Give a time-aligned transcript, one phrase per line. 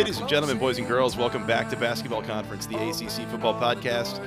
[0.00, 4.18] Ladies and gentlemen, boys and girls, welcome back to Basketball Conference, the ACC Football Podcast.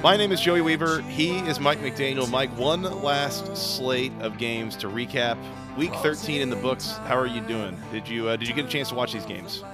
[0.00, 1.00] My name is Joey Weaver.
[1.02, 2.30] He is Mike McDaniel.
[2.30, 5.36] Mike, one last slate of games to recap.
[5.76, 6.92] Week 13 in the books.
[7.08, 7.76] How are you doing?
[7.90, 9.64] Did you uh, did you get a chance to watch these games?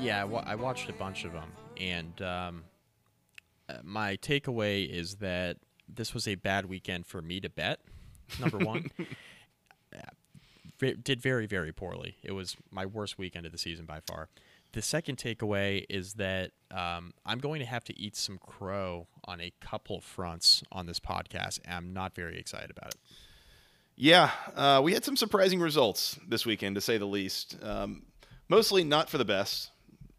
[0.00, 2.64] Yeah, I, wa- I watched a bunch of them, and um,
[3.68, 7.80] uh, my takeaway is that this was a bad weekend for me to bet.
[8.40, 8.90] Number one,
[10.78, 12.16] did very very poorly.
[12.22, 14.28] It was my worst weekend of the season by far.
[14.72, 19.40] The second takeaway is that um, I'm going to have to eat some crow on
[19.40, 21.60] a couple fronts on this podcast.
[21.64, 23.00] and I'm not very excited about it.
[23.96, 27.56] Yeah, uh, we had some surprising results this weekend, to say the least.
[27.62, 28.02] Um,
[28.48, 29.70] mostly not for the best.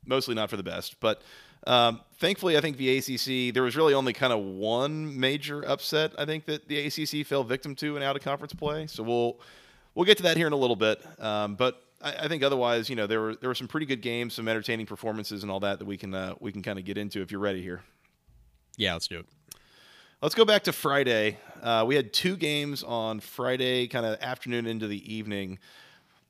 [0.05, 0.99] Mostly not for the best.
[0.99, 1.21] But
[1.67, 6.13] um, thankfully, I think the ACC, there was really only kind of one major upset,
[6.17, 8.87] I think, that the ACC fell victim to in out of conference play.
[8.87, 9.39] So we'll.
[9.99, 12.89] We'll get to that here in a little bit, um, but I, I think otherwise,
[12.89, 15.59] you know, there were there were some pretty good games, some entertaining performances, and all
[15.59, 17.83] that that we can uh, we can kind of get into if you're ready here.
[18.77, 19.25] Yeah, let's do it.
[20.21, 21.37] Let's go back to Friday.
[21.61, 25.59] Uh, we had two games on Friday, kind of afternoon into the evening.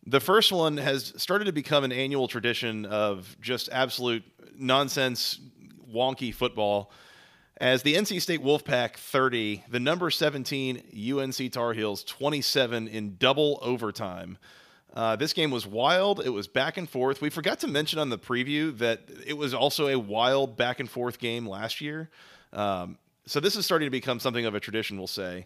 [0.04, 4.24] The first one has started to become an annual tradition of just absolute
[4.58, 5.40] nonsense,
[5.94, 6.92] wonky football.
[7.60, 10.82] As the NC State Wolfpack 30, the number 17
[11.14, 14.38] UNC Tar Heels 27 in double overtime.
[14.94, 16.22] Uh, this game was wild.
[16.26, 17.22] It was back and forth.
[17.22, 20.90] We forgot to mention on the preview that it was also a wild back and
[20.90, 22.10] forth game last year.
[22.54, 25.46] Um, so this is starting to become something of a tradition, we'll say.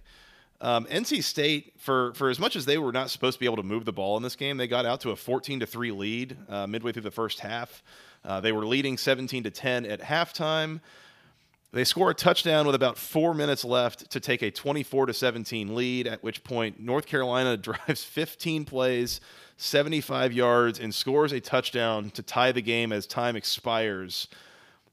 [0.62, 3.57] Um, NC State, for for as much as they were not supposed to be able
[3.57, 5.91] to move the ball in this game, they got out to a 14 to three
[5.91, 7.81] lead uh, midway through the first half.
[8.23, 10.79] Uh, they were leading 17 to 10 at halftime.
[11.73, 15.73] They score a touchdown with about four minutes left to take a 24 to 17
[15.73, 16.06] lead.
[16.06, 19.19] At which point, North Carolina drives 15 plays,
[19.57, 24.28] 75 yards, and scores a touchdown to tie the game as time expires.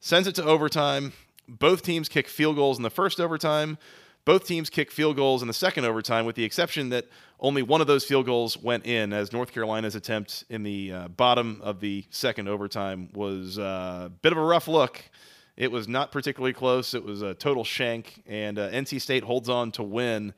[0.00, 1.12] Sends it to overtime.
[1.46, 3.76] Both teams kick field goals in the first overtime.
[4.24, 7.08] Both teams kick field goals in the second overtime, with the exception that
[7.40, 11.08] only one of those field goals went in, as North Carolina's attempt in the uh,
[11.08, 15.04] bottom of the second overtime was uh, a bit of a rough look.
[15.60, 16.94] It was not particularly close.
[16.94, 20.32] It was a total shank, and uh, NC State holds on to win.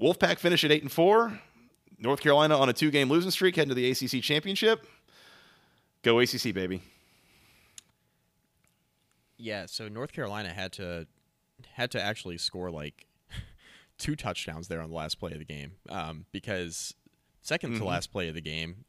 [0.00, 1.40] Wolfpack finish at eight and four.
[1.98, 4.86] North Carolina on a two-game losing streak, heading to the ACC championship.
[6.02, 6.82] Go ACC, baby.
[9.38, 11.08] Yeah, so North Carolina had to
[11.72, 13.06] had to actually score like
[13.98, 16.94] two touchdowns there on the last play of the game um, because
[17.44, 18.84] 2nd to last play of the game,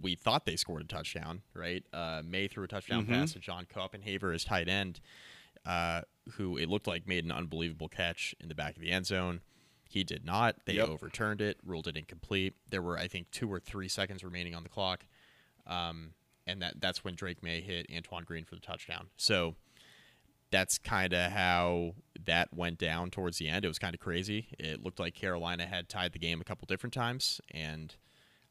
[0.00, 1.84] we thought they scored a touchdown, right?
[1.92, 5.00] Uh, Maye threw a touchdown pass to John Copenhaver, his tight end,
[5.66, 6.02] uh,
[6.32, 9.40] who it looked like made an unbelievable catch in the back of the end zone.
[9.88, 10.56] He did not.
[10.66, 10.88] They Yep.
[10.88, 12.54] overturned it, ruled it incomplete.
[12.68, 15.04] There were, I think, two or three seconds remaining on the clock,
[15.66, 16.14] um,
[16.46, 19.08] and that that's when Drake Maye hit Antoine Green for the touchdown.
[19.16, 19.56] So
[20.52, 23.64] that's kind of how that went down towards the end.
[23.64, 24.48] It was kind of crazy.
[24.58, 27.94] It looked like Carolina had tied the game a couple different times and,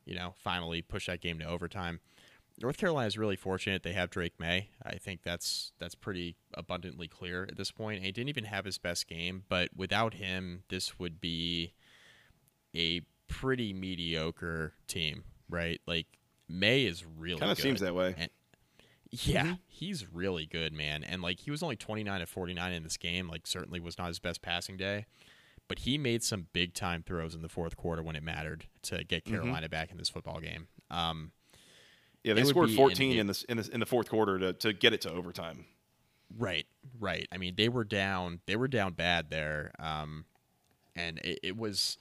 [0.10, 2.00] you know, finally push that game to overtime.
[2.60, 4.70] North Carolina is really fortunate they have Drake Maye.
[4.84, 7.98] I think that's that's pretty abundantly clear at this point.
[7.98, 11.74] And he didn't even have his best game, but without him, this would be
[12.76, 15.80] a pretty mediocre team, right?
[15.86, 16.08] Like
[16.50, 18.16] Maye is really Kind of seems that way.
[18.18, 18.32] And-
[19.12, 19.54] yeah, mm-hmm.
[19.68, 21.04] he's really good, man.
[21.04, 24.08] And like he was only 29 of 49 in this game, like certainly was not
[24.08, 25.06] his best passing day,
[25.70, 29.06] but he made some big time throws in the fourth quarter when it mattered to
[29.06, 30.68] get Carolina back in this football game.
[30.92, 31.32] Um
[32.26, 34.74] Yeah, they scored 14 in- in, the in the in the fourth quarter to, to
[34.74, 35.66] get it to overtime.
[36.38, 36.68] Right,
[37.00, 37.28] right.
[37.32, 38.42] I mean, they were down.
[38.46, 40.26] They were down bad there, um,
[40.96, 41.98] and it, it was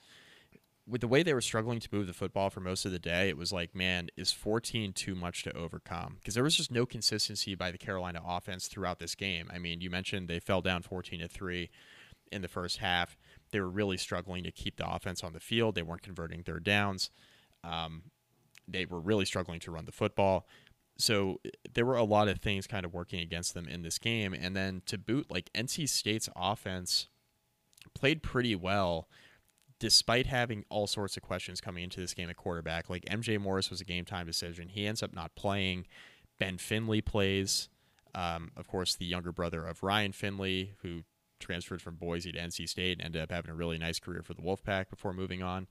[0.87, 3.29] with the way they were struggling to move the football for most of the day.
[3.29, 6.17] It was like, man, is 14 too much to overcome?
[6.19, 9.49] Because there was just no consistency by the Carolina offense throughout this game.
[9.53, 11.69] I mean, you mentioned they fell down 14 to three
[12.31, 13.17] in the first half.
[13.51, 15.75] They were really struggling to keep the offense on the field.
[15.75, 17.09] They weren't converting third downs.
[17.63, 18.03] Um,
[18.67, 20.47] They were really struggling to run the football.
[20.97, 21.39] So
[21.73, 24.33] there were a lot of things kind of working against them in this game.
[24.33, 27.07] And then to boot, like NC State's offense
[27.95, 29.07] played pretty well
[29.79, 32.89] despite having all sorts of questions coming into this game at quarterback.
[32.89, 34.67] Like MJ Morris was a game time decision.
[34.67, 35.87] He ends up not playing.
[36.37, 37.69] Ben Finley plays.
[38.13, 41.03] Um, of course, the younger brother of Ryan Finley, who
[41.39, 44.33] transferred from Boise to NC State and ended up having a really nice career for
[44.33, 45.67] the Wolfpack before moving on.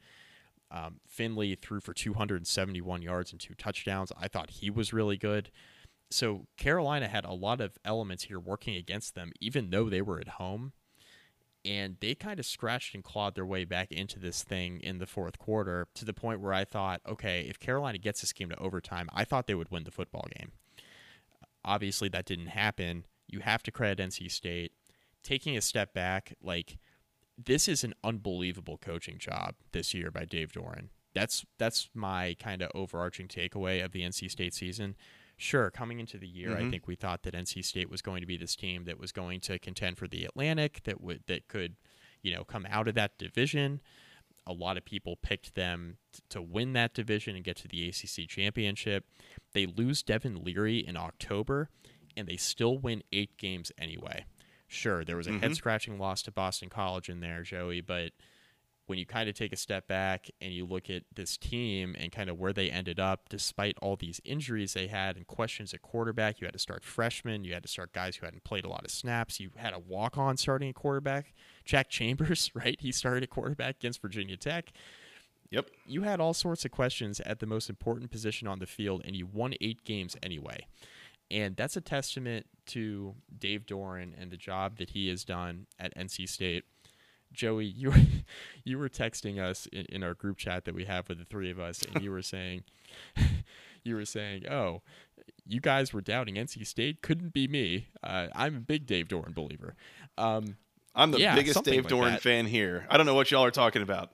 [0.70, 4.12] Um, Finley threw for 271 yards and two touchdowns.
[4.18, 5.50] I thought he was really good.
[6.10, 10.20] So Carolina had a lot of elements here working against them, even though they were
[10.20, 10.72] at home.
[11.64, 15.06] And they kind of scratched and clawed their way back into this thing in the
[15.06, 18.58] fourth quarter to the point where I thought, okay, if Carolina gets this game to
[18.58, 20.52] overtime, I thought they would win the football game.
[21.64, 23.04] Obviously, that didn't happen.
[23.26, 24.72] You have to credit NC State.
[25.22, 26.78] Taking a step back, like
[27.42, 30.88] this is an unbelievable coaching job this year by Dave Doeren.
[31.14, 34.96] That's that's my kind of overarching takeaway of the NC State season.
[35.36, 36.66] Sure, coming into the year, mm-hmm.
[36.66, 39.12] I think we thought that NC State was going to be this team that was
[39.12, 41.76] going to contend for the Atlantic, that would that could,
[42.22, 43.80] you know, come out of that division.
[44.46, 47.88] A lot of people picked them t- to win that division and get to the
[47.88, 49.04] ACC championship.
[49.52, 51.68] They lose Devin Leary in October,
[52.16, 54.24] and they still win eight games anyway.
[54.68, 55.40] Sure, there was a mm-hmm.
[55.40, 58.12] head scratching loss to Boston College in there, Joey, but
[58.88, 62.10] when you kind of take a step back and you look at this team and
[62.10, 65.82] kind of where they ended up, despite all these injuries they had and questions at
[65.82, 68.68] quarterback, you had to start freshmen, you had to start guys who hadn't played a
[68.68, 71.34] lot of snaps, you had a walk on starting at quarterback.
[71.66, 72.80] Jack Chambers, right?
[72.80, 74.72] He started at quarterback against Virginia Tech.
[75.50, 75.70] Yep.
[75.86, 79.14] You had all sorts of questions at the most important position on the field, and
[79.14, 80.66] you won eight games anyway.
[81.30, 85.94] And that's a testament to Dave Doeren and the job that he has done at
[85.96, 86.64] NC State.
[87.32, 87.92] Joey, you
[88.64, 91.50] you were texting us in, in, our group chat that we have with the three
[91.50, 92.64] of us, and you were saying,
[93.84, 94.82] you were saying, oh,
[95.46, 97.02] you guys were doubting NC State.
[97.02, 97.88] Couldn't be me.
[98.02, 99.74] Uh, I'm a big Dave Doeren believer.
[100.16, 100.56] Um,
[100.94, 102.22] I'm the yeah, biggest Dave like Doeren that.
[102.22, 102.86] fan here.
[102.90, 104.10] I don't know what y'all are talking about.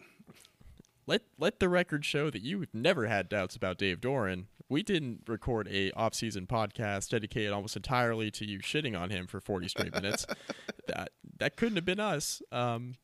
[1.06, 5.20] Let let the record show that you've never had doubts about Dave Doeren we didn't
[5.28, 9.94] record a off-season podcast dedicated almost entirely to you shitting on him for 40 straight
[9.94, 10.26] minutes.
[10.88, 12.42] that that couldn't have been us.
[12.50, 12.96] Um,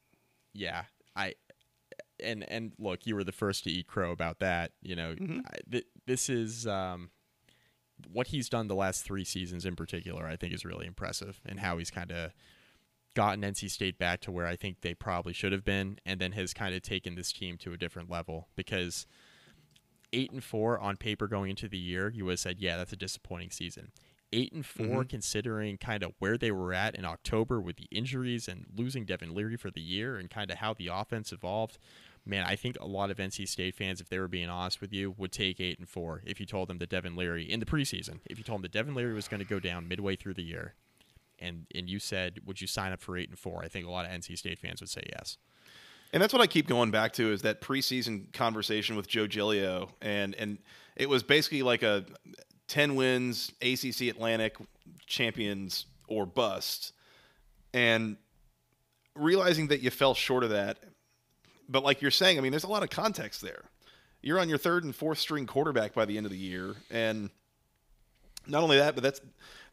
[0.52, 0.82] yeah,
[1.14, 1.34] I
[2.20, 4.72] and and look, you were the first to eat crow about that.
[4.82, 5.40] You know, mm-hmm.
[5.46, 7.11] I, th- this is um,
[8.12, 10.26] what he's done the last three seasons in particular.
[10.26, 12.32] I think is really impressive, and how he's kind of
[13.14, 16.32] gotten NC State back to where I think they probably should have been, and then
[16.32, 19.06] has kind of taken this team to a different level because
[20.12, 22.92] eight and four on paper going into the year, you would have said, yeah, that's
[22.92, 23.90] a disappointing season.
[24.32, 25.02] Eight and 4 mm-hmm.
[25.08, 29.34] considering kind of where they were at in October with the injuries and losing Devin
[29.34, 31.78] Leary for the year and kind of how the offense evolved.
[32.24, 34.92] Man, I think a lot of NC State fans, if they were being honest with
[34.92, 37.66] you, would take eight and four if you told them that Devin Leary in the
[37.66, 40.34] preseason, if you told them that Devin Leary was going to go down midway through
[40.34, 40.74] the year,
[41.40, 43.64] and and you said, would you sign up for eight and four?
[43.64, 45.38] I think a lot of NC State fans would say yes.
[46.12, 49.90] And that's what I keep going back to is that preseason conversation with Joe Giglio,
[50.02, 50.58] and and
[50.96, 52.04] it was basically like a
[52.66, 54.56] ten wins ACC Atlantic
[55.06, 56.92] champions or bust,
[57.72, 58.16] and
[59.14, 60.78] realizing that you fell short of that.
[61.68, 63.62] But like you're saying, I mean, there's a lot of context there.
[64.20, 67.30] You're on your third and fourth string quarterback by the end of the year, and
[68.48, 69.20] not only that, but that's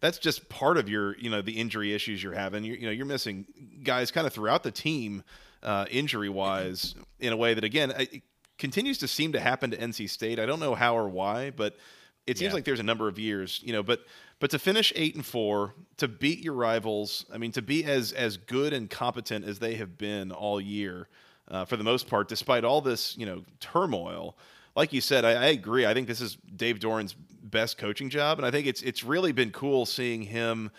[0.02, 2.64] that's just part of your you know the injury issues you're having.
[2.64, 3.46] You, you know, you're missing
[3.84, 5.24] guys kind of throughout the team
[5.64, 8.24] uh, injury wise in a way that again it
[8.58, 10.40] continues to seem to happen to NC State.
[10.40, 11.78] I don't know how or why, but
[12.26, 12.56] it seems yeah.
[12.56, 14.02] like there's a number of years, you know, but
[14.40, 18.12] but to finish 8 and 4, to beat your rivals, I mean to be as
[18.12, 21.08] as good and competent as they have been all year
[21.48, 24.38] uh, for the most part despite all this, you know, turmoil.
[24.76, 25.86] Like you said, I, I agree.
[25.86, 29.32] I think this is Dave Doeren's best coaching job and I think it's it's really
[29.32, 30.70] been cool seeing him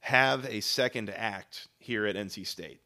[0.00, 2.80] have a second act here at NC State.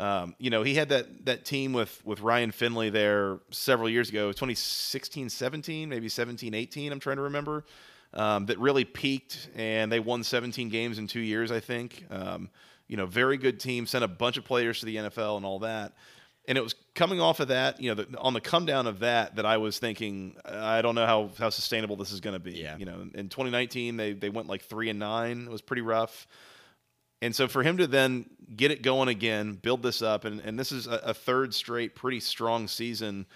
[0.00, 4.08] Um, you know, he had that that team with with Ryan Finley there several years
[4.08, 6.92] ago, 2016, 17, maybe 17, 18.
[6.92, 7.64] I'm trying to remember.
[8.12, 12.04] Um, that really peaked, and they won 17 games in two years, I think.
[12.10, 12.50] Um,
[12.88, 15.60] you know, very good team, sent a bunch of players to the NFL and all
[15.60, 15.92] that.
[16.48, 18.98] And it was coming off of that, you know, the, on the come down of
[18.98, 22.40] that, that I was thinking, I don't know how, how sustainable this is going to
[22.40, 22.54] be.
[22.58, 22.76] Yeah.
[22.76, 25.42] You know, in 2019, they, they went like three and nine.
[25.46, 26.26] It was pretty rough.
[27.22, 30.58] And so for him to then get it going again, build this up, and, and
[30.58, 33.26] this is a, a third straight pretty strong season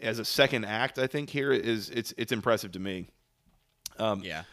[0.00, 3.08] as a second act, I think here is it's it's impressive to me.
[3.98, 4.44] Um, yeah.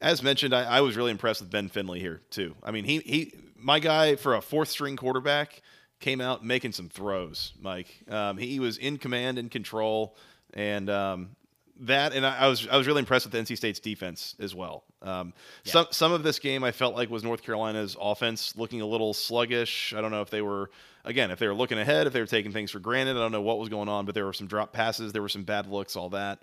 [0.00, 2.56] As mentioned, I, I, was really impressed with Ben Finley here too.
[2.62, 5.62] I mean, he he my guy for a fourth string quarterback
[6.00, 7.52] came out making some throws.
[7.60, 10.16] Mike, um, he was in command and control,
[10.52, 11.36] and um,
[11.80, 14.84] that, and I, I, was I was really impressed with NC State's defense as well.
[15.02, 15.32] Um,
[15.64, 15.72] yeah.
[15.72, 19.12] Some some of this game I felt like was North Carolina's offense looking a little
[19.14, 19.92] sluggish.
[19.96, 20.70] I don't know if they were
[21.04, 23.16] again if they were looking ahead, if they were taking things for granted.
[23.16, 25.28] I don't know what was going on, but there were some drop passes, there were
[25.28, 26.42] some bad looks, all that.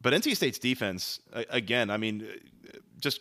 [0.00, 1.18] But NC State's defense,
[1.50, 2.24] again, I mean,
[3.00, 3.20] just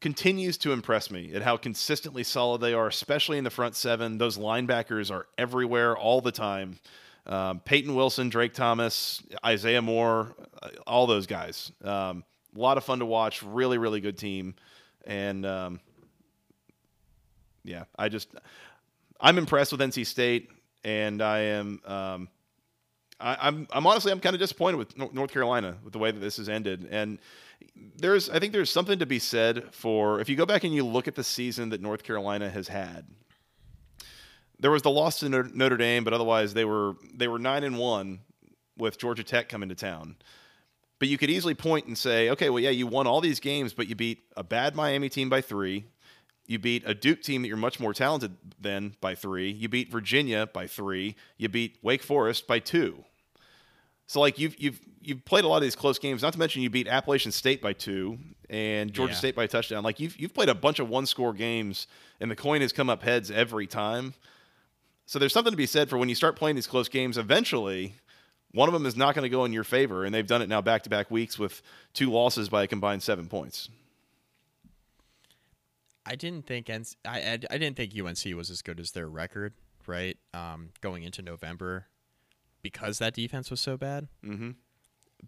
[0.00, 4.18] continues to impress me at how consistently solid they are, especially in the front seven.
[4.18, 6.78] Those linebackers are everywhere all the time.
[7.26, 11.70] Um, Peyton Wilson, Drake Thomas, Isaiah Moore, uh, all those guys.
[11.82, 13.42] Um, a lot of fun to watch.
[13.42, 14.54] Really, really good team.
[15.06, 15.80] And um,
[17.64, 18.28] yeah, I just
[19.20, 20.50] I'm impressed with NC State,
[20.84, 21.80] and I am.
[21.84, 22.28] Um,
[23.20, 26.18] I, I'm, I'm honestly I'm kind of disappointed with North Carolina with the way that
[26.18, 27.18] this has ended, and
[27.96, 30.84] there's I think there's something to be said for if you go back and you
[30.84, 33.06] look at the season that North Carolina has had
[34.62, 37.76] there was the loss to Notre Dame, but otherwise they were they were nine and
[37.76, 38.20] one
[38.78, 40.16] with Georgia Tech coming to town.
[41.02, 43.74] But you could easily point and say, okay, well, yeah, you won all these games,
[43.74, 45.84] but you beat a bad Miami team by three.
[46.46, 49.50] You beat a Duke team that you're much more talented than by three.
[49.50, 51.16] You beat Virginia by three.
[51.38, 53.02] You beat Wake Forest by two.
[54.06, 56.22] So like you've you've you've played a lot of these close games.
[56.22, 58.16] Not to mention you beat Appalachian State by two
[58.48, 59.18] and Georgia yeah.
[59.18, 59.82] State by a touchdown.
[59.82, 61.88] Like you've you've played a bunch of one score games,
[62.20, 64.14] and the coin has come up heads every time.
[65.06, 67.96] So there's something to be said for when you start playing these close games, eventually
[68.52, 70.04] one of them is not going to go in your favor.
[70.04, 71.62] And they've done it now back to back weeks with
[71.94, 73.68] two losses by a combined seven points.
[76.04, 79.54] I didn't think I, I, I didn't think UNC was as good as their record,
[79.86, 80.16] right?
[80.34, 81.86] Um, going into November
[82.60, 84.08] because that defense was so bad.
[84.24, 84.50] Mm-hmm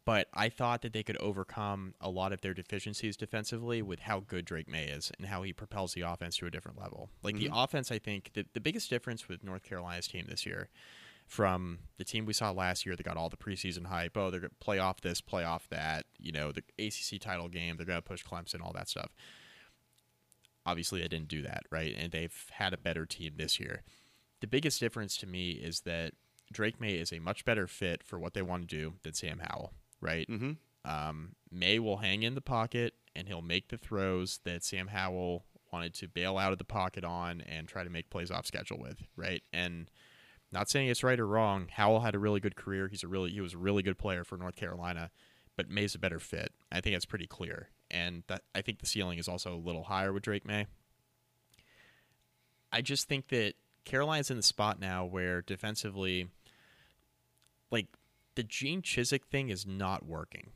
[0.05, 4.21] but I thought that they could overcome a lot of their deficiencies defensively with how
[4.21, 7.11] good Drake Maye is and how he propels the offense to a different level.
[7.23, 7.53] Like mm-hmm.
[7.53, 10.69] the offense, I think the, the biggest difference with North Carolina's team this year
[11.27, 14.17] from the team we saw last year that got all the preseason hype.
[14.17, 16.07] Oh, they're going to play off this, play off that.
[16.19, 19.11] You know, the ACC title game, they're going to push Clemson, all that stuff.
[20.67, 21.95] Obviously, they didn't do that, right?
[21.99, 23.83] And they've had a better team this year.
[24.41, 26.13] The biggest difference to me is that
[26.53, 29.41] Drake Maye is a much better fit for what they want to do than Sam
[29.43, 29.73] Howell
[30.05, 30.29] right?
[30.29, 30.53] Mm-hmm.
[30.89, 35.47] Um, Maye will hang in the pocket and he'll make the throws that Sam Howell
[35.73, 38.79] wanted to bail out of the pocket on and try to make plays off schedule
[38.79, 39.43] with, right?
[39.53, 39.91] And
[40.55, 41.67] not saying it's right or wrong.
[41.71, 42.89] Howell had a really good career.
[42.89, 45.11] He's a really he was a really good player for North Carolina,
[45.57, 46.53] but Maye's a better fit.
[46.71, 47.69] I think that's pretty clear.
[47.91, 50.67] And that I think the ceiling is also a little higher with Drake Maye.
[52.73, 56.29] I just think that Carolina's in the spot now where defensively
[57.71, 57.89] like
[58.37, 60.51] the Gene Chizik thing is not working.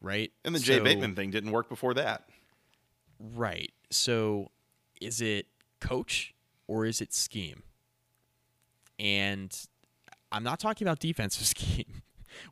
[0.00, 0.30] Right?
[0.44, 2.28] And the so, Jay Bateman thing didn't work before that.
[3.18, 3.72] Right.
[3.90, 4.50] So
[5.00, 5.46] is it
[5.80, 6.34] coach
[6.66, 7.62] or is it scheme?
[8.98, 9.56] And
[10.32, 12.02] I'm not talking about defensive scheme.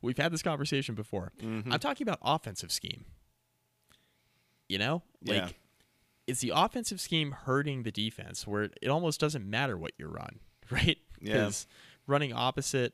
[0.01, 1.33] We've had this conversation before.
[1.41, 1.71] Mm-hmm.
[1.71, 3.05] I'm talking about offensive scheme.
[4.69, 5.03] You know?
[5.25, 5.49] Like yeah.
[6.27, 10.39] is the offensive scheme hurting the defense where it almost doesn't matter what you run,
[10.71, 10.97] right?
[11.19, 11.75] Because yeah.
[12.07, 12.93] running opposite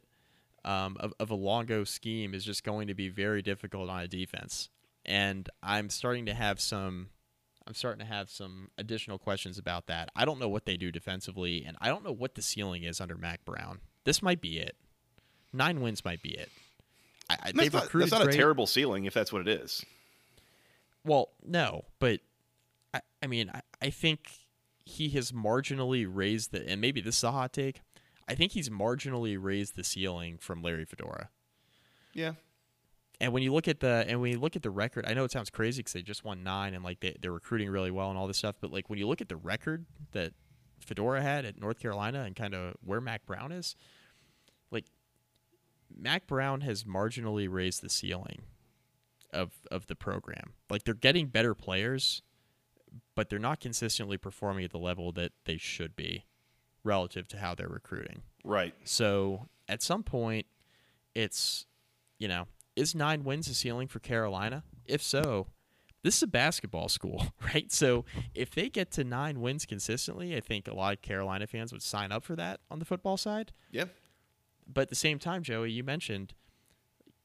[0.65, 4.07] um, of, of a Longo scheme is just going to be very difficult on a
[4.07, 4.69] defense.
[5.05, 7.09] And I'm starting to have some
[7.69, 10.09] I'm starting to have some additional questions about that.
[10.15, 12.99] I don't know what they do defensively, and I don't know what the ceiling is
[12.99, 13.77] under Mack Brown.
[14.05, 14.75] This might be it.
[15.53, 16.49] Nine wins might be it.
[17.29, 19.85] I, I, that's, not, that's not a terrible ceiling if that's what it is.
[21.05, 22.21] Well, no, but
[22.91, 24.31] I, I mean, I, I think
[24.83, 27.81] he has marginally raised the, and maybe this is a hot take.
[28.27, 31.29] I think he's marginally raised the ceiling from Larry Fedora.
[32.15, 32.33] Yeah.
[33.21, 35.23] And when you look at the and when you look at the record, I know
[35.23, 38.09] it sounds crazy because they just won nine and like they, they're recruiting really well
[38.09, 38.55] and all this stuff.
[38.61, 40.33] But like when you look at the record that
[40.79, 43.75] Fedora had at North Carolina and kind of where Mack Brown is,
[44.71, 44.85] like
[45.93, 48.43] Mack Brown has marginally raised the ceiling
[49.33, 50.53] of of the program.
[50.69, 52.21] Like they're getting better players,
[53.15, 56.25] but they're not consistently performing at the level that they should be
[56.83, 58.21] relative to how they're recruiting.
[58.43, 58.73] Right.
[58.85, 60.45] So at some point,
[61.13, 61.65] it's,
[62.17, 62.47] you know,
[62.79, 64.63] is nine wins a ceiling for Carolina?
[64.85, 65.47] If so,
[66.01, 67.71] this is a basketball school, right?
[67.71, 71.71] So if they get to nine wins consistently, I think a lot of Carolina fans
[71.73, 73.51] would sign up for that on the football side.
[73.69, 73.85] Yeah.
[74.71, 76.33] But at the same time, Joey, you mentioned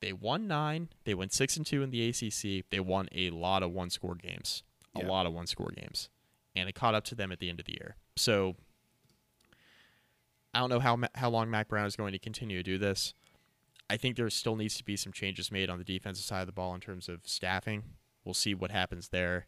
[0.01, 0.89] they won nine.
[1.05, 2.65] They went six and two in the ACC.
[2.71, 4.63] They won a lot of one score games,
[4.95, 5.09] a yeah.
[5.09, 6.09] lot of one score games,
[6.57, 7.97] and it caught up to them at the end of the year.
[8.17, 8.57] So
[10.53, 13.15] I don't know how how long Mack Brown is going to continue to do this.
[13.91, 16.47] I think there still needs to be some changes made on the defensive side of
[16.47, 17.83] the ball in terms of staffing.
[18.25, 19.47] We'll see what happens there.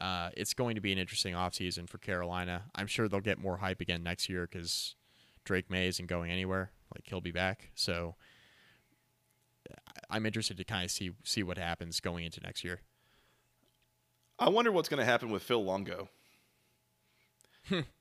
[0.00, 2.64] Uh, it's going to be an interesting offseason for Carolina.
[2.74, 4.96] I'm sure they'll get more hype again next year because
[5.44, 6.72] Drake Maye isn't going anywhere.
[6.94, 7.70] Like he'll be back.
[7.74, 8.16] So
[10.10, 12.80] I'm interested to kind of see see what happens going into next year.
[14.38, 16.10] I wonder what's going to happen with Phil Longo.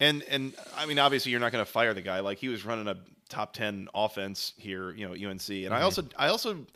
[0.00, 2.20] And and I mean, obviously, you're not going to fire the guy.
[2.20, 2.96] Like he was running a
[3.28, 5.48] top ten offense here, you know, UNC.
[5.48, 6.66] And I also, I also,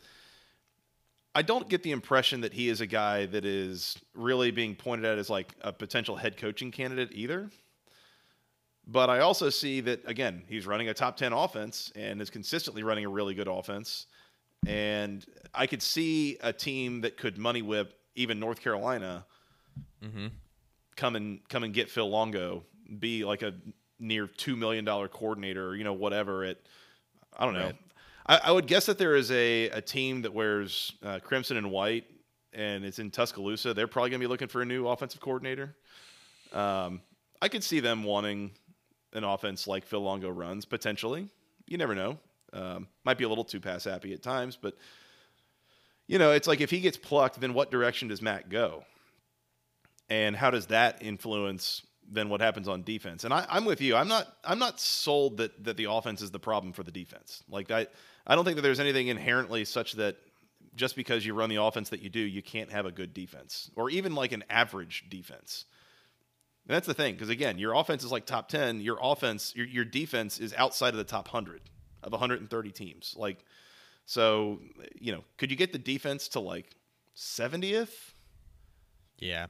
[1.33, 5.05] I don't get the impression that he is a guy that is really being pointed
[5.05, 7.49] at as like a potential head coaching candidate either.
[8.87, 12.83] But I also see that again, he's running a top ten offense and is consistently
[12.83, 14.05] running a really good offense.
[14.67, 19.25] And I could see a team that could money whip even North Carolina
[20.03, 20.27] mm-hmm.
[20.95, 22.63] come and come and get Phil Longo,
[22.99, 23.53] be like a
[23.99, 26.43] near two million dollar coordinator, or, you know, whatever.
[26.43, 26.65] It,
[27.37, 27.65] I don't know.
[27.65, 27.75] Right.
[28.27, 31.71] I, I would guess that there is a, a team that wears uh, crimson and
[31.71, 32.05] white,
[32.53, 33.73] and it's in Tuscaloosa.
[33.73, 35.75] They're probably going to be looking for a new offensive coordinator.
[36.53, 37.01] Um,
[37.41, 38.51] I could see them wanting
[39.13, 41.29] an offense like Phil Longo runs potentially.
[41.67, 42.17] You never know.
[42.53, 44.75] Um, might be a little too pass happy at times, but
[46.07, 48.83] you know, it's like if he gets plucked, then what direction does Matt go?
[50.09, 53.23] And how does that influence then what happens on defense?
[53.23, 53.95] And I, I'm with you.
[53.95, 57.43] I'm not I'm not sold that that the offense is the problem for the defense.
[57.49, 57.87] Like I
[58.27, 60.17] I don't think that there's anything inherently such that
[60.75, 63.71] just because you run the offense that you do, you can't have a good defense
[63.75, 65.65] or even like an average defense.
[66.67, 68.81] And that's the thing, because again, your offense is like top ten.
[68.81, 71.61] Your offense, your your defense is outside of the top hundred
[72.05, 73.15] of 130 teams.
[73.17, 73.43] Like,
[74.05, 74.59] so
[74.99, 76.75] you know, could you get the defense to like
[77.15, 78.13] 70th?
[79.19, 79.47] Yeah.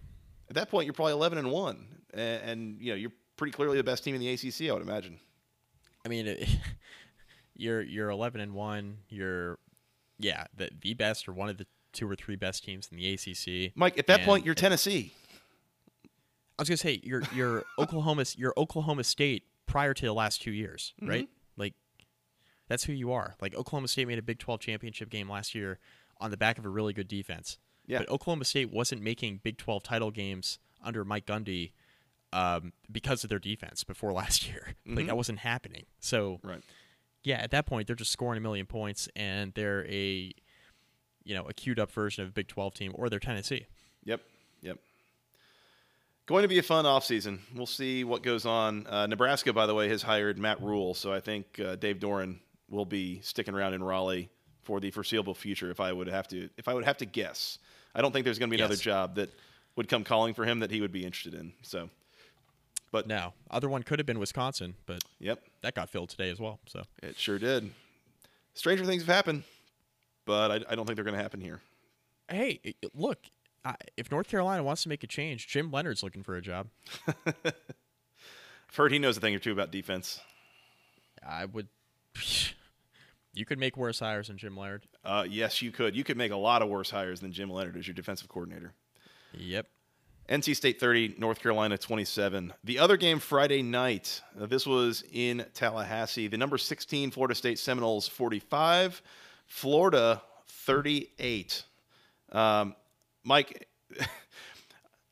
[0.49, 3.77] At that point, you're probably 11 and one, and, and you know you're pretty clearly
[3.77, 4.69] the best team in the ACC.
[4.69, 5.19] I would imagine.
[6.05, 6.47] I mean, it,
[7.55, 8.97] you're you're 11 and one.
[9.09, 9.59] You're
[10.19, 13.13] yeah, the the best or one of the two or three best teams in the
[13.13, 13.71] ACC.
[13.75, 15.11] Mike, at that And- point, you're Tennessee.
[16.57, 20.51] I was gonna say you're you're Oklahoma you're Oklahoma State prior to the last two
[20.51, 21.09] years, Mm-hmm.
[21.09, 21.29] right?
[21.57, 21.73] Like
[22.69, 23.35] that's who you are.
[23.41, 25.79] Like Oklahoma State made a Big 12 championship game last year
[26.19, 27.57] on the back of a really good defense.
[27.87, 27.99] Yeah.
[27.99, 31.73] But Oklahoma State wasn't making Big 12 title games under Mike Gundy
[32.35, 34.73] um, because of their defense before last year.
[34.85, 35.85] Like that wasn't happening.
[35.99, 36.61] So Right.
[37.23, 40.31] yeah, at that point they're just scoring a million points and they're a
[41.23, 43.65] you know a queued up version of a Big 12 team or they're Tennessee.
[44.03, 44.21] Yep.
[44.61, 44.77] Yep.
[46.27, 47.39] Going to be a fun offseason.
[47.55, 48.87] We'll see what goes on.
[48.87, 52.39] Uh, Nebraska, by the way, has hired Matt Rhule, so I think uh, Dave Doeren
[52.69, 54.29] will be sticking around in Raleigh
[54.63, 55.69] for the foreseeable future.
[55.69, 57.59] If I would have to, if I would have to guess,
[57.93, 59.29] I don't think there's going to be another job that
[59.75, 61.53] would come calling for him that he would be interested in.
[61.61, 61.89] So,
[62.95, 66.39] but now, other one could have been Wisconsin, but yep, that got filled today as
[66.39, 66.61] well.
[66.65, 67.71] So it sure did.
[68.53, 69.43] Stranger things have happened,
[70.23, 71.59] but I, I don't think they're going to happen here.
[72.29, 72.61] hey,
[72.93, 73.19] look,
[73.65, 76.67] I, if North Carolina wants to make a change, Jim Leonhard's looking for a job.
[77.35, 77.53] I've
[78.73, 80.21] heard he knows a thing or two about defense.
[81.21, 81.67] I would.
[83.37, 84.85] You could make worse hires than Jim Leonhard.
[85.03, 85.93] Uh, yes, you could.
[85.93, 88.71] You could make a lot of worse hires than Jim Leonhard as your defensive coordinator.
[89.33, 89.67] Yep.
[90.29, 92.53] NC State 30, North Carolina 27.
[92.63, 96.27] The other game Friday night, uh, this was in Tallahassee.
[96.27, 99.01] The number 16 Florida State Seminoles 45,
[99.45, 101.63] Florida 38.
[102.31, 102.75] Um,
[103.23, 103.67] Mike,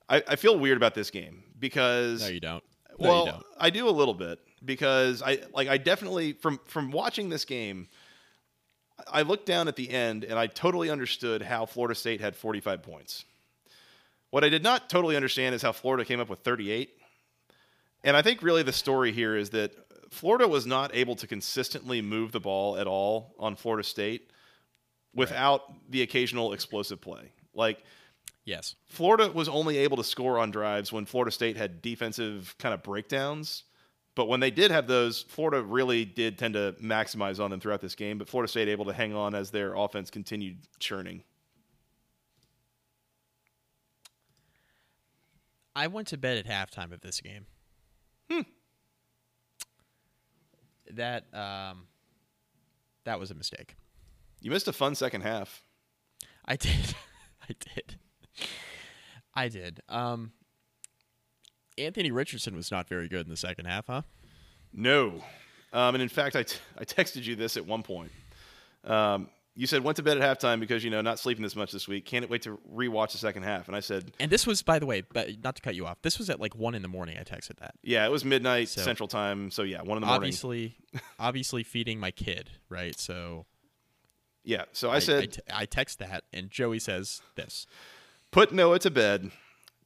[0.09, 2.63] I, I feel weird about this game because No, you don't.
[2.99, 3.45] No, well, you don't.
[3.59, 7.87] I do a little bit because I like I definitely from from watching this game,
[9.11, 12.81] I looked down at the end and I totally understood how Florida State had 45
[12.83, 13.25] points.
[14.33, 16.89] What I did not totally understand is how Florida came up with 38.
[18.03, 19.73] And I think really the story here is that
[20.09, 24.31] Florida was not able to consistently move the ball at all on Florida State
[25.13, 27.31] without the occasional explosive play.
[27.53, 27.83] Like
[28.43, 28.73] Yes.
[28.87, 32.81] Florida was only able to score on drives when Florida State had defensive kind of
[32.81, 33.65] breakdowns.
[34.15, 37.81] But when they did have those, Florida really did tend to maximize on them throughout
[37.81, 38.17] this game.
[38.17, 41.21] But Florida State able to hang on as their offense continued churning.
[45.75, 47.45] I went to bed at halftime of this game.
[48.29, 48.41] Hmm.
[50.91, 51.87] That um,
[53.05, 53.75] that was a mistake.
[54.41, 55.63] You missed a fun second half.
[56.45, 56.95] I did.
[57.49, 57.97] I did.
[59.33, 59.79] I did.
[59.89, 60.31] Um,
[61.77, 64.03] Anthony Richardson was not very good in the second half, huh?
[64.71, 65.23] No.
[65.71, 68.11] Um, and in fact, I, t- I texted you this at one point.
[68.83, 71.71] Um, you said went to bed at halftime because you know not sleeping this much
[71.71, 72.05] this week.
[72.05, 73.67] Can't wait to rewatch the second half.
[73.67, 76.01] And I said, And this was, by the way, but not to cut you off.
[76.01, 77.17] This was at like one in the morning.
[77.19, 77.75] I texted that.
[77.83, 79.51] yeah, it was midnight So- Central Time.
[79.51, 80.15] So yeah, one in the morning.
[80.27, 80.75] Obviously,
[81.19, 82.97] obviously feeding my kid, right?
[82.99, 83.45] So
[84.43, 84.65] Yeah.
[84.71, 87.67] So I, said, I, t- I text that, and Joey says this.
[88.31, 89.29] put Noah to bed,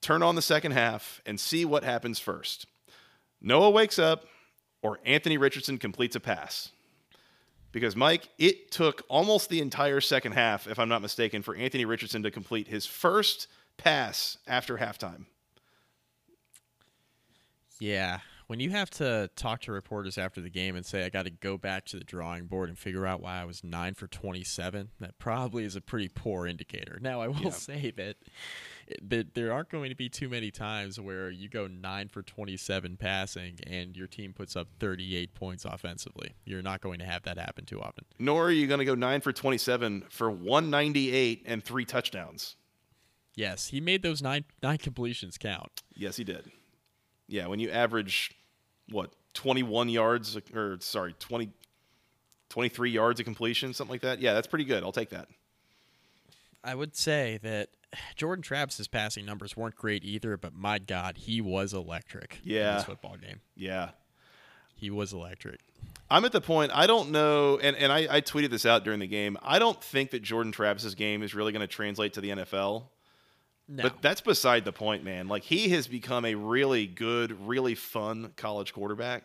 [0.01, 2.65] turn on the second half, and see what happens first.
[3.41, 4.25] Noah wakes up,
[4.81, 6.71] or Anthony Richardson completes a pass.
[7.71, 11.85] Because Mike, it took almost the entire second half, if I'm not mistaken, for Anthony
[11.85, 15.25] Richardson to complete his first pass after halftime.
[17.79, 18.19] Yeah.
[18.47, 21.29] When you have to talk to reporters after the game and say, I got to
[21.29, 24.91] go back to the drawing board and figure out why I was 9 for 27,
[25.01, 26.97] that probably is a pretty poor indicator.
[27.01, 27.49] Now, I will Yeah.
[27.49, 28.15] say that,
[29.01, 32.95] that there aren't going to be too many times where you go 9 for 27
[32.95, 36.31] passing and your team puts up 38 points offensively.
[36.45, 38.05] You're not going to have that happen too often.
[38.17, 42.55] Nor are you going to go 9 for 27 for 198 and three touchdowns.
[43.35, 45.83] Yes, he made those nine nine completions count.
[45.93, 46.49] Yes, he did.
[47.27, 48.31] Yeah, when you average,
[48.89, 51.49] what, 21 yards, or sorry, 20,
[52.49, 54.19] 23 yards of completion, something like that.
[54.19, 54.83] Yeah, that's pretty good.
[54.83, 55.27] I'll take that.
[56.63, 57.69] I would say that
[58.15, 62.75] Jordan Travis's passing numbers weren't great either, but my God, he was electric yeah in
[62.75, 63.41] this football game.
[63.55, 63.91] Yeah.
[64.75, 65.61] He was electric.
[66.09, 68.99] I'm at the point I don't know, and, and I, I tweeted this out during
[68.99, 69.37] the game.
[69.41, 72.83] I don't think that Jordan Travis's game is really going to translate to the NFL.
[73.69, 75.27] No, But that's beside the point, man.
[75.27, 79.23] Like he has become a really good, really fun college quarterback.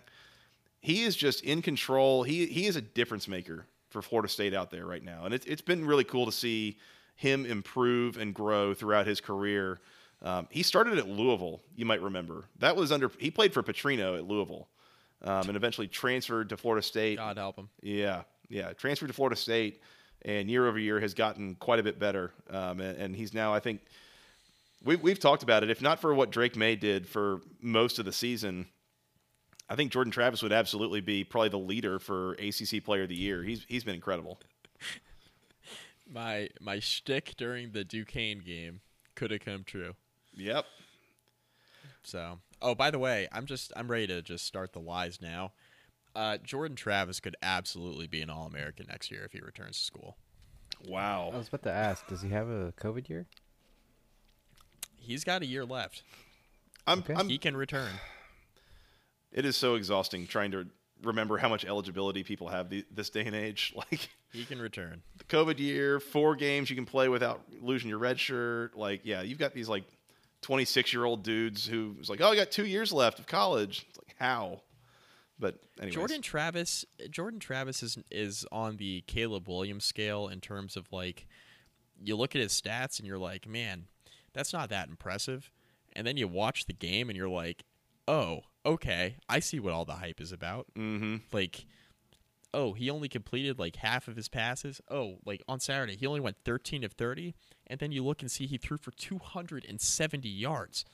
[0.80, 2.24] He is just in control.
[2.24, 5.46] He he is a difference maker for Florida State out there right now, and it's
[5.46, 6.78] it's been really cool to see
[7.14, 9.80] him improve and grow throughout his career.
[10.22, 12.44] Um, he started at Louisville, you might remember.
[12.58, 14.68] That was under he played for Petrino at Louisville,
[15.22, 17.18] um, and eventually transferred to Florida State.
[17.18, 17.68] God help him.
[17.80, 18.72] Yeah, yeah.
[18.72, 19.80] Transferred to Florida State,
[20.22, 22.32] and year over year has gotten quite a bit better.
[22.50, 23.82] Um, and, and he's now, I think,
[24.84, 25.70] we, we've talked about it.
[25.70, 28.66] If not for what Drake Maye did for most of the season,
[29.68, 33.16] I think Jordan Travis would absolutely be probably the leader for ACC Player of the
[33.16, 33.42] Year.
[33.42, 34.38] He's he's been incredible.
[36.12, 38.80] My my shtick during the Duquesne game
[39.14, 39.94] could have come true.
[40.36, 40.66] Yep.
[42.02, 45.52] So, oh, by the way, I'm just I'm ready to just start the lies now.
[46.14, 49.84] Uh, Jordan Travis could absolutely be an All American next year if he returns to
[49.84, 50.16] school.
[50.86, 51.30] Wow.
[51.32, 53.26] I was about to ask, does he have a COVID year?
[55.02, 56.02] He's got a year left.
[56.86, 57.14] I'm, Okay.
[57.14, 57.90] I'm He can return.
[59.32, 60.66] it is so exhausting trying to
[61.02, 63.74] remember how much eligibility people have the, this day and age.
[63.90, 65.02] Like He can return.
[65.18, 68.76] the COVID year, four games you can play without losing your red shirt.
[68.76, 69.84] Like, yeah, you've got these like
[70.42, 73.86] 26 year old dudes who's like, oh, I got two years left of college.
[73.90, 74.62] It's like, how?
[75.38, 80.76] But anyways, Jordan Travis Jordan Travis is is on the Caleb Williams scale in terms
[80.76, 81.26] of like
[82.00, 83.86] you look at his stats and you're like, man,
[84.32, 85.50] that's not that impressive.
[85.94, 87.64] And then you watch the game and you're like,
[88.08, 90.66] oh, okay, I see what all the hype is about.
[90.76, 91.16] Mm-hmm.
[91.32, 91.66] Like,
[92.54, 94.80] oh, he only completed like half of his passes.
[94.90, 97.34] Oh, like on Saturday, he only went 13 of 30.
[97.66, 100.84] And then you look and see he threw for 270 yards.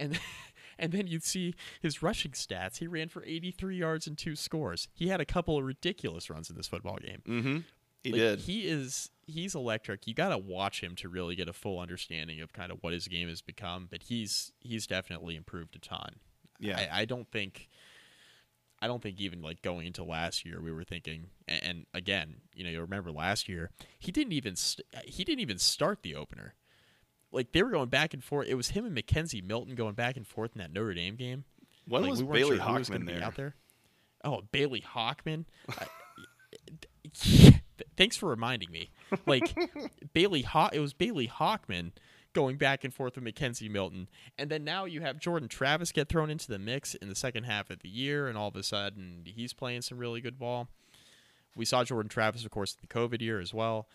[0.00, 0.18] And
[0.78, 2.78] and then you see his rushing stats.
[2.78, 4.88] He ran for 83 yards and two scores.
[4.94, 7.22] He had a couple of ridiculous runs in this football game.
[7.26, 7.58] hmm
[8.08, 8.38] he Like, did.
[8.40, 10.06] He is he's electric.
[10.06, 12.92] You got to watch him to really get a full understanding of kind of what
[12.92, 13.86] his game has become.
[13.90, 16.16] But he's he's definitely improved a ton.
[16.60, 16.78] Yeah.
[16.92, 17.68] I, I don't think.
[18.80, 22.62] I don't think even like going into last year we were thinking, and, again, you
[22.62, 26.14] know, you remember last year he didn't even st- uh, he didn't even start the
[26.14, 26.54] opener.
[27.32, 28.46] Like they were going back and forth.
[28.46, 31.42] It was him and McKenzie Milton going back and forth in that Notre Dame game.
[31.88, 33.22] when Like, was we Bailey sure was there?
[33.22, 33.56] out there?
[34.24, 35.44] Oh, Bailey Hockman.
[35.68, 35.86] I-
[37.98, 38.90] Thanks for reminding me.
[39.26, 39.54] Like
[40.14, 41.90] Bailey Haw- it was Bailey Hockman
[42.32, 44.08] going back and forth with McKenzie Milton,
[44.38, 47.44] and then now you have Jordan Travis get thrown into the mix in the second
[47.44, 50.68] half of the year, and all of a sudden he's playing some really good ball.
[51.56, 53.88] We saw Jordan Travis, of course, in the COVID year as well.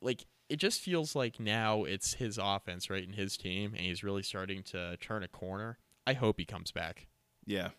[0.00, 4.04] Like it just feels like now it's his offense, right, and his team, and he's
[4.04, 5.78] really starting to turn a corner.
[6.06, 7.08] I hope he comes back.
[7.46, 7.70] Yeah.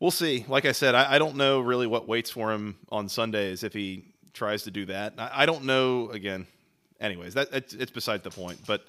[0.00, 0.44] We'll see.
[0.48, 3.72] Like I said, I, I don't know really what waits for him on Sundays if
[3.72, 5.14] he tries to do that.
[5.18, 6.10] I, I don't know.
[6.10, 6.46] Again,
[7.00, 8.60] anyways, that it's, it's beside the point.
[8.66, 8.84] But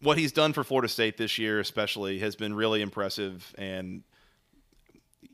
[0.00, 3.52] what he's done for Florida State this year, especially, has been really impressive.
[3.58, 4.02] And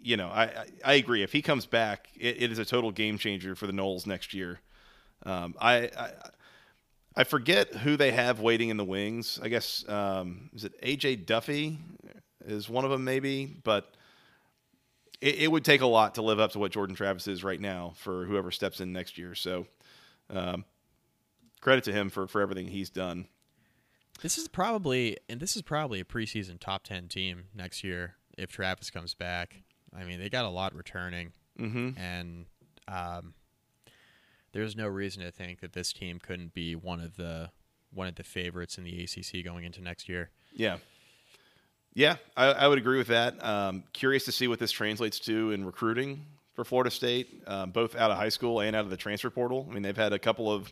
[0.01, 1.23] you know, I I, I agree.
[1.23, 4.35] If he comes back, it, it is a total game changer for the Noles next
[4.35, 4.61] year.
[5.25, 5.91] Um, I,
[7.17, 9.41] I forget who they have waiting in the wings.
[9.43, 11.79] I guess um, is it AJ Duffy
[12.45, 13.95] is one of them maybe, but
[15.21, 17.61] it, it would take a lot to live up to what Jordan Travis is right
[17.61, 19.35] now for whoever steps in next year.
[19.35, 19.67] So
[20.31, 20.65] um,
[21.61, 23.27] credit to him for for everything he's done.
[24.23, 28.51] This is probably, and this is probably a preseason top ten team next year if
[28.51, 29.63] Travis comes back.
[29.95, 31.99] I mean, they got a lot returning, Mm-hmm.
[31.99, 32.47] and
[32.89, 33.35] um,
[34.53, 37.51] there's no reason to think that this team couldn't be one of the
[37.93, 40.31] one of the favorites in the ACC going into next year.
[40.53, 40.79] Yeah.
[41.97, 43.43] Yeah, I, I would agree with that.
[43.43, 47.97] Um, curious to see what this translates to in recruiting for Florida State, um, both
[47.97, 49.67] out of high school and out of the transfer portal.
[49.67, 50.71] I mean, they've had a couple of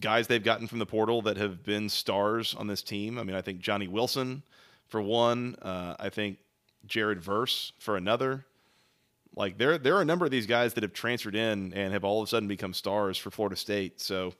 [0.00, 3.18] guys they've gotten from the portal that have been stars on this team.
[3.18, 4.42] I mean, I think Johnny Wilson
[4.88, 5.54] for one.
[5.60, 6.38] Uh, I think
[6.86, 8.46] Jared Verse for another.
[9.36, 12.04] Like there, there are a number of these guys that have transferred in and have
[12.04, 14.00] all of a sudden become stars for Florida State.
[14.00, 14.32] So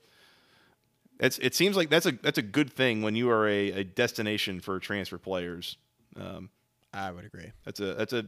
[1.20, 3.84] it's it seems like that's a that's a good thing when you are a, a
[3.84, 5.76] destination for transfer players.
[6.18, 6.50] Um,
[6.92, 7.52] I would agree.
[7.64, 8.26] that's a that's a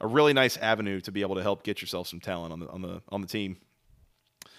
[0.00, 2.68] a really nice avenue to be able to help get yourself some talent on the
[2.68, 3.56] on the on the team.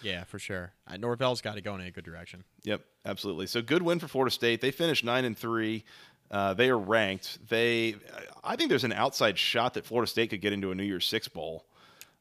[0.01, 0.73] Yeah, for sure.
[0.87, 2.43] Uh, Norvell's got to go in a good direction.
[2.63, 3.47] Yep, absolutely.
[3.47, 4.61] So good win for Florida State.
[4.61, 5.85] They finished nine and three.
[6.29, 7.39] Uh, they are ranked.
[7.49, 7.95] They,
[8.43, 11.05] I think there's an outside shot that Florida State could get into a New Year's
[11.05, 11.65] Six bowl.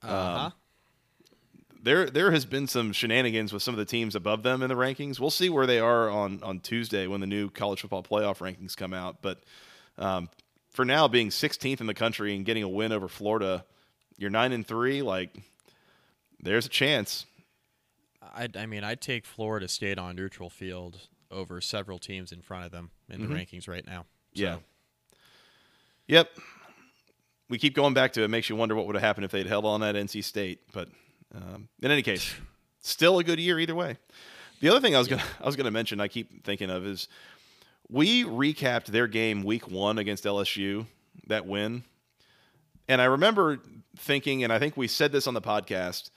[0.02, 0.50] Uh-huh.
[1.86, 4.74] There, there has been some shenanigans with some of the teams above them in the
[4.74, 5.20] rankings.
[5.20, 8.76] We'll see where they are on on Tuesday when the new college football playoff rankings
[8.76, 9.18] come out.
[9.22, 9.38] But
[9.96, 10.28] um,
[10.68, 13.64] for now, being 16th in the country and getting a win over Florida,
[14.18, 15.00] you're nine and three.
[15.00, 15.30] Like,
[16.40, 17.24] there's a chance.
[18.20, 22.64] I, I mean, I'd take Florida State on neutral field over several teams in front
[22.64, 24.06] of them in the rankings right now.
[24.34, 24.56] So, Yeah.
[26.08, 26.30] Yep.
[27.48, 28.28] We keep going back to it.
[28.28, 30.62] Makes you wonder what would have happened if they'd held on at NC State.
[30.72, 30.88] But
[31.34, 32.34] um, in any case,
[32.80, 33.96] still a good year either way.
[34.60, 37.08] The other thing I was gonna I was gonna mention, I keep thinking of is
[37.88, 40.86] we recapped their game week one against LSU,
[41.26, 41.84] that win,
[42.88, 43.60] and I remember
[43.98, 46.10] thinking, and I think we said this on the podcast.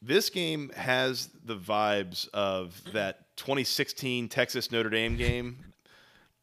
[0.00, 5.58] This game has the vibes of that 2016 Texas Notre Dame game,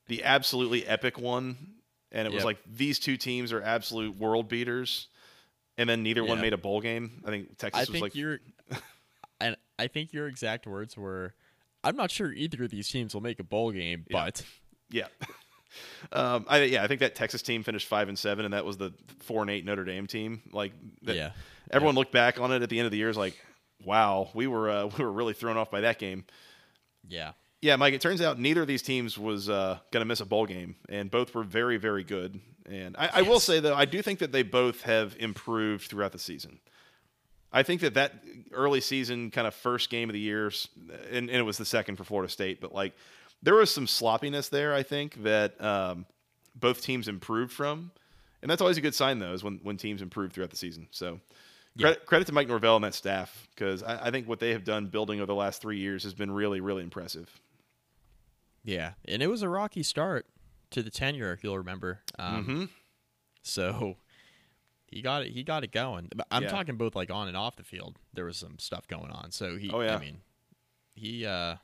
[0.08, 1.58] the absolutely epic one.
[2.12, 2.46] And it was Yep.
[2.46, 5.08] like these two teams are absolute world beaters,
[5.78, 7.22] and then neither one made a bowl game.
[7.26, 8.40] I think Texas I was think like, your
[9.40, 11.34] and I think your exact words were,
[11.84, 14.26] "I'm not sure either of these teams will make a bowl game, Yeah.
[14.26, 14.44] but
[14.90, 15.08] yeah,
[16.12, 18.78] um, I yeah, I think that Texas team finished five and seven, and that was
[18.78, 20.42] the four and eight Notre Dame team.
[20.52, 20.72] Like,
[21.04, 21.32] that, Yeah.
[21.72, 23.38] everyone looked back on it at the end of the year is like,
[23.84, 26.24] wow, we were uh, we were really thrown off by that game.
[27.08, 27.94] yeah, Yeah, Mike.
[27.94, 30.76] It turns out neither of these teams was uh, going to miss a bowl game,
[30.90, 32.40] and both were very, very good.
[32.70, 36.12] And I, I will say though, I do think that they both have improved throughout
[36.12, 36.60] the season.
[37.52, 38.14] I think that that
[38.52, 40.52] early season kind of first game of the year,
[41.10, 42.94] and, and it was the second for Florida State, but like
[43.42, 44.74] there was some sloppiness there.
[44.74, 46.06] I think that um,
[46.56, 47.92] both teams improved from,
[48.42, 50.88] and that's always a good sign though, is when when teams improve throughout the season.
[50.92, 51.20] So.
[51.78, 54.64] Credit, credit to Mike Norvell and that staff because I, I think what they have
[54.64, 57.30] done building over the last three years has been really, really impressive.
[58.66, 60.26] Yeah, and it was a rocky start
[60.72, 62.02] to the tenure, if you'll remember.
[62.20, 62.64] Um, Mm-hmm.
[63.44, 63.98] So
[64.88, 65.32] he got it.
[65.32, 66.10] He got it going.
[66.16, 66.50] But I'm Yeah.
[66.50, 67.98] talking both like on and off the field.
[68.14, 69.30] There was some stuff going on.
[69.32, 69.70] So he.
[69.72, 69.96] Oh, yeah.
[69.96, 70.22] I mean,
[70.96, 71.58] he uh,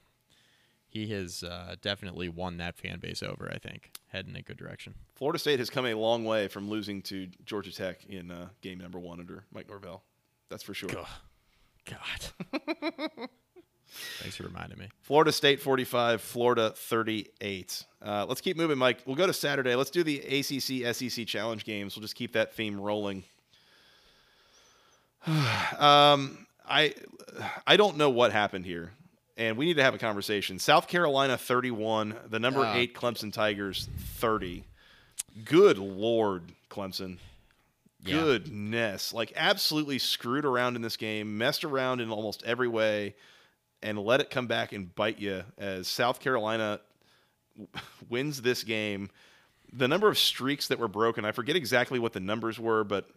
[0.88, 3.50] he has uh, definitely won that fan base over.
[3.52, 4.94] I think heading in a good direction.
[5.16, 8.78] Florida State has come a long way from losing to Georgia Tech in uh, game
[8.78, 10.04] number one under Mike Norvell.
[10.50, 10.90] That's for sure.
[11.86, 12.28] God.
[14.20, 14.88] Thanks for reminding me.
[15.02, 17.86] Florida State 45, Florida 38.
[18.02, 19.00] Uh, let's keep moving, Mike.
[19.06, 19.76] We'll go to Saturday.
[19.76, 21.96] Let's do the ACC SEC challenge games.
[21.96, 23.24] We'll just keep that theme rolling.
[25.78, 26.94] um, I
[27.68, 28.92] I don't know what happened here,
[29.38, 30.58] and we need to have a conversation.
[30.58, 34.64] South Carolina 31, the number Uh, eight Clemson Tigers 30.
[35.46, 37.18] Good lord, Clemson.
[38.04, 38.16] Yeah.
[38.22, 39.14] Goodness.
[39.14, 43.14] Like, absolutely screwed around in this game, messed around in almost every way,
[43.84, 46.80] and let it come back and bite you as South Carolina
[48.10, 49.10] wins this game.
[49.74, 53.10] The number of streaks that were broken, I forget exactly what the numbers were, but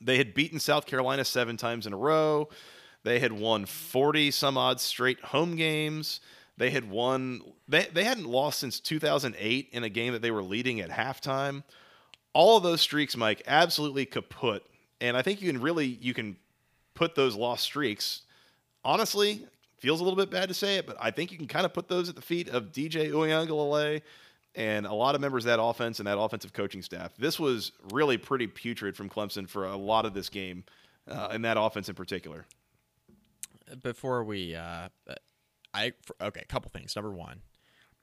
[0.00, 2.48] they had beaten South Carolina seven times in a row.
[3.02, 6.20] They had won 40 some odd straight home games.
[6.56, 10.42] They had won, they, they hadn't lost since 2008 in a game that they were
[10.42, 11.62] leading at halftime.
[12.34, 14.62] All of those streaks, Mike, absolutely kaput.
[15.00, 16.36] And I think you can really, you can
[16.94, 18.22] put those lost streaks,
[18.84, 19.46] honestly,
[19.80, 21.72] feels a little bit bad to say it, but I think you can kind of
[21.72, 24.02] put those at the feet of DJ Uiagalelei
[24.54, 27.16] and a lot of members of that offense and that offensive coaching staff.
[27.16, 30.64] This was really pretty putrid from Clemson for a lot of this game,
[31.08, 32.46] uh, and that offense in particular.
[33.82, 34.88] before we uh
[35.72, 36.94] i for, okay a couple things.
[36.96, 37.42] Number one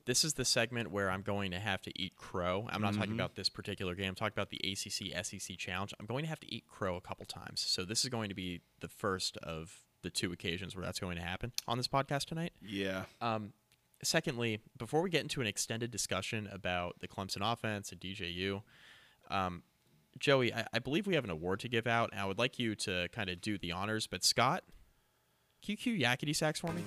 [0.06, 2.66] this is the segment where i'm going to have to eat crow.
[2.72, 4.10] I'm not talking about this particular game.
[4.10, 5.94] I'm talking about the acc sec challenge.
[6.00, 7.60] I'm going to have to eat crow a couple times.
[7.68, 11.18] So this is going to be the first of the two occasions where that's going
[11.18, 13.04] to happen on this podcast tonight Yeah.
[13.22, 13.54] um,
[14.04, 18.62] secondly, before we get into an extended discussion about the Clemson offense and DJU,
[19.30, 19.64] um,
[20.20, 22.58] Joey, I, I believe we have an award to give out, and I would like
[22.58, 24.08] you to kind of do the honors.
[24.08, 24.64] But Scott,
[25.66, 26.84] QQ Yakety Sax for me.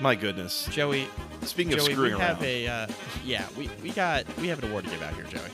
[0.00, 0.66] My goodness.
[0.70, 1.08] Joey,
[1.42, 2.44] Speaking of screwing we have around.
[2.44, 2.86] a uh,
[3.24, 5.50] yeah, we, we got we have an award to give out here, Joey.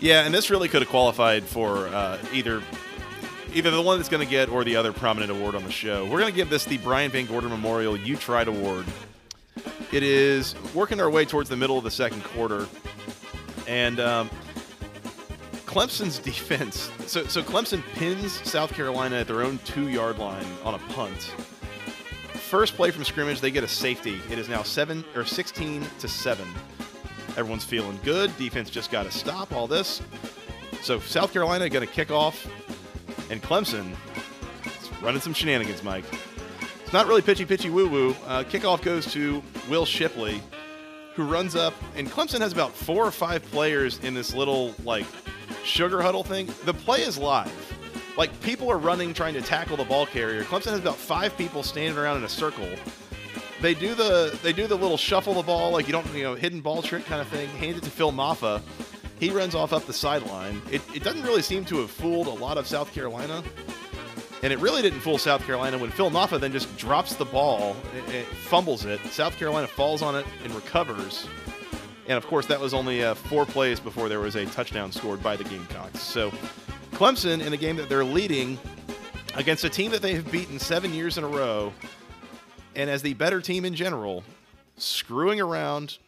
[0.00, 2.62] Yeah, and this really could have qualified for uh, either
[3.56, 6.04] either the one that's going to get or the other prominent award on the show.
[6.04, 8.84] We're going to give this the Brian VanGorder Memorial You Tried Award.
[9.92, 12.66] It is working our way towards the middle of the second quarter,
[13.66, 14.28] and um,
[15.64, 16.90] Clemson's defense.
[17.06, 21.32] So, so Clemson pins South Carolina at their own two-yard line on a punt.
[22.34, 24.20] First play from scrimmage, they get a safety.
[24.30, 26.46] It is now seven or sixteen to seven.
[27.38, 28.36] Everyone's feeling good.
[28.36, 30.02] Defense just got to stop all this.
[30.82, 32.46] So South Carolina going to kick off,
[33.30, 33.94] and Clemson
[34.66, 36.04] is running some shenanigans, Mike.
[36.82, 38.16] It's not really pitchy pitchy woo woo.
[38.26, 40.40] Uh, kickoff goes to Will Shipley,
[41.14, 45.06] who runs up, and Clemson has about four or five players in this little like
[45.64, 46.48] sugar huddle thing.
[46.64, 47.52] The play is live.
[48.16, 50.44] Like people are running trying to tackle the ball carrier.
[50.44, 52.68] Clemson has about five people standing around in a circle.
[53.60, 56.34] They do the they do the little shuffle the ball like you don't you know
[56.34, 57.48] hidden ball trick kind of thing.
[57.48, 58.62] Hand it to Phil Mafah.
[59.18, 60.60] He runs off up the sideline.
[60.70, 63.42] It, it doesn't really seem to have fooled a lot of South Carolina.
[64.42, 67.74] And it really didn't fool South Carolina when Phil Mafah then just drops the ball,
[67.96, 69.00] it, it fumbles it.
[69.06, 71.26] South Carolina falls on it and recovers.
[72.06, 75.22] And of course, that was only uh, four plays before there was a touchdown scored
[75.22, 76.00] by the Gamecocks.
[76.00, 76.30] So
[76.92, 78.58] Clemson, in a game that they're leading
[79.34, 81.72] against a team that they have beaten seven years in a row,
[82.74, 84.22] and as the better team in general,
[84.76, 85.98] screwing around,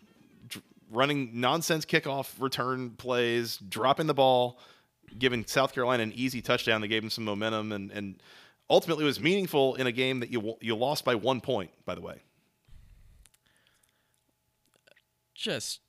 [0.90, 4.58] running nonsense kickoff return plays, dropping the ball,
[5.18, 8.22] giving South Carolina an easy touchdown that gave them some momentum, and, and
[8.70, 11.70] ultimately was meaningful in a game that you you lost by one point.
[11.84, 12.20] By the way,
[15.34, 15.80] Just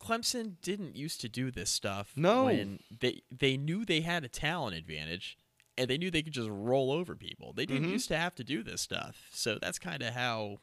[0.00, 2.12] Clemson didn't used to do this stuff.
[2.16, 2.44] No.
[2.44, 5.38] when they they knew they had a talent advantage,
[5.78, 7.52] and they knew they could just roll over people.
[7.54, 7.92] They didn't Mhm.
[7.92, 9.26] used to have to do this stuff.
[9.32, 10.60] So that's kind of how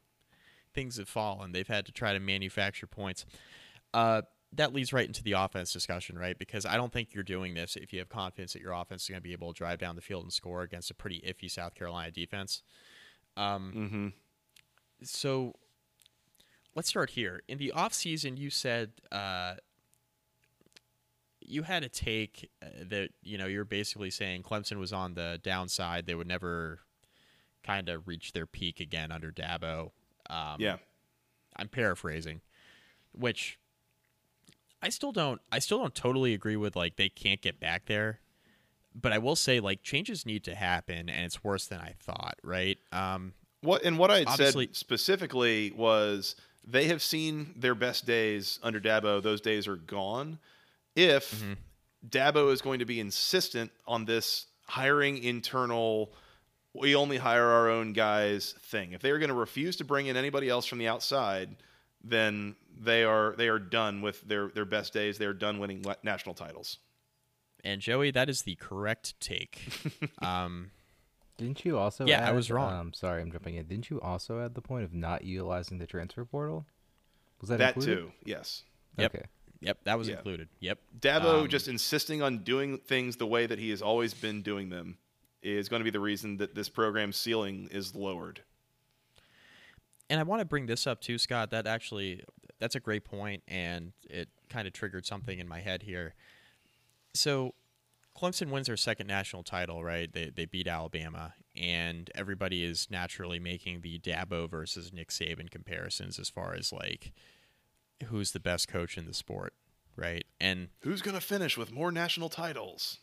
[0.73, 1.51] things have fallen.
[1.51, 3.25] They've had to try to manufacture points.
[3.93, 4.23] Uh,
[4.55, 6.37] that leads right into the offense discussion, right?
[6.37, 9.09] Because I don't think you're doing this if you have confidence that your offense is
[9.09, 11.49] going to be able to drive down the field and score against a pretty iffy
[11.49, 12.61] South Carolina defense.
[13.35, 14.07] Um, mm-hmm.
[15.01, 15.53] so
[16.75, 17.41] let's start here.
[17.47, 19.55] In the offseason, you said uh,
[21.39, 25.39] you had a take uh, that, you know, you're basically saying Clemson was on the
[25.41, 26.05] downside.
[26.05, 26.79] They would never
[27.63, 29.91] kind of reach their peak again under Dabo.
[30.29, 30.77] Um, yeah,
[31.55, 32.41] I'm paraphrasing,
[33.11, 33.59] which
[34.81, 38.19] I still don't I still don't totally agree with like they can't get back there.
[38.95, 42.35] But I will say like changes need to happen and it's worse than I thought,
[42.43, 42.77] right?
[42.91, 48.59] Um What and what I had said specifically was they have seen their best days
[48.63, 49.21] under Dabo.
[49.21, 50.39] Those days are gone.
[50.95, 51.53] If Mm-hmm.
[52.07, 56.13] Dabo is going to be insistent on this hiring internal,
[56.73, 58.93] we only hire our own guys thing.
[58.93, 61.55] If they are going to refuse to bring in anybody else from the outside,
[62.03, 65.17] then they are they are done with their their best days.
[65.17, 66.79] They are done winning national titles.
[67.63, 69.61] and Joey, that is the correct take.
[70.21, 70.71] um
[71.37, 72.05] Didn't you also?
[72.05, 72.73] Yeah, I was wrong.
[72.73, 73.65] Um, sorry, I'm jumping in.
[73.67, 76.65] Didn't you also add the point of not utilizing the transfer portal?
[77.39, 77.97] Was that That included?
[78.01, 78.63] too, yes.
[78.97, 79.15] Yep.
[79.15, 79.25] Okay.
[79.61, 80.15] Yep, that was Yeah.
[80.17, 80.49] included.
[80.59, 80.79] Yep.
[80.99, 84.69] Dabo Um, just insisting on doing things the way that he has always been doing
[84.69, 84.97] them
[85.43, 88.41] is going to be the reason that this program's ceiling is lowered.
[90.09, 91.49] and I want to bring this up too, Scott.
[91.51, 92.23] That actually,
[92.59, 96.13] that's a great point, and it kind of triggered something in my head here.
[97.13, 97.53] So,
[98.17, 100.11] Clemson wins their second national title, right?
[100.11, 106.19] They they beat Alabama, and everybody is naturally making the Dabo versus Nick Saban comparisons
[106.19, 107.11] as far as like
[108.07, 109.53] who's the best coach in the sport,
[109.95, 110.25] right?
[110.39, 112.99] And Who's going to finish with more national titles?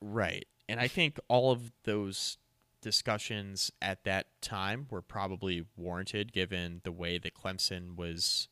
[0.00, 0.46] Right.
[0.68, 2.38] And I think all of those
[2.80, 8.48] discussions at that time were probably warranted given the way that Clemson was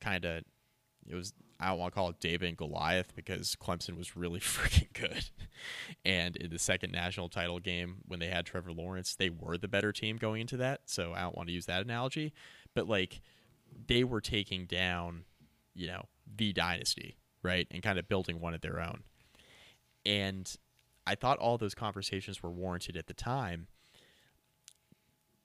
[0.00, 0.42] kind of
[1.06, 4.40] it was I don't want to call it David and Goliath because Clemson was really
[4.40, 5.30] freaking good.
[6.04, 9.66] And in the second national title game when they had Trevor Lawrence, they were the
[9.66, 10.82] better team going into that.
[10.86, 12.32] So I don't want to use that analogy,
[12.74, 13.20] but like
[13.86, 15.24] they were taking down,
[15.74, 16.04] you know,
[16.36, 17.66] the dynasty, right?
[17.70, 19.02] And kind of building one of their own.
[20.06, 20.54] And
[21.08, 23.66] I thought all those conversations were warranted at the time.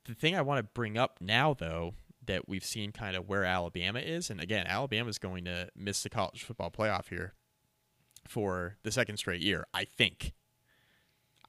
[0.05, 1.93] The thing I want to bring up now, though,
[2.25, 6.03] that we've seen kind of where Alabama is, and again, Alabama is going to miss
[6.03, 7.33] the college football playoff here
[8.27, 10.33] for the second straight year, I think.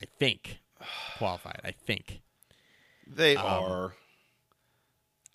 [0.00, 0.60] I think.
[1.18, 1.60] Qualified.
[1.64, 2.20] I think.
[3.06, 3.94] They Um, are.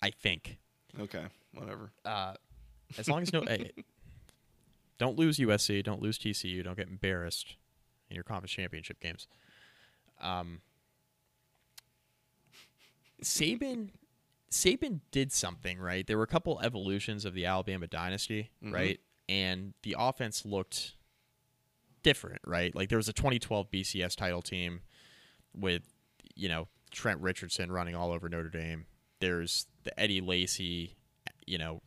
[0.00, 0.56] I think.
[0.98, 1.92] Okay, whatever.
[2.04, 2.34] Uh,
[2.96, 3.42] as long as no.
[3.46, 3.72] hey,
[4.98, 5.84] don't lose USC.
[5.84, 6.64] Don't lose TCU.
[6.64, 7.56] Don't get embarrassed
[8.10, 9.26] in your conference championship games.
[10.20, 10.60] Um,
[13.22, 13.90] Saban,
[14.50, 16.06] Saban did something right.
[16.06, 18.72] There were a couple evolutions of the Alabama dynasty, Mhm.
[18.72, 19.00] right?
[19.28, 20.96] and the offense looked
[22.02, 22.74] different, right?
[22.74, 24.80] Like there was a 2012 BCS title team
[25.54, 25.84] with,
[26.34, 28.86] you know, Trent Richardson running all over Notre Dame.
[29.20, 30.96] There's the Eddie Lacy,
[31.46, 31.80] you know,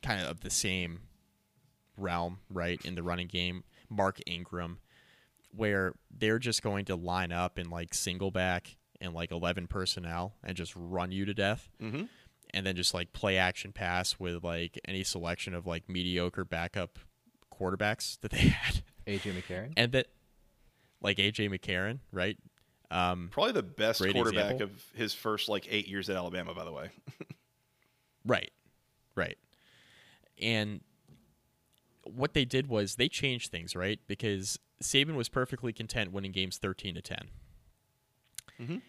[0.00, 1.08] kind of of the same
[1.96, 3.64] realm, right, in the running game.
[3.88, 4.78] Mark Ingram,
[5.54, 10.34] where they're just going to line up in like single back and like 11 personnel
[10.44, 11.68] and just run you to death.
[11.82, 12.04] Mm-hmm.
[12.52, 16.98] And then just like play action pass with like any selection of like mediocre backup
[17.52, 18.82] quarterbacks that they had.
[19.06, 19.72] AJ McCarron.
[19.76, 20.06] And that,
[21.00, 22.36] like AJ McCarron, right?
[22.90, 24.64] Um, Probably the best quarterback example.
[24.64, 26.90] of his first like eight years at Alabama, by the way.
[28.24, 28.50] Right.
[29.14, 29.38] Right.
[30.40, 30.80] And
[32.04, 34.00] what they did was they changed things, right?
[34.06, 37.28] Because Saban was perfectly content winning games 13 to 10.
[38.60, 38.82] Mhm.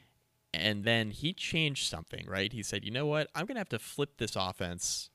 [0.53, 2.51] And then he changed something, right?
[2.51, 3.29] He said, "You know what?
[3.35, 5.09] I'm going to have to flip this offense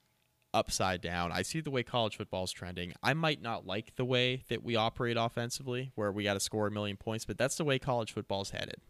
[0.55, 1.31] upside down.
[1.31, 2.95] I see the way college football is trending.
[3.03, 6.67] I might not like the way that we operate offensively, where we got to score
[6.67, 8.81] a million points, but that's the way college football's headed.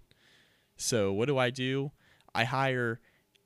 [0.77, 1.91] So what do I do?
[2.35, 3.01] I hire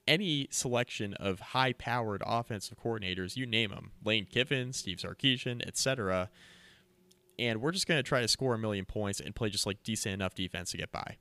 [0.06, 6.30] any selection of high-powered offensive coordinators, you name them, Lane Kiffin, Steve Sarkisian, etc.
[7.38, 9.82] And we're just going to try to score a million points and play just like
[9.82, 11.16] decent enough defense to get by.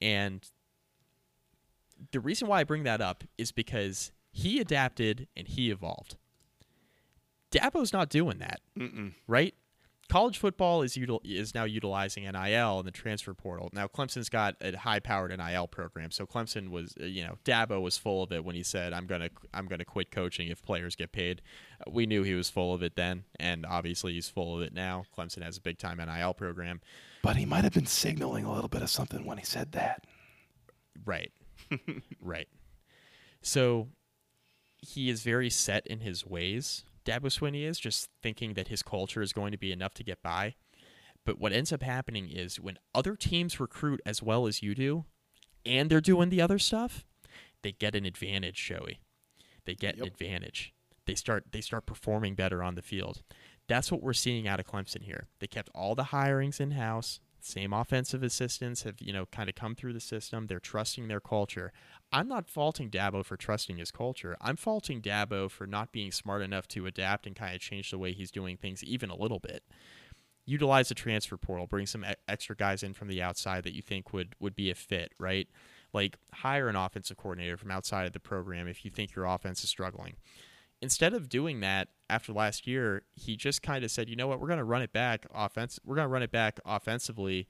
[0.00, 0.48] And
[2.12, 6.16] the reason why I bring that up is because he adapted and he evolved.
[7.50, 9.14] Dabo's not doing that, Mm-mm.
[9.26, 9.54] right?
[10.08, 13.68] College football is util- is now utilizing NIL and the transfer portal.
[13.74, 17.98] Now Clemson's got a high-powered NIL program, so Clemson was, uh, you know, Dabo was
[17.98, 21.12] full of it when he said, "I'm gonna I'm gonna quit coaching if players get
[21.12, 21.42] paid."
[21.80, 24.72] Uh, We knew he was full of it then, and obviously he's full of it
[24.72, 25.04] now.
[25.16, 26.80] Clemson has a big-time NIL program,
[27.22, 30.04] But he might have been signaling a little bit of something when he said that.
[31.04, 31.32] Right.
[32.22, 32.48] right.
[33.42, 33.88] So
[34.80, 39.22] he is very set in his ways, Dabo Swinney is, just thinking that his culture
[39.22, 40.54] is going to be enough to get by.
[41.24, 45.06] But what ends up happening is when other teams recruit as well as you do,
[45.64, 47.06] and they're doing the other stuff,
[47.62, 49.00] they get an advantage, Joey.
[49.64, 50.74] They get an advantage.
[51.06, 53.22] They start they start performing better on the field.
[53.68, 55.28] That's what we're seeing out of Clemson here.
[55.40, 57.20] They kept all the hirings in house.
[57.48, 60.46] Same offensive assistants have, you know, kind of come through the system.
[60.46, 61.72] They're trusting their culture.
[62.12, 64.36] I'm not faulting Dabo for trusting his culture.
[64.42, 67.96] I'm faulting Dabo for not being smart enough to adapt and kind of change the
[67.96, 69.64] way he's doing things even a little bit.
[70.44, 74.12] Utilize the transfer portal, bring some extra guys in from the outside that you think
[74.12, 75.48] would would be a fit, right?
[75.94, 79.64] Like hire an offensive coordinator from outside of the program if you think your offense
[79.64, 80.16] is struggling
[80.80, 84.40] instead of doing that after last year, he just kind of said, you know what,
[84.40, 85.78] we're going to run it back offense.
[85.84, 87.46] We're going to run it back offensively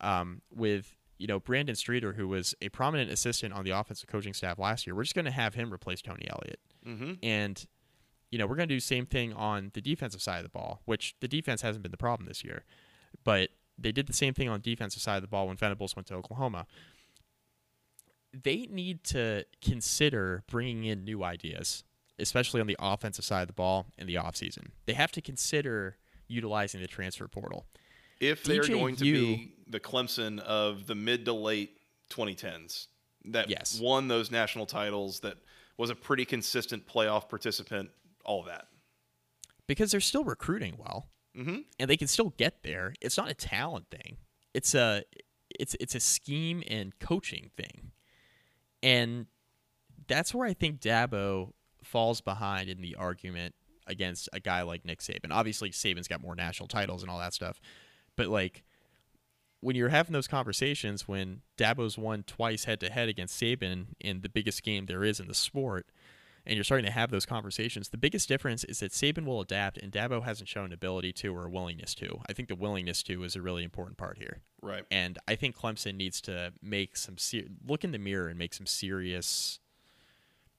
[0.00, 4.32] um, with you know Brandon Streeter, who was a prominent assistant on the offensive coaching
[4.34, 4.96] staff last year.
[4.96, 7.12] We're just going to have him replace Tony Elliott, Mm-hmm.
[7.22, 7.64] and
[8.32, 10.48] you know we're going to do the same thing on the defensive side of the
[10.48, 12.64] ball, which the defense hasn't been the problem this year,
[13.22, 15.94] but they did the same thing on the defensive side of the ball when Venables
[15.94, 16.66] went to Oklahoma.
[18.32, 21.84] They need to consider bringing in new ideas
[22.18, 24.68] especially on the offensive side of the ball in the offseason.
[24.86, 25.96] They have to consider
[26.28, 27.66] utilizing the transfer portal.
[28.20, 31.78] If they're DJ going to U- be the Clemson of the mid to late
[32.10, 32.86] 2010s
[33.26, 33.78] that Yes.
[33.80, 35.38] won those national titles, that
[35.76, 37.90] was a pretty consistent playoff participant,
[38.24, 38.68] all that.
[39.66, 41.60] Because they're still recruiting well Mm-hmm.
[41.80, 42.94] and they can still get there.
[43.00, 44.18] It's not a talent thing.
[44.52, 45.02] It's a
[45.58, 47.92] it's it's a scheme and coaching thing.
[48.82, 49.26] And
[50.08, 51.52] that's where I think Dabo
[51.92, 53.54] falls behind in the argument
[53.86, 55.30] against a guy like Nick Saban.
[55.30, 57.60] Obviously Saban's got more national titles and all that stuff.
[58.16, 58.64] But like
[59.60, 64.22] when you're having those conversations when Dabo's won twice head to head against Saban in
[64.22, 65.86] the biggest game there is in the sport,
[66.44, 69.78] and you're starting to have those conversations, the biggest difference is that Saban will adapt
[69.78, 72.18] and Dabo hasn't shown an ability to or a willingness to.
[72.28, 74.40] I think the willingness to is a really important part here.
[74.60, 74.84] Right.
[74.90, 78.54] And I think Clemson needs to make some ser- look in the mirror and make
[78.54, 79.60] some serious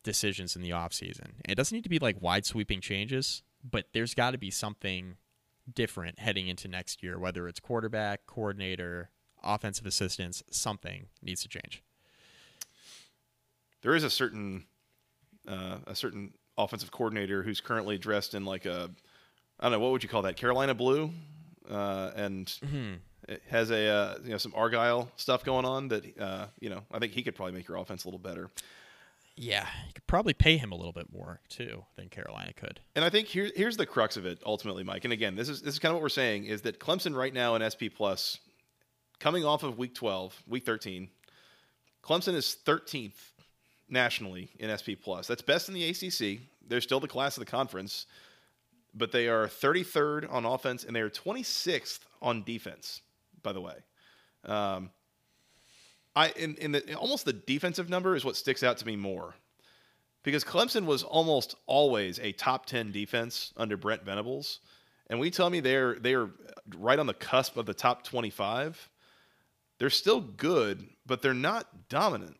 [0.04, 1.32] decisions in the offseason.
[1.48, 5.16] It doesn't need to be like wide sweeping changes, but there's got to be something
[5.74, 9.10] different heading into next year, whether it's quarterback, coordinator,
[9.44, 11.82] offensive assistants, something needs to change.
[13.82, 14.66] There is a certain
[15.48, 18.90] uh, a certain offensive coordinator who's currently dressed in like a
[19.60, 21.12] I don't know what would you call that Carolina blue,
[21.70, 22.94] uh, and Mm-hmm.
[23.30, 26.82] it has a uh, you know some Argyle stuff going on that uh, you know
[26.92, 28.50] I think he could probably make your offense a little better.
[29.36, 32.80] Yeah, you could probably pay him a little bit more too than Carolina could.
[32.96, 35.06] And I think here, here's the crux of it ultimately, Mike.
[35.06, 37.34] And again, this is this is kind of what we're saying is that Clemson right
[37.34, 38.38] now in SP Plus,
[39.20, 41.10] coming off of Week 12, Week 13,
[42.04, 43.16] Clemson is 13th
[43.90, 45.26] nationally in SP Plus.
[45.28, 46.42] That's best in the ACC.
[46.68, 48.06] They're still the class of the conference.
[48.94, 53.02] but they are 33rd on offense and they are 26th on defense.
[53.42, 53.74] By the way,
[54.46, 54.92] um,
[56.16, 59.34] I in, in the almost the defensive number is what sticks out to me more
[60.24, 64.60] because Clemson was almost always a top 10 defense under Brent Venables,
[65.08, 66.30] and we tell me they're they're
[66.78, 68.90] right on the cusp of the top 25.
[69.80, 72.38] They're still good, but they're not dominant.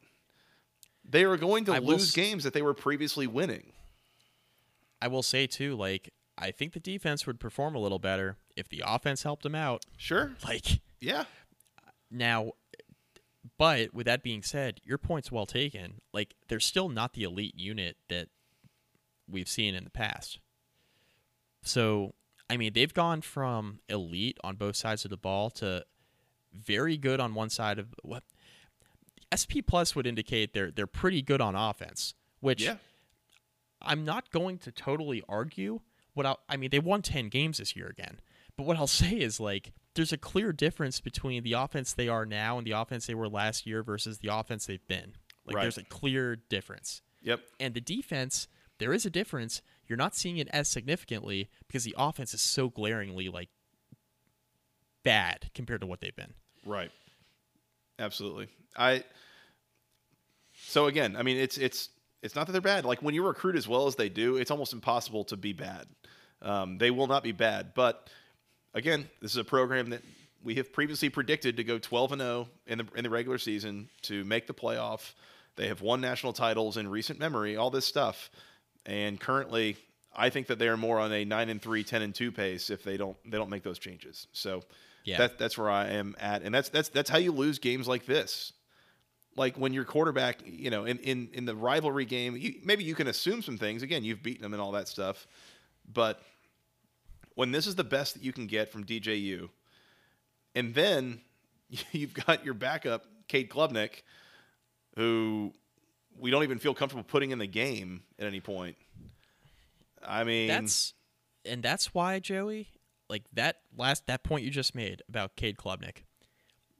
[1.04, 3.74] They are going to I lose s- games that they were previously winning.
[5.02, 8.70] I will say too, like I think the defense would perform a little better if
[8.70, 9.84] the offense helped them out.
[9.98, 10.34] Sure.
[10.46, 11.26] Like Yeah.
[12.10, 12.52] now,
[13.64, 16.02] but with that being said, your point's well taken.
[16.12, 18.28] Like they're still not the elite unit that
[19.26, 20.40] we've seen in the past.
[21.62, 22.14] So
[22.50, 25.86] I mean, they've gone from elite on both sides of the ball to
[26.54, 28.24] very good on one side of what
[29.32, 32.76] SP plus would indicate they're they're pretty good on offense, which Yeah.
[33.82, 35.80] I'm not going to totally argue.
[36.16, 38.20] What I'll, I mean, they won ten games this year again,
[38.58, 42.26] but what I'll say is like there's a clear difference between the offense they are
[42.26, 45.14] now and the offense they were last year versus the offense they've been.
[45.46, 45.62] Like Right.
[45.64, 47.42] there's a clear difference, Yep.
[47.60, 48.48] and the defense
[48.80, 49.62] there is a difference.
[49.88, 53.50] You're not seeing it as significantly because the offense is so glaringly like
[55.04, 56.34] bad compared to what they've been.
[56.66, 56.92] Right.
[58.00, 58.48] Absolutely.
[58.76, 59.04] I
[60.56, 61.90] So again, I mean it's it's
[62.22, 62.86] it's not that they're bad.
[62.86, 65.86] Like when you recruit as well as they do, it's almost impossible to be bad.
[66.42, 68.10] Um, they will not be bad, but
[68.74, 70.02] again, this is a program that
[70.44, 73.90] we have previously predicted to go 12 and 0 in the in the regular season
[74.04, 75.14] to make the playoff.
[75.56, 78.30] They have won national titles in recent memory, all this stuff.
[78.86, 79.78] And currently,
[80.16, 82.70] I think that they are more on a 9 and 3, 10 and 2 pace
[82.70, 84.28] if they don't they don't make those changes.
[84.34, 84.64] So
[85.06, 85.18] Yeah.
[85.20, 88.06] that, that's where I am at, and that's that's that's how you lose games like
[88.06, 88.52] this.
[89.36, 92.94] Like when your quarterback, you know, in in, in the rivalry game, you, maybe you
[92.96, 93.82] can assume some things.
[93.82, 95.26] Again, you've beaten them and all that stuff,
[95.92, 96.22] but
[97.36, 99.50] when this is the best that you can get from DJU,
[100.56, 101.22] and then
[101.92, 104.04] you've got your backup, Cade Klubnik,
[104.96, 105.54] who
[106.20, 108.76] we don't even feel comfortable putting in the game at any point.
[110.06, 110.94] I mean, That's
[111.46, 112.70] and that's why Joey,
[113.10, 116.04] like that last that point you just made about Cade Klubnik.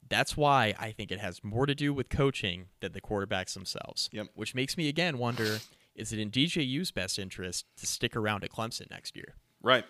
[0.10, 4.10] That's why I think it has more to do with coaching than the quarterbacks themselves.
[4.12, 4.28] Yep.
[4.36, 5.60] Which makes me again wonder:
[5.96, 9.36] Is it in DJU's best interest to stick around at Clemson next year?
[9.62, 9.86] right.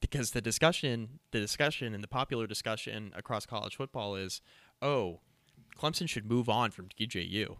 [0.00, 4.40] Because the discussion, the discussion, and the popular discussion across college football is,
[4.82, 5.20] oh,
[5.78, 7.56] Clemson should move on from DJU.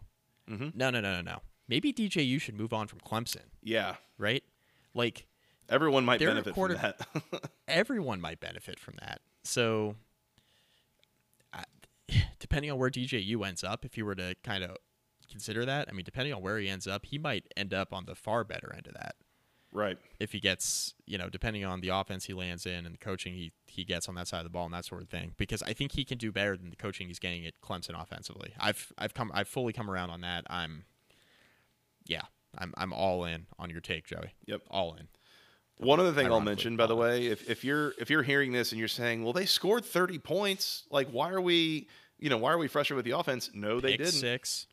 [0.50, 0.68] Mm-hmm.
[0.74, 1.38] No, no, no, no, no.
[1.68, 4.44] Maybe DJU should move on from Clemson, Yeah, right?
[4.94, 5.26] Like
[5.68, 6.92] everyone might benefit quarter- from
[7.32, 7.50] that.
[7.68, 9.20] everyone might benefit from that.
[9.44, 9.96] So,
[12.38, 14.76] depending on where DJU ends up, if you were to kind of
[15.30, 18.04] consider that, I mean, depending on where he ends up, he might end up on
[18.06, 19.16] the far better end of that.
[19.76, 19.98] Right.
[20.18, 23.34] If he gets, you know, depending on the offense he lands in and the coaching
[23.34, 25.62] he, he gets on that side of the ball and that sort of thing, because
[25.62, 28.52] I think he can do better than the coaching he's getting at Clemson offensively.
[28.58, 30.44] I've I've come I've fully come around on that.
[30.48, 30.84] I'm,
[32.06, 32.22] yeah,
[32.58, 34.32] I'm I'm all in on your take, Joey.
[34.46, 34.62] Yep.
[34.70, 35.08] all in.
[35.78, 38.72] One other thing I'll mention, by the way, if, if you're if you're hearing this
[38.72, 41.86] and you're saying, "Well, they scored 30 points," like why are we,
[42.18, 43.50] you know, why are we frustrated with the offense?
[43.52, 44.12] No, they pick didn't.
[44.14, 44.68] six,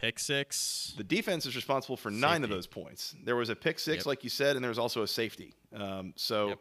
[0.00, 0.94] pick six.
[0.96, 3.14] The defense is responsible for nine of those points.
[3.24, 4.06] There was a pick six, Yep.
[4.06, 5.54] like you said, and there was also a safety.
[5.74, 6.58] Um, so Yep.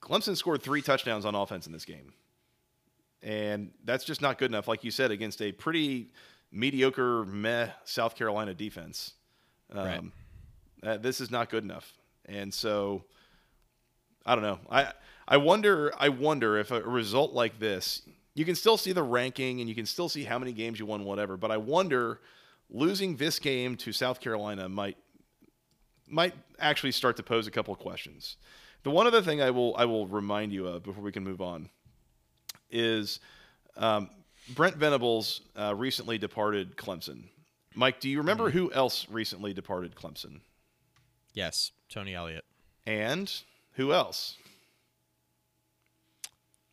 [0.00, 2.12] Clemson scored three touchdowns on offense in this game,
[3.22, 4.66] and that's just not good enough.
[4.68, 6.10] Like you said, against a pretty
[6.50, 9.14] mediocre, meh South Carolina defense.
[9.70, 10.02] Um, Right.
[10.82, 11.92] uh, this is not good enough,
[12.26, 13.04] and so
[14.26, 14.58] I don't know.
[14.70, 14.92] I
[15.28, 18.02] I wonder I wonder if a result like this,
[18.34, 20.86] you can still see the ranking and you can still see how many games you
[20.86, 21.36] won, whatever.
[21.36, 22.20] But I wonder
[22.72, 24.96] losing this game to South Carolina might
[26.08, 28.36] might actually start to pose a couple of questions.
[28.82, 31.40] The one other thing I will I will remind you of before we can move
[31.40, 31.68] on
[32.70, 33.20] is
[33.76, 34.10] um,
[34.54, 37.24] Brent Venables uh, recently departed Clemson.
[37.74, 40.40] Mike, do you remember who else recently departed Clemson?
[41.32, 42.44] Yes, Tony Elliott.
[42.86, 43.32] And
[43.74, 44.36] who else?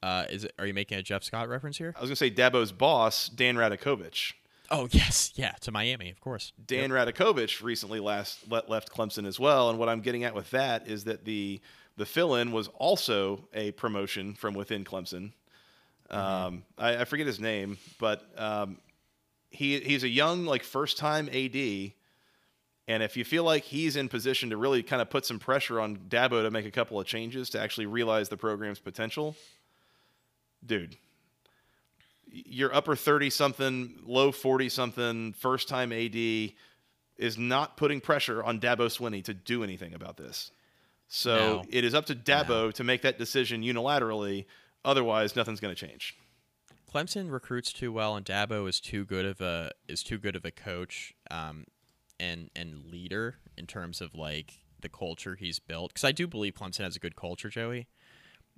[0.02, 0.54] Uh, is it?
[0.58, 1.94] Are you making a Jeff Scott reference here?
[1.96, 4.34] I was going to say Dabo's boss, Dan Radakovich.
[4.72, 6.54] Oh yes, yeah, to Miami, of course.
[6.64, 10.50] Dan Radakovich recently last le- left Clemson as well, and what I'm getting at with
[10.52, 11.60] that is that the
[11.98, 15.34] the fill-in was also a promotion from within Clemson.
[16.10, 18.78] Um, I, I forget his name, but um,
[19.50, 24.08] he he's a young like first time AD, and if you feel like he's in
[24.08, 27.06] position to really kind of put some pressure on Dabo to make a couple of
[27.06, 29.36] changes to actually realize the program's potential,
[30.66, 30.96] dude,
[32.32, 36.16] your upper 30 something, low 40 something, first time AD
[37.18, 40.52] is not putting pressure on Dabo Swinney to do anything about this.
[41.08, 41.64] So No.
[41.70, 44.46] it is up to Dabo to make that decision unilaterally.
[44.86, 46.16] Otherwise, nothing's going to change.
[46.94, 50.46] Clemson recruits too well, and Dabo is too good of a is too good of
[50.46, 51.66] a coach um,
[52.20, 55.92] and and leader in terms of like the culture he's built.
[55.94, 57.88] Because I do believe Clemson has a good culture, Joey.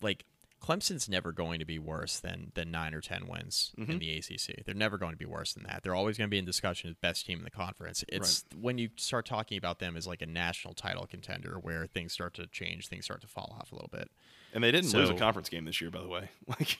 [0.02, 0.26] Like
[0.62, 4.64] Clemson's never going to be worse than than nine or ten wins in the ACC.
[4.64, 5.82] They're never going to be worse than that.
[5.84, 8.03] They're always going to be in discussion as best team in the conference.
[8.07, 12.14] It's when you start talking about them as like a national title contender where things
[12.14, 14.09] start to change, things start to fall off a little bit.
[14.53, 16.30] And they didn't lose a conference game this year, by the way.
[16.47, 16.78] Like,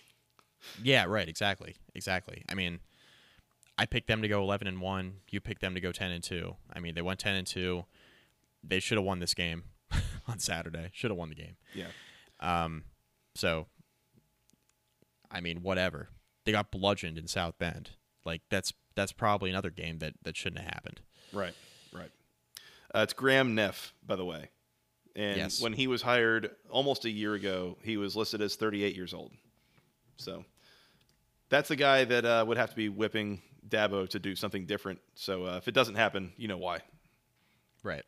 [0.84, 1.27] Yeah, right.
[1.27, 1.75] Exactly.
[1.95, 2.43] Exactly.
[2.49, 2.82] I mean,
[3.79, 5.13] I picked them to go 11 and 1.
[5.32, 6.55] You picked them to go 10 and 2.
[6.71, 7.84] I mean, they went 10 and 2.
[8.63, 9.63] They should have won this game
[10.27, 10.89] on Saturday.
[10.93, 11.55] Should have won the game.
[11.73, 11.88] yeah,
[12.39, 12.84] Um,
[13.36, 13.67] so,
[15.29, 16.09] I mean, whatever.
[16.45, 17.91] They got bludgeoned in South Bend.
[18.25, 21.01] Like that's that's probably another game that that shouldn't have happened.
[21.34, 21.53] right,
[21.93, 22.11] right.
[22.93, 24.49] Uh, it's Graham Neff, by the way.
[25.15, 25.61] And Yes.
[25.61, 29.32] when he was hired almost a year ago, he was listed as 38 years old.
[30.17, 30.45] So
[31.49, 34.99] that's the guy that uh, would have to be whipping Dabo to do something different.
[35.15, 36.79] So uh, if it doesn't happen, you know why.
[37.84, 38.03] Right.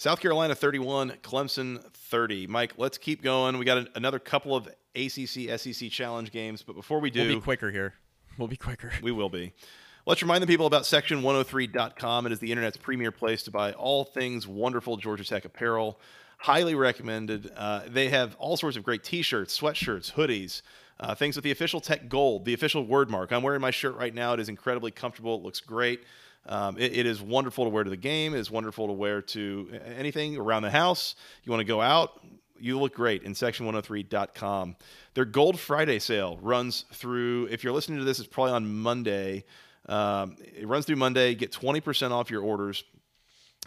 [0.00, 2.46] South Carolina 31, Clemson 30.
[2.46, 3.58] Mike, let's keep going.
[3.58, 7.34] We got an, another couple of ACC SEC challenge games, but before we do, We'll
[7.36, 7.92] be quicker here.
[8.38, 8.90] We'll be quicker.
[9.02, 9.52] we will be.
[10.06, 12.24] Let's remind the people about section103.com.
[12.24, 16.00] It is the internet's premier place to buy all things wonderful Georgia Tech apparel.
[16.38, 17.52] Highly recommended.
[17.54, 20.62] Uh, they have all sorts of great t shirts, sweatshirts, hoodies,
[20.98, 23.32] uh, things with the official Tech gold, the official word mark.
[23.32, 24.32] I'm wearing my shirt right now.
[24.32, 25.34] It is incredibly comfortable.
[25.34, 26.04] It looks great.
[26.46, 28.34] Um, it, it is wonderful to wear to the game.
[28.34, 31.14] It is wonderful to wear to anything around the house.
[31.44, 32.20] You want to go out,
[32.58, 34.76] you look great in section103.com.
[35.14, 39.44] Their Gold Friday sale runs through, if you're listening to this, it's probably on Monday.
[39.88, 41.34] Um, it runs through Monday.
[41.34, 42.84] Get 20% off your orders.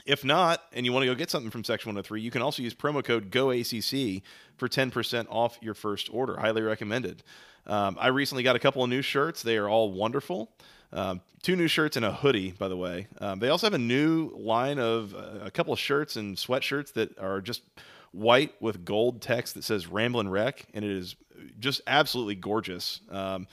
[0.06, 2.64] If not, and you want to go get something from Section 103, you can also
[2.64, 4.24] use promo code GOACC
[4.58, 6.36] for 10% off your first order.
[6.38, 7.24] Highly recommended.
[7.68, 9.44] Um, I recently got a couple of new shirts.
[9.44, 10.52] They are all wonderful.
[10.94, 13.08] Um, two new shirts and a hoodie, by the way.
[13.20, 16.94] Um, they also have a new line of uh, a couple of shirts and sweatshirts
[16.94, 17.64] that are just
[18.12, 21.16] white with gold text that says Ramblin' Wreck, and it is
[21.60, 23.02] just absolutely gorgeous.
[23.10, 23.48] Um,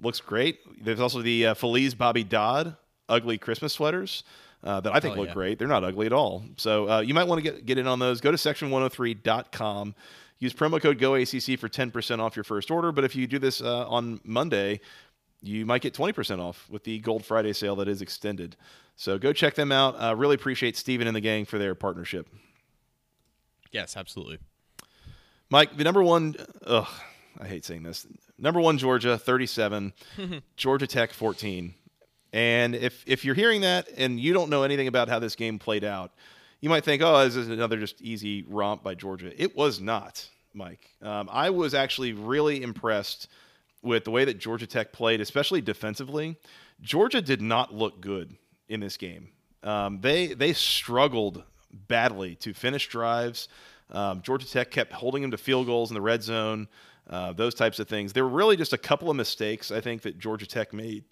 [0.00, 0.58] looks great.
[0.84, 2.76] There's also the uh, Feliz Bobby Dodd
[3.08, 4.24] ugly Christmas sweaters
[4.64, 5.34] uh, that I think Hell look yeah.
[5.34, 5.58] great.
[5.58, 6.42] They're not ugly at all.
[6.56, 8.20] So uh, you might want to get get in on those.
[8.20, 9.94] Go to section103.com.
[10.40, 12.90] Use promo code GOACC for 10% off your first order.
[12.92, 14.80] But if you do this uh, on Monday,
[15.44, 18.56] you might get 20% off with the Gold Friday sale that is extended.
[18.96, 19.94] So go check them out.
[20.00, 22.28] Uh, really appreciate Steven and the gang for their partnership.
[23.70, 24.38] Yes, absolutely.
[25.50, 26.88] Mike, the number one, ugh,
[27.38, 28.06] I hate saying this.
[28.38, 29.92] Number one, Georgia, 37,
[30.56, 31.74] Georgia Tech, 14.
[32.32, 35.58] And if, if you're hearing that and you don't know anything about how this game
[35.58, 36.12] played out,
[36.60, 39.30] you might think, oh, this is another just easy romp by Georgia.
[39.40, 40.90] It was not, Mike.
[41.02, 43.28] Um, I was actually really impressed
[43.84, 46.36] with the way that Georgia Tech played, especially defensively.
[46.80, 48.36] Georgia did not look good
[48.68, 49.28] in this game.
[49.62, 53.48] Um, they they struggled badly to finish drives.
[53.90, 56.68] Um, Georgia Tech kept holding them to field goals in the red zone,
[57.08, 58.12] uh, those types of things.
[58.12, 61.04] There were really just a couple of mistakes I think that Georgia Tech made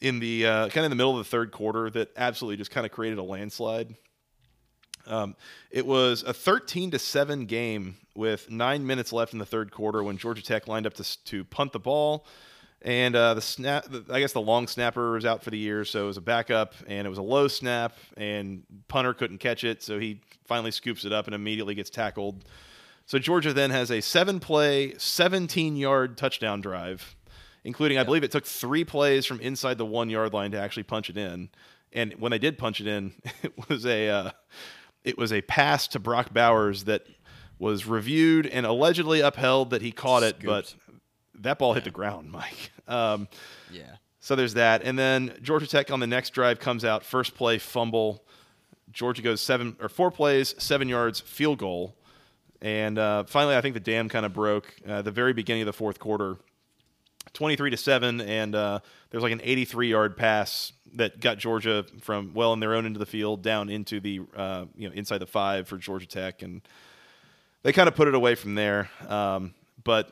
[0.00, 2.70] in the uh, kind of in the middle of the third quarter that absolutely just
[2.70, 3.94] kind of created a landslide.
[5.06, 5.36] Um,
[5.70, 10.02] it was a 13 to 7 game with nine minutes left in the third quarter
[10.02, 12.26] when Georgia Tech lined up to, to punt the ball.
[12.82, 16.04] And uh, the snap, I guess the long snapper was out for the year, so
[16.04, 19.82] it was a backup, and it was a low snap, and punter couldn't catch it,
[19.82, 22.44] so he finally scoops it up and immediately gets tackled.
[23.06, 27.16] So Georgia then has a seven play, 17 yard touchdown drive,
[27.64, 30.82] including, I believe it took three plays from inside the one yard line to actually
[30.84, 31.48] punch it in.
[31.92, 34.30] And when they did punch it in, it was a uh,
[35.06, 37.06] it was a pass to Brock Bowers that
[37.58, 40.74] was reviewed and allegedly upheld that he caught it, but
[41.40, 42.70] that ball hit the ground, Mike.
[42.86, 43.28] Um,
[43.70, 43.96] Yeah.
[44.20, 47.56] so there's that, and then Georgia Tech on the next drive comes out first play
[47.58, 48.22] fumble.
[48.92, 51.96] Georgia goes seven or four plays, seven yards, field goal,
[52.62, 55.66] and uh, finally I think the dam kind of broke uh, the very beginning of
[55.66, 56.36] the fourth quarter.
[57.32, 62.32] 23 to 7 and uh, there's like an 83 yard pass that got Georgia from
[62.34, 65.26] well in their own into the field down into the uh, you know inside the
[65.26, 66.62] 5 for Georgia Tech and
[67.62, 69.54] they kind of put it away from there um,
[69.84, 70.10] but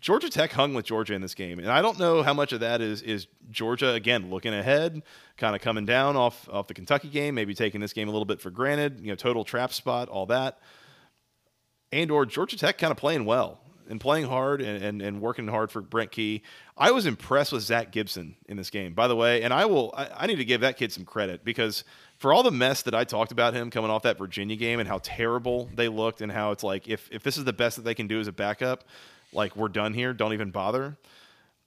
[0.00, 2.60] Georgia Tech hung with Georgia in this game and I don't know how much of
[2.60, 5.02] that is is Georgia again looking ahead
[5.36, 8.26] kind of coming down off off the Kentucky game maybe taking this game a little
[8.26, 10.58] bit for granted you know total trap spot all that
[11.92, 13.60] and or Georgia Tech kind of playing well.
[13.88, 16.42] And playing hard and, and, and working hard for Brent Key.
[16.76, 19.92] I was impressed with Zach Gibson in this game, by the way, and I will
[19.96, 21.84] I, I need to give that kid some credit because
[22.18, 24.88] for all the mess that I talked about him coming off that Virginia game and
[24.88, 27.82] how terrible they looked and how it's like if if this is the best that
[27.82, 28.84] they can do as a backup,
[29.32, 30.96] like we're done here, don't even bother.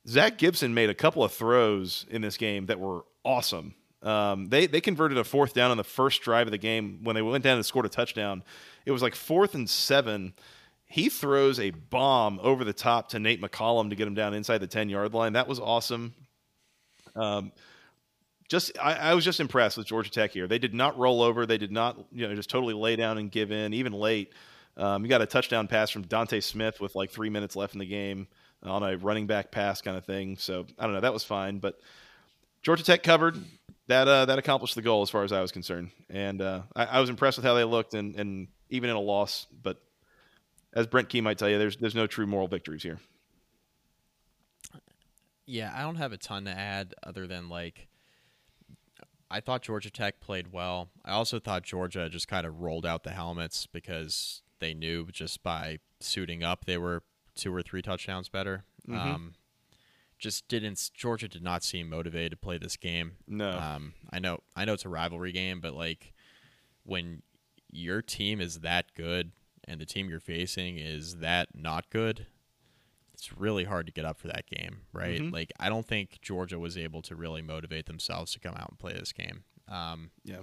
[0.08, 3.76] Zach Gibson made a couple of throws in this game that were awesome.
[4.02, 7.16] Um, they they converted a fourth down on the first drive of the game when
[7.16, 8.44] they went down and scored a touchdown.
[8.86, 10.34] It was like fourth and seven.
[10.92, 14.58] He throws a bomb over the top to Nate McCollum to get him down inside
[14.58, 15.34] the ten yard line.
[15.34, 16.16] That was awesome.
[17.16, 17.52] Um,
[18.50, 20.48] just I, I, was just impressed with Georgia Tech here.
[20.48, 21.46] They did not roll over.
[21.46, 24.34] They did not you know just totally lay down and give in, even late.
[24.78, 27.80] Um, you got a touchdown pass from Dontae Smith with like three minutes left in
[27.80, 28.28] the game
[28.64, 30.38] on a running back pass kind of thing.
[30.38, 31.02] So I don't know.
[31.02, 31.80] That was fine, but
[32.64, 33.38] Georgia Tech covered.
[33.88, 36.86] That uh, that accomplished the goal as far as I was concerned, and uh, I,
[36.86, 39.48] I, was impressed with how they looked, and, and even in a loss.
[39.64, 39.82] But
[40.74, 43.00] as Brent Key might tell you, there's there's no true moral victories here.
[45.46, 47.88] Yeah, I don't have a ton to add other than like
[49.32, 50.90] I thought Georgia Tech played well.
[51.04, 55.42] I also thought Georgia just kind of rolled out the helmets because they knew just
[55.44, 57.04] by suiting up they were
[57.36, 58.64] two or three touchdowns better.
[58.88, 59.00] Mm-hmm.
[59.00, 59.34] Um,
[60.20, 63.14] just didn't Georgia did not seem motivated to play this game.
[63.28, 63.52] No.
[63.52, 66.14] Um, I know I know it's a rivalry game, but like
[66.84, 67.24] when
[67.72, 69.32] your team is that good
[69.70, 72.26] and the team you're facing is that not good,
[73.14, 75.22] it's really hard to get up for that game, right?
[75.22, 75.34] Mm-hmm.
[75.34, 78.80] Like I don't think Georgia was able to really motivate themselves to come out and
[78.80, 79.44] play this game.
[79.68, 80.42] Um, yeah.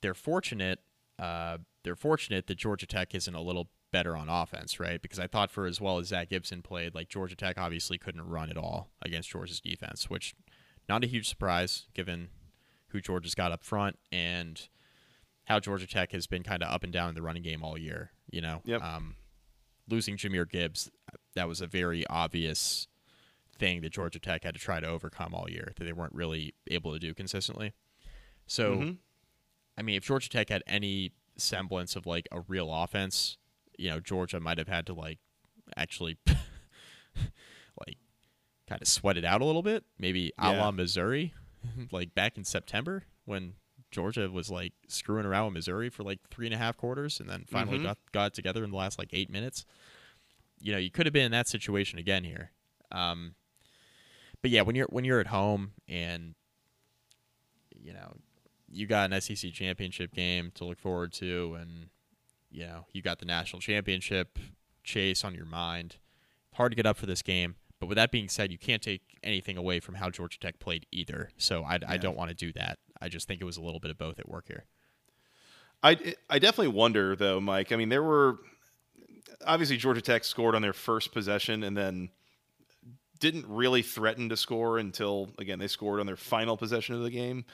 [0.00, 0.80] They're fortunate
[1.18, 5.00] uh, they're fortunate that Georgia Tech isn't a little better on offense, right?
[5.00, 8.28] Because I thought for as well as Zach Gibson played, like Georgia Tech obviously couldn't
[8.28, 10.34] run at all against Georgia's defense, which
[10.88, 12.28] not a huge surprise given
[12.88, 14.68] who Georgia's got up front and
[15.44, 17.78] how Georgia Tech has been kind of up and down in the running game all
[17.78, 18.12] year.
[18.30, 18.82] You know, yep.
[18.82, 19.14] um,
[19.88, 20.90] losing Jahmyr Gibbs,
[21.34, 22.88] that was a very obvious
[23.58, 26.54] thing that Georgia Tech had to try to overcome all year that they weren't really
[26.68, 27.72] able to do consistently.
[28.46, 28.90] So, mm-hmm.
[29.78, 33.38] I mean, if Georgia Tech had any semblance of like a real offense,
[33.78, 35.18] you know, Georgia might have had to like
[35.76, 37.98] actually like
[38.68, 40.50] kind of sweat it out a little bit, maybe yeah.
[40.50, 41.34] a la Missouri,
[41.90, 43.54] like back in September when
[43.90, 47.28] Georgia was like screwing around with Missouri for like three and a half quarters and
[47.28, 47.86] then finally mm-hmm.
[47.86, 49.64] got got together in the last like eight minutes.
[50.60, 52.50] You know, you could have been in that situation again here.
[52.90, 53.34] Um,
[54.42, 56.34] but yeah, when you're when you're at home and
[57.74, 58.16] you know
[58.68, 61.88] you got an SEC championship game to look forward to, and
[62.50, 64.38] you know, you got the national championship
[64.82, 65.96] chase on your mind.
[66.54, 67.56] Hard to get up for this game.
[67.86, 70.86] But with that being said, you can't take anything away from how Georgia Tech played
[70.90, 71.30] either.
[71.36, 71.86] So I, yeah.
[71.86, 72.80] I don't want to do that.
[73.00, 74.64] I just think it was a little bit of both at work here.
[75.84, 77.70] I, I definitely wonder, though, Mike.
[77.70, 78.38] I mean, there were
[79.46, 82.08] obviously Georgia Tech scored on their first possession and then
[83.20, 87.10] didn't really threaten to score until, again, they scored on their final possession of the
[87.10, 87.44] game.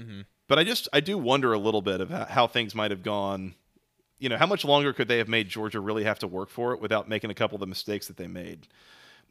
[0.00, 0.22] Mm-hmm.
[0.48, 3.54] But I just, I do wonder a little bit of how things might have gone
[4.18, 6.72] you know, how much longer could they have made Georgia really have to work for
[6.72, 8.66] it without making a couple of the mistakes that they made?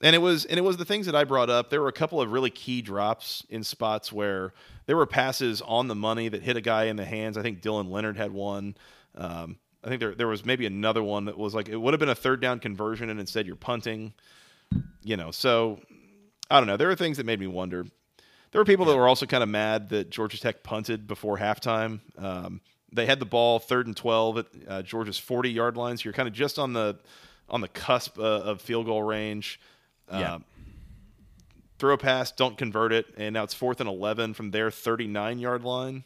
[0.02, 1.70] And it was and it was the things that I brought up.
[1.70, 4.54] There were a couple of really key drops in spots where
[4.86, 7.38] there were passes on the money that hit a guy in the hands.
[7.38, 8.76] I think Dylan Leonard had one.
[9.16, 12.00] Um, I think there there was maybe another one that was like it would have
[12.00, 14.14] been a third down conversion and instead you're punting.
[15.04, 15.80] You know, so
[16.50, 16.78] I don't know.
[16.78, 17.86] There were things that made me wonder.
[18.52, 22.00] There were people that were also kind of mad that Georgia Tech punted before halftime.
[22.18, 25.98] Um, they had the ball third and 12 at uh, Georgia's 40 yard line.
[25.98, 26.98] So you're kind of just on the
[27.50, 29.60] on the cusp uh, of field goal range.
[30.12, 30.36] Yeah.
[30.36, 30.40] Uh,
[31.78, 35.40] throw a pass, don't convert it, and now it's fourth and 11 from their 39
[35.40, 36.04] yard line.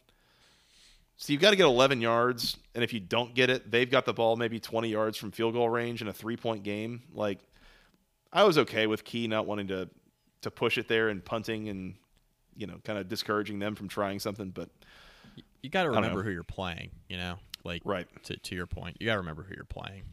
[1.17, 4.05] So you've got to get 11 yards, and if you don't get it, they've got
[4.05, 7.03] the ball maybe 20 yards from field goal range in a three point game.
[7.13, 7.39] Like,
[8.31, 9.89] I was okay with Key not wanting to
[10.41, 11.95] to push it there and punting and
[12.55, 14.69] you know kind of discouraging them from trying something, but
[15.61, 16.91] you got to remember who you're playing.
[17.09, 20.03] You know, like right to to your point, you got to remember who you're playing.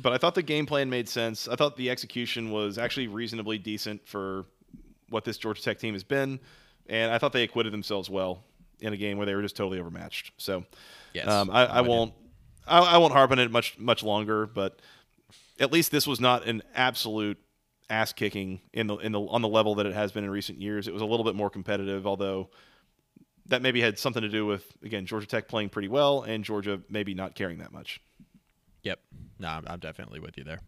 [0.00, 1.48] But I thought the game plan made sense.
[1.48, 4.46] I thought the execution was actually reasonably decent for
[5.10, 6.38] what this Georgia Tech team has been,
[6.86, 8.44] and I thought they acquitted themselves well
[8.80, 10.32] in a game where they were just totally overmatched.
[10.36, 10.64] So,
[11.12, 12.14] yes, um, I, I won't
[12.66, 14.46] I, I won't harp on it much much longer.
[14.46, 14.80] But
[15.58, 17.38] at least this was not an absolute
[17.90, 20.60] ass kicking in the in the on the level that it has been in recent
[20.60, 20.86] years.
[20.86, 22.50] It was a little bit more competitive, although
[23.46, 26.80] that maybe had something to do with again Georgia Tech playing pretty well and Georgia
[26.88, 28.00] maybe not caring that much.
[28.82, 29.00] Yep.
[29.38, 30.60] No, I'm, I'm definitely with you there.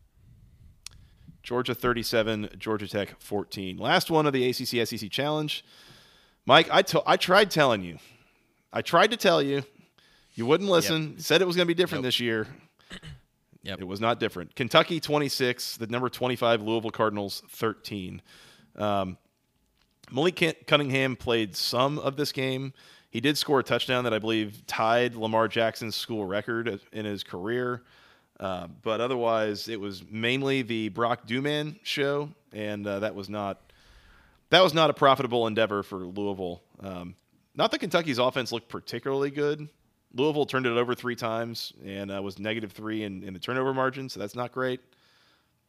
[1.42, 3.78] Georgia 37, Georgia Tech 14.
[3.78, 5.64] Last one of the ACC SEC Challenge.
[6.46, 7.98] Mike, I, to- I tried telling you.
[8.72, 9.62] I tried to tell you.
[10.34, 11.12] You wouldn't listen.
[11.12, 11.20] Yep.
[11.20, 12.08] Said it was going to be different nope.
[12.08, 12.46] this year.
[13.62, 13.82] Yep.
[13.82, 14.56] It was not different.
[14.56, 18.22] Kentucky 26, the number 25 Louisville Cardinals 13.
[18.76, 19.18] Um,
[20.10, 22.72] Malik Cunningham played some of this game.
[23.10, 27.22] He did score a touchdown that I believe tied Lamar Jackson's school record in his
[27.22, 27.82] career.
[28.40, 33.60] Uh, but otherwise, it was mainly the Brock Domann show, and uh, that was not
[34.48, 36.62] that was not a profitable endeavor for Louisville.
[36.80, 37.14] Um,
[37.54, 39.68] not that Kentucky's offense looked particularly good.
[40.14, 43.72] Louisville turned it over three times and uh, was negative three in, in, the turnover
[43.74, 44.80] margin, so that's not great.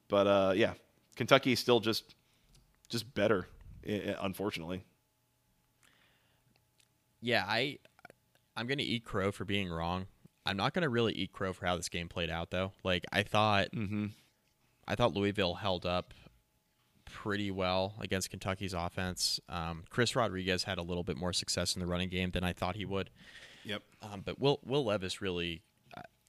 [0.07, 0.74] But uh, yeah,
[1.17, 2.15] Kentucky is still just
[2.88, 3.47] just better,
[3.84, 4.82] unfortunately.
[7.19, 7.80] Yeah, I
[8.55, 10.07] I'm gonna eat crow for being wrong.
[10.45, 12.71] I'm not gonna really eat crow for how this game played out though.
[12.83, 14.07] Like I thought, mm-hmm.
[14.87, 16.13] I thought Louisville held up
[17.05, 19.39] pretty well against Kentucky's offense.
[19.49, 22.53] Um, Chris Rodriguez had a little bit more success in the running game than I
[22.53, 23.09] thought he would.
[23.65, 23.83] Yep.
[24.01, 25.61] Um, but Will Will Levis really,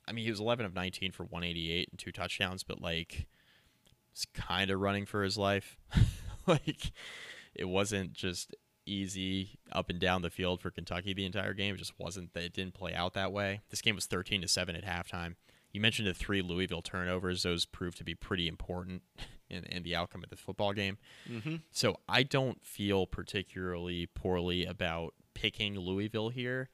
[0.06, 3.26] I mean, he was 11 of 19 for 188 and two touchdowns, but like,
[4.12, 5.78] he's kind of running for his life.
[6.46, 6.92] like,
[7.54, 8.54] it wasn't just
[8.86, 11.74] easy up and down the field for Kentucky the entire game.
[11.74, 13.60] It just wasn't that it didn't play out that way.
[13.70, 15.34] This game was 13 to seven at halftime.
[15.72, 19.02] You mentioned the three Louisville turnovers; those proved to be pretty important
[19.50, 20.98] in, in the outcome of the football game.
[21.30, 21.56] Mm-hmm.
[21.70, 26.68] So I don't feel particularly poorly about picking Louisville here.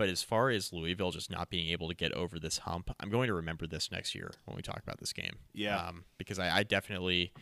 [0.00, 3.10] But as far as Louisville just not being able to get over this hump, I'm
[3.10, 5.36] going to remember this next year when we talk about this game.
[5.52, 5.76] Yeah.
[5.76, 7.34] Um, because I, I definitely,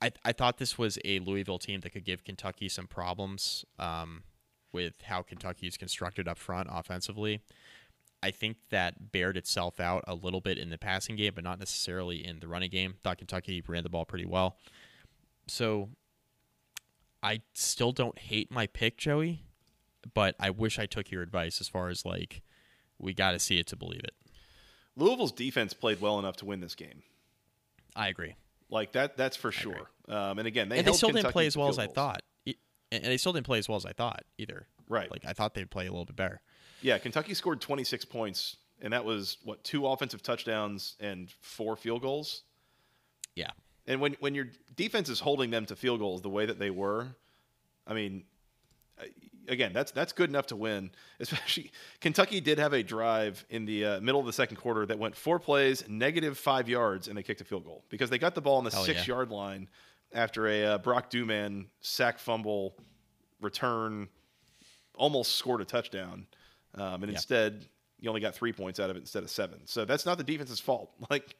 [0.00, 4.22] I, I thought this was a Louisville team that could give Kentucky some problems um,
[4.72, 7.40] with how Kentucky is constructed up front offensively.
[8.22, 11.58] I think that bared itself out a little bit in the passing game, but not
[11.58, 12.94] necessarily in the running game.
[13.02, 14.56] Thought Kentucky ran the ball pretty well.
[15.46, 15.90] So
[17.22, 19.42] I still don't hate my pick, Joey
[20.14, 22.42] but I wish I took your advice as far as like
[22.98, 24.14] we got to see it to believe it.
[24.96, 27.02] Louisville's defense played well enough to win this game.
[27.94, 28.34] I agree.
[28.70, 29.90] Like that, that's for sure.
[30.08, 31.78] Um, and again, they and they still Kentucky didn't play as well as.
[31.78, 32.22] I thought.
[32.90, 34.66] And they still didn't play as well as I thought either.
[34.88, 35.10] Right.
[35.10, 36.40] Like I thought they'd play a little bit better.
[36.80, 42.02] Yeah, Kentucky scored 26 points, and that was what two offensive touchdowns and four field
[42.02, 42.44] goals.
[43.34, 43.50] Yeah.
[43.86, 44.46] And when when your
[44.76, 47.08] defense is holding them to field goals the way that they were,
[47.86, 48.24] I mean,
[49.48, 50.90] again, that's that's good enough to win.
[51.20, 51.70] Especially
[52.00, 55.16] Kentucky did have a drive in the uh, middle of the second quarter that went
[55.16, 58.40] four plays, negative five yards, and they kicked a field goal because they got the
[58.40, 59.14] ball on the Hell six yeah.
[59.14, 59.68] yard line
[60.12, 62.74] after a uh, Brock Domann sack fumble
[63.40, 64.08] return,
[64.94, 66.26] almost scored a touchdown,
[66.74, 67.16] um, and Yeah.
[67.16, 67.66] instead
[68.00, 69.60] you only got three points out of it instead of seven.
[69.66, 70.90] So that's not the defense's fault.
[71.10, 71.36] Like,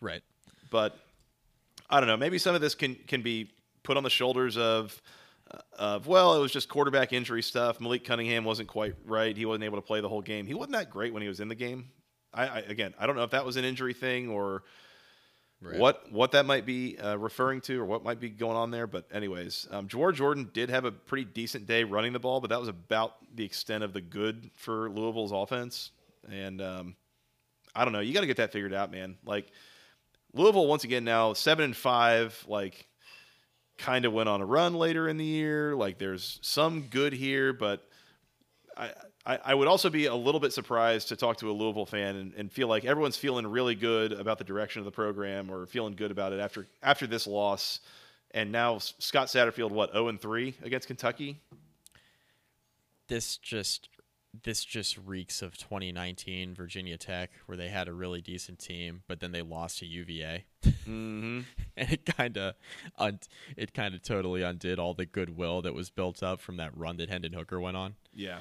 [0.00, 0.22] Right.
[0.70, 0.96] but
[1.88, 2.16] I don't know.
[2.16, 3.50] Maybe some of this can can be
[3.82, 5.00] put on the shoulders of
[5.78, 7.80] of well, it was just quarterback injury stuff.
[7.80, 9.36] Malik Cunningham wasn't quite right.
[9.36, 10.46] He wasn't able to play the whole game.
[10.46, 11.88] He wasn't that great when he was in the game.
[12.32, 14.62] I, I again, I don't know if that was an injury thing or
[15.62, 15.78] Right.
[15.78, 18.86] what what that might be uh, referring to or what might be going on there.
[18.86, 22.50] But anyways, um, Jawhar Jordan did have a pretty decent day running the ball, but
[22.50, 25.90] that was about the extent of the good for Louisville's offense.
[26.30, 26.96] And um,
[27.74, 28.00] I don't know.
[28.00, 29.16] You got to get that figured out, man.
[29.24, 29.46] Like
[30.34, 32.44] Louisville once again now seven and five.
[32.46, 32.86] Like
[33.78, 35.74] kind of went on a run later in the year.
[35.74, 37.86] Like there's some good here, but
[38.76, 38.90] I,
[39.26, 42.16] I, I would also be a little bit surprised to talk to a Louisville fan
[42.16, 45.66] and, and feel like everyone's feeling really good about the direction of the program or
[45.66, 47.80] feeling good about it after after this loss.
[48.32, 51.40] And now Scott Satterfield, what, 0 and 3 against Kentucky?
[53.06, 53.88] This just
[54.42, 59.20] this just reeks of 2019 Virginia Tech, where they had a really decent team, but
[59.20, 60.44] then they lost to UVA.
[60.64, 61.40] Mm-hmm.
[61.76, 62.54] and it kind of
[62.98, 63.20] un-
[63.56, 66.96] it kind of totally undid all the goodwill that was built up from that run
[66.96, 67.94] that Hendon Hooker went on.
[68.12, 68.40] Yeah.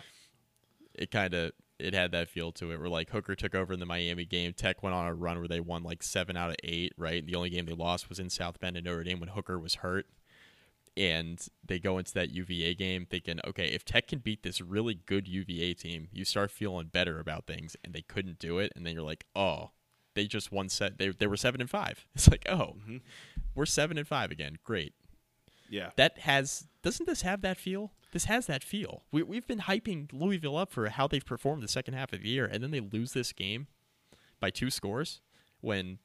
[0.96, 3.80] It kind of it had that feel to it where like Hooker took over in
[3.80, 4.54] the Miami game.
[4.54, 6.94] Tech went on a run where they won like seven out of eight.
[6.98, 9.60] Right, the only game they lost was in South Bend and Notre Dame when Hooker
[9.60, 10.08] was hurt.
[10.96, 14.94] And they go into that UVA game thinking, okay, if Tech can beat this really
[14.94, 18.72] good UVA team, you start feeling better about things, and they couldn't do it.
[18.76, 19.72] And then you're like, oh,
[20.14, 21.00] they just won set.
[21.00, 22.06] They they were seven and five.
[22.16, 22.98] It's like, oh, Mm-hmm.
[23.56, 24.58] we're seven and five again.
[24.64, 24.94] Great.
[25.70, 25.90] Yeah.
[25.96, 27.94] That has doesn't this have that feel?
[28.12, 29.02] This has that feel.
[29.12, 32.30] We we've been hyping Louisville up for how they've performed the second half of the
[32.30, 33.66] year, and then they lose this game
[34.40, 35.22] by two scores.
[35.62, 35.98] When,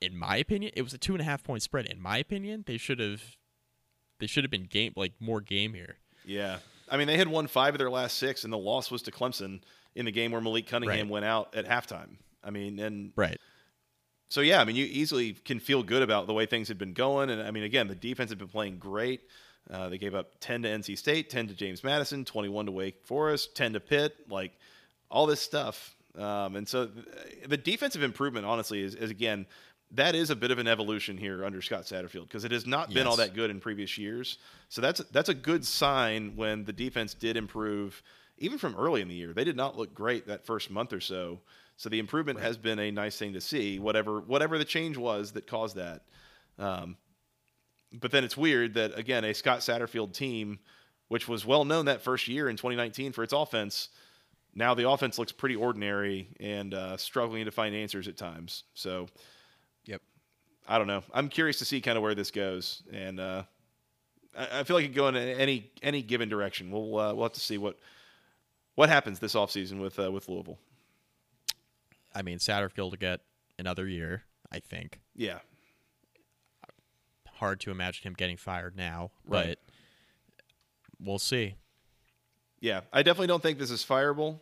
[0.00, 1.86] in my opinion, it was a two and a half point spread.
[1.86, 3.22] In my opinion, they should have
[4.18, 5.96] they should have been game like more game here.
[6.24, 6.58] Yeah.
[6.88, 9.10] I mean, they had won five of their last six, and the loss was to
[9.10, 9.60] Clemson
[9.94, 11.08] in the game where Malik Cunningham Right.
[11.12, 12.16] went out at halftime.
[12.44, 13.40] I mean, and Right.
[14.28, 16.92] so yeah, I mean, you easily can feel good about the way things had been
[16.92, 19.22] going, and I mean, again, the defense had been playing great.
[19.68, 23.04] Uh, they gave up 10 to NC State, 10 to James Madison, 21 to Wake
[23.04, 24.52] Forest, 10 to Pitt, like
[25.10, 25.96] all this stuff.
[26.16, 26.88] Um, and so
[27.46, 29.44] the defensive improvement, honestly, is, is again
[29.92, 32.92] that is a bit of an evolution here under Scott Satterfield because it has not
[32.92, 34.38] been all that good in previous years.
[34.68, 38.02] So that's that's a good sign when the defense did improve,
[38.38, 39.32] even from early in the year.
[39.32, 41.40] They did not look great that first month or so.
[41.76, 43.78] So the improvement has been a nice thing to see.
[43.78, 46.02] Whatever whatever the change was that caused that.
[46.58, 46.96] Um,
[47.92, 50.58] but then it's weird that again a Scott Satterfield team,
[51.08, 53.90] which was well known that first year in 2019 for its offense,
[54.52, 58.64] now the offense looks pretty ordinary and uh, struggling to find answers at times.
[58.74, 59.06] So.
[60.68, 61.02] I don't know.
[61.12, 63.42] I'm curious to see kind of where this goes, and uh,
[64.36, 66.70] I, I feel like it could go in any any given direction.
[66.70, 67.78] We'll uh, we'll have to see what
[68.74, 70.58] what happens this offseason with uh, with Louisville.
[72.14, 73.20] I mean, Satterfield to get
[73.58, 74.22] another year.
[74.50, 75.38] I think Yeah,
[77.34, 79.58] hard to imagine him getting fired now, Right.
[79.58, 79.58] but
[81.04, 81.56] we'll see.
[82.60, 82.82] yeah.
[82.92, 84.38] I definitely don't think this is fireable,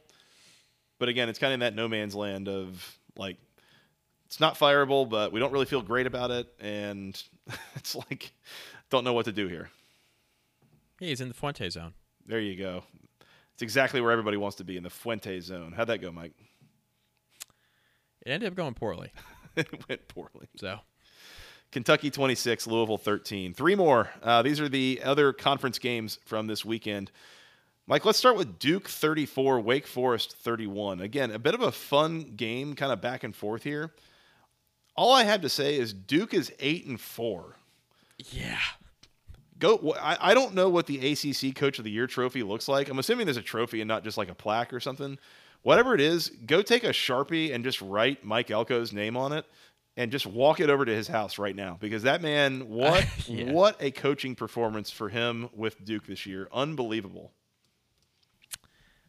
[0.99, 3.39] but again, it's kind of in that no man's land of like
[4.35, 7.23] it's not fireable, but we don't really feel great about it, and
[7.77, 8.33] it's like
[8.91, 9.71] don't know what to do here.
[10.99, 11.95] Yeah, he's in the Fuente zone.
[12.27, 12.83] There you go.
[13.53, 15.73] It's exactly where everybody wants to be in the Fuente zone.
[15.77, 16.33] How'd that go, Mike?
[18.27, 19.13] It ended up going poorly.
[19.57, 20.49] it went poorly.
[20.57, 20.81] So
[21.71, 23.55] Kentucky 26, Louisville 13.
[23.55, 24.11] Three more.
[24.21, 27.13] Uh, these are the other conference games from this weekend.
[27.87, 31.01] Mike, let's start with Duke 34, Wake Forest 31.
[31.03, 33.93] Again, a bit of a fun game, kind of back and forth here.
[34.97, 37.57] All I have to say is Duke is 8 and 4.
[38.31, 38.59] yeah,
[39.59, 39.95] Go.
[40.01, 42.89] I, I don't know what the ACC Coach of the Year trophy looks like.
[42.89, 45.19] I'm assuming there's a trophy and not just like a plaque or something.
[45.63, 49.47] Whatever it is, go take a sharpie and just write Mike Elko's name on it,
[49.97, 53.53] and just walk it over to his house right now because that man, what Yeah.
[53.53, 57.33] what a coaching performance for him with Duke this year, unbelievable.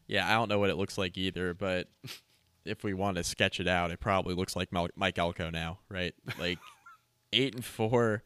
[0.07, 0.27] yeah.
[0.29, 1.87] I don't know what it looks like either, but
[2.65, 6.13] if we want to sketch it out, it probably looks like Mike Elko now, right?
[6.39, 6.59] Like
[7.33, 8.23] eight and four,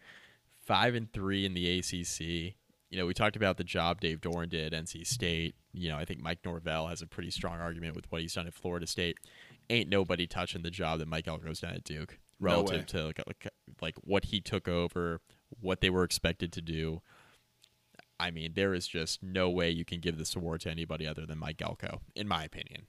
[0.65, 2.55] five and three in the ACC.
[2.89, 5.55] You know, we talked about the job Dave Doeren did at NC State.
[5.73, 8.47] You know, I think Mike Norvell has a pretty strong argument with what he's done
[8.47, 9.17] at Florida State.
[9.69, 12.85] Ain't nobody touching the job that Mike Elko's done at Duke relative way.
[12.85, 15.21] to like, like like what he took over,
[15.59, 17.01] what they were expected to do.
[18.19, 21.25] I mean, there is just no way you can give this award to anybody other
[21.25, 22.87] than Mike Elko, in my opinion.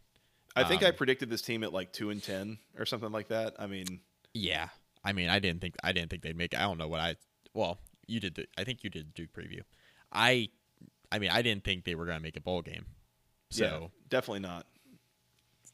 [0.57, 3.28] I think I Um, predicted this team at like two and ten or something like
[3.28, 3.55] that.
[3.59, 4.01] I mean,
[4.34, 4.68] Yeah,
[5.05, 6.55] I mean, I didn't think I didn't think they'd make.
[6.55, 7.16] I don't know what I.
[7.55, 8.34] Well, you did.
[8.34, 9.61] The, I think you did Duke preview.
[10.12, 10.48] I,
[11.12, 12.86] I mean, I didn't think they were gonna make a bowl game.
[13.51, 14.66] So yeah, definitely not.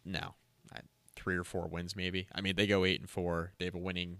[0.04, 0.34] no,
[0.74, 0.80] I,
[1.16, 2.26] three or four wins maybe.
[2.34, 3.52] I mean, they go eight and four.
[3.58, 4.18] They have a winning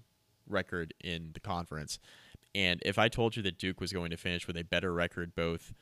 [0.49, 1.99] record in the conference.
[2.55, 5.35] And if I told you that Duke was going to finish with a better record
[5.35, 5.75] both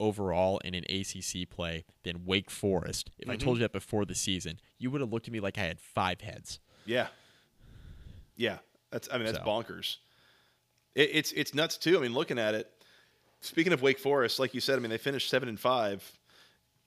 [0.00, 3.62] overall in an ACC play than Wake Forest, if I told mm-hmm.
[3.62, 6.20] you that before the season, you would have looked at me like I had five
[6.20, 6.58] heads.
[6.84, 7.08] Yeah,
[8.36, 8.58] yeah.
[8.90, 9.44] That's I mean that's So.
[9.44, 9.96] bonkers.
[10.94, 11.98] It, it's it's nuts too.
[11.98, 12.70] I mean, looking at it.
[13.40, 16.08] Speaking of Wake Forest, like you said, I mean they finished seven and five.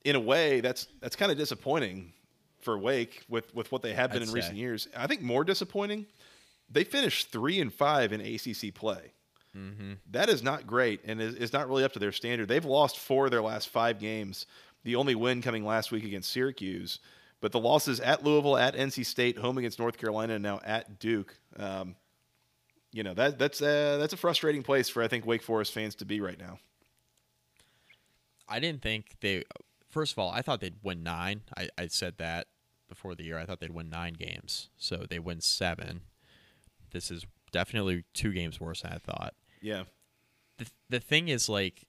[0.03, 2.13] In a way, that's that's kind of disappointing
[2.61, 4.35] for Wake with with what they have been I'd in say.
[4.35, 4.87] recent years.
[4.95, 6.05] I think more disappointing,
[6.69, 9.13] they finished three and five in ACC play.
[10.11, 12.47] That is not great, and is, is not really up to their standard.
[12.47, 14.45] They've lost four of their last five games.
[14.83, 16.99] The only win coming last week against Syracuse,
[17.41, 20.99] but the losses at Louisville, at NC State, home against North Carolina, and now at
[20.99, 21.35] Duke.
[21.57, 21.95] Um,
[22.91, 25.95] you know that that's uh, that's a frustrating place for I think Wake Forest fans
[25.95, 26.59] to be right now.
[28.47, 29.43] I didn't think they.
[29.89, 31.41] First of all, I thought they'd win nine.
[31.57, 32.47] I, I said that
[32.87, 33.37] before the year.
[33.37, 34.69] I thought they'd win nine games.
[34.77, 36.01] So they win seven.
[36.91, 39.33] This is definitely two games worse than I thought.
[39.65, 39.85] Yeah,
[40.57, 41.87] The the thing is, like,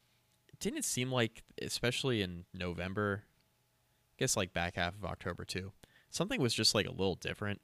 [0.61, 5.73] didn't it seem like, especially in November, I guess like back half of October too,
[6.09, 7.61] something was just like a little different.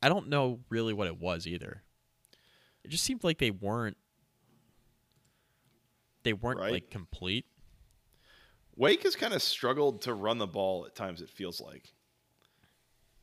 [0.00, 1.82] I don't know really what it was either.
[2.84, 3.96] It just seemed like they weren't.
[6.22, 6.72] They weren't Right.
[6.72, 7.46] like complete.
[8.76, 11.20] Wake has kind of struggled to run the ball at times.
[11.20, 11.92] It feels like,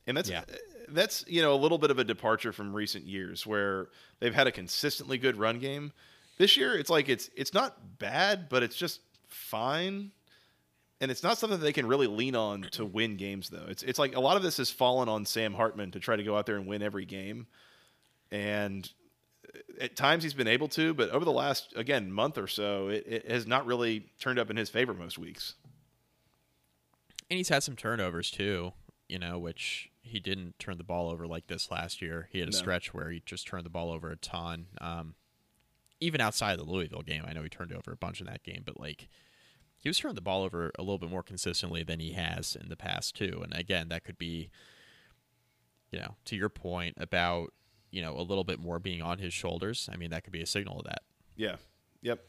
[0.06, 0.44] and that's Yeah.
[0.48, 0.56] Eh,
[0.92, 3.88] that's you know a little bit of a departure from recent years where
[4.20, 5.92] they've had a consistently good run game.
[6.38, 10.10] This year, it's like it's it's not bad, but it's just fine,
[11.00, 13.50] and it's not something they can really lean on to win games.
[13.50, 16.16] Though it's it's like a lot of this has fallen on Sam Hartman to try
[16.16, 17.46] to go out there and win every game,
[18.30, 18.90] and
[19.80, 23.04] at times he's been able to, but over the last again month or so, it,
[23.06, 25.54] it has not really turned up in his favor most weeks.
[27.28, 28.72] And he's had some turnovers too,
[29.08, 32.28] you know, which he didn't turn the ball over like this last year.
[32.32, 32.58] He had a No.
[32.58, 34.66] stretch where he just turned the ball over a ton.
[34.80, 35.14] Um,
[36.00, 38.42] even outside of the Louisville game, I know he turned over a bunch in that
[38.42, 39.08] game, but like
[39.78, 42.68] he was turning the ball over a little bit more consistently than he has in
[42.70, 43.40] the past too.
[43.42, 44.50] And again, that could be,
[45.90, 47.52] you know, to your point about
[47.90, 49.88] you know a little bit more being on his shoulders.
[49.92, 51.02] I mean, that could be a signal of that.
[51.36, 51.56] Yeah.
[52.02, 52.20] Yep.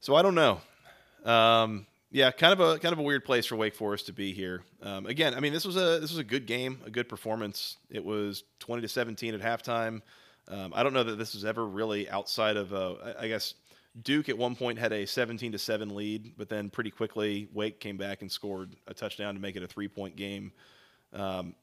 [0.00, 0.60] So I don't know.
[1.24, 4.32] Um, yeah, kind of a kind of a weird place for Wake Forest to be
[4.32, 4.62] here.
[4.82, 7.76] Um, again, I mean, this was a this was a good game, a good performance.
[7.88, 10.02] It was twenty to seventeen at halftime.
[10.48, 13.54] Um, I don't know that this was ever really outside of, I guess,
[14.02, 17.80] Duke at one point had a 17 to 7 lead, but then pretty quickly Wake
[17.80, 20.52] came back and scored a touchdown to make it a three point game.
[21.12, 21.54] Um,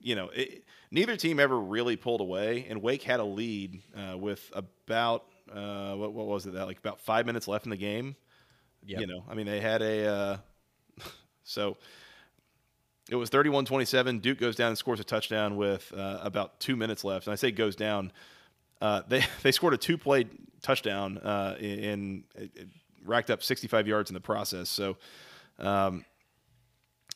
[0.00, 4.16] you know, it, neither team ever really pulled away, and Wake had a lead uh,
[4.16, 7.76] with about uh, what, what, was it that like about five minutes left in the
[7.76, 8.16] game.
[8.86, 9.00] Yep.
[9.00, 10.36] You know, I mean, they had a uh,
[11.44, 11.76] so
[13.08, 14.20] it was 31-27.
[14.20, 17.36] Duke goes down and scores a touchdown with uh, about two minutes left, and I
[17.36, 18.12] say goes down.
[18.80, 20.26] Uh, they they scored a two play
[20.62, 22.70] touchdown uh, in, in
[23.04, 24.68] racked up 65 yards in the process.
[24.68, 24.96] So,
[25.58, 26.04] um,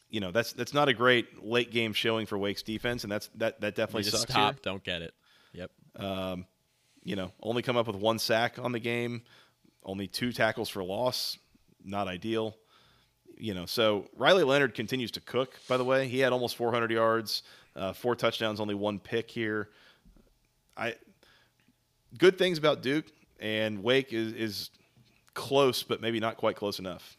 [0.08, 3.28] you know that's that's not a great late game showing for Wake's defense, and that's
[3.36, 4.32] that that definitely just sucks.
[4.32, 4.60] Stop, here.
[4.62, 5.14] don't get it.
[5.52, 5.70] Yep.
[5.96, 6.46] Um,
[7.04, 9.22] you know, only come up with one sack on the game,
[9.84, 11.38] only two tackles for loss,
[11.84, 12.56] not ideal.
[13.36, 15.54] You know, so Riley Leonard continues to cook.
[15.68, 17.42] By the way, he had almost 400 yards,
[17.74, 19.70] uh, four touchdowns, only one pick here.
[20.76, 20.94] I
[22.18, 23.06] good things about Duke
[23.38, 24.70] and Wake is is
[25.34, 27.16] close, but maybe not quite close enough.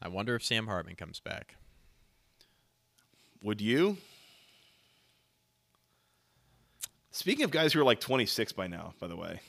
[0.00, 1.56] I wonder if Sam Hartman comes back.
[3.42, 3.96] Would you?
[7.10, 9.40] Speaking of guys who are like 26 by now, by the way.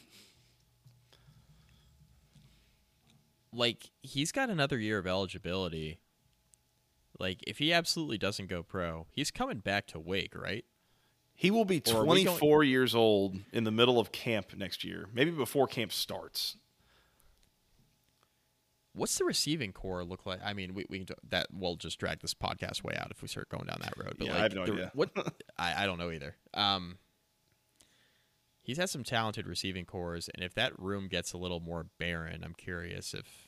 [3.58, 5.99] Like he's got another year of eligibility.
[7.20, 10.64] Like if he absolutely doesn't go pro, he's coming back to Wake, right?
[11.34, 15.32] He will be 24 going- years old in the middle of camp next year, maybe
[15.32, 16.58] before camp starts.
[18.93, 20.39] What's the receiving core look like?
[20.43, 23.49] I mean, we, we that we'll just drag this podcast way out if we start
[23.49, 24.16] going down that road.
[24.18, 24.91] But yeah, like, I have no the, idea.
[24.93, 25.12] What
[25.58, 26.36] I, I don't know either.
[26.55, 26.97] Um,
[28.64, 32.43] he's had some talented receiving cores, and if that room gets a little more barren,
[32.43, 33.47] I'm curious if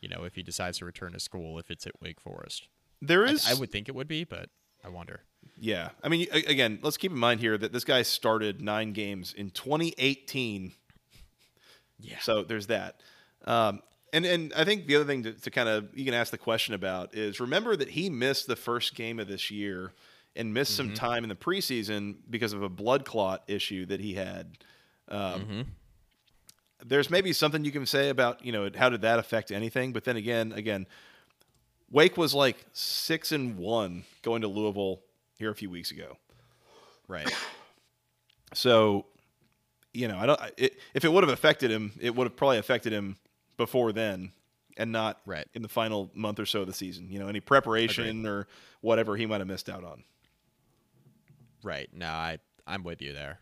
[0.00, 2.68] you know if he decides to return to school, if it's at Wake Forest.
[3.02, 4.48] There is, I, I would think it would be, but
[4.84, 5.20] I wonder.
[5.58, 9.32] Yeah, I mean, again, let's keep in mind here that this guy started nine games
[9.32, 10.72] in 2018.
[11.98, 12.18] Yeah.
[12.20, 13.00] So there's that.
[13.44, 13.80] Um,
[14.12, 16.38] and and I think the other thing to, to kind of you can ask the
[16.38, 19.92] question about is remember that he missed the first game of this year
[20.34, 20.88] and missed mm-hmm.
[20.88, 24.58] some time in the preseason because of a blood clot issue that he had.
[25.08, 25.60] Um, mm-hmm.
[26.84, 30.04] There's maybe something you can say about you know how did that affect anything, but
[30.04, 30.86] then again, again,
[31.90, 35.00] Wake was like six and one going to Louisville
[35.36, 36.16] here a few weeks ago.
[37.08, 37.32] Right.
[38.54, 39.06] So,
[39.92, 40.40] you know, I don't.
[40.56, 43.16] It, if it would have affected him, it would have probably affected him
[43.56, 44.32] before then,
[44.76, 45.46] and not right.
[45.54, 47.08] in the final month or so of the season.
[47.10, 48.28] You know, any preparation Agreed.
[48.28, 48.48] or
[48.80, 50.04] whatever he might have missed out on.
[51.62, 51.88] Right.
[51.92, 53.38] No, I I'm with you there.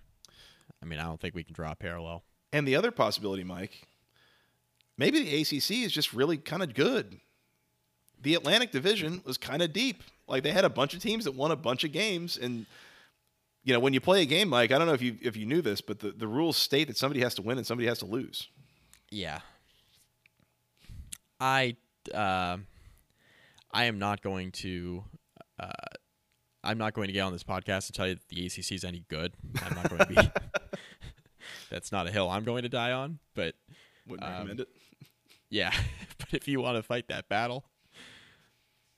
[0.83, 2.23] I mean, I don't think we can draw a parallel.
[2.55, 3.89] And the other possibility, Mike,
[4.97, 7.19] maybe the ACC is just really kind of good.
[8.23, 10.05] The Atlantic Division was kind of deep.
[10.29, 12.67] Like they had a bunch of teams that won a bunch of games, and
[13.65, 15.47] you know when you play a game, Mike, I don't know if you if you
[15.47, 17.99] knew this, but the, the rules state that somebody has to win and somebody has
[17.99, 18.47] to lose.
[19.11, 19.41] Yeah,
[21.41, 21.75] I
[22.15, 22.59] uh,
[23.73, 25.03] I am not going to.
[25.59, 25.73] Uh,
[26.63, 28.85] I'm not going to get on this podcast to tell you that the ACC is
[28.85, 29.35] any good.
[29.61, 30.17] I'm not going to be.
[31.75, 33.57] that's not a hill I'm going to die on, but
[34.07, 34.69] wouldn't um, recommend it.
[35.51, 35.73] Yeah,
[36.19, 37.65] but if you want to fight that battle,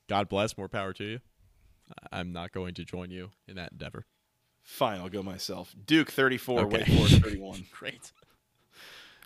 [0.09, 1.18] God bless, more power to you.
[2.10, 4.06] I'm not going to join you in that endeavor.
[4.62, 5.74] Fine, I'll go myself.
[5.84, 6.78] Duke 34, okay.
[6.78, 7.66] Wake Forest 31.
[7.78, 8.10] Great.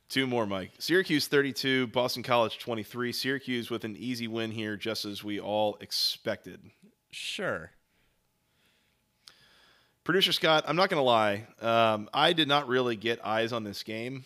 [0.08, 0.72] Two more, Mike.
[0.80, 3.12] Syracuse 32, Boston College 23.
[3.12, 6.62] Syracuse with an easy win here, just as we all expected.
[7.12, 7.70] Sure.
[10.04, 11.46] Producer Scott, I'm not going to lie.
[11.60, 14.24] Um, I did not really get eyes on this game,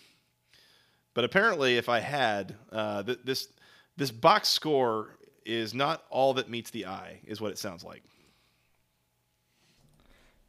[1.15, 3.49] but apparently, if I had, uh, th- this
[3.97, 8.03] this box score is not all that meets the eye, is what it sounds like.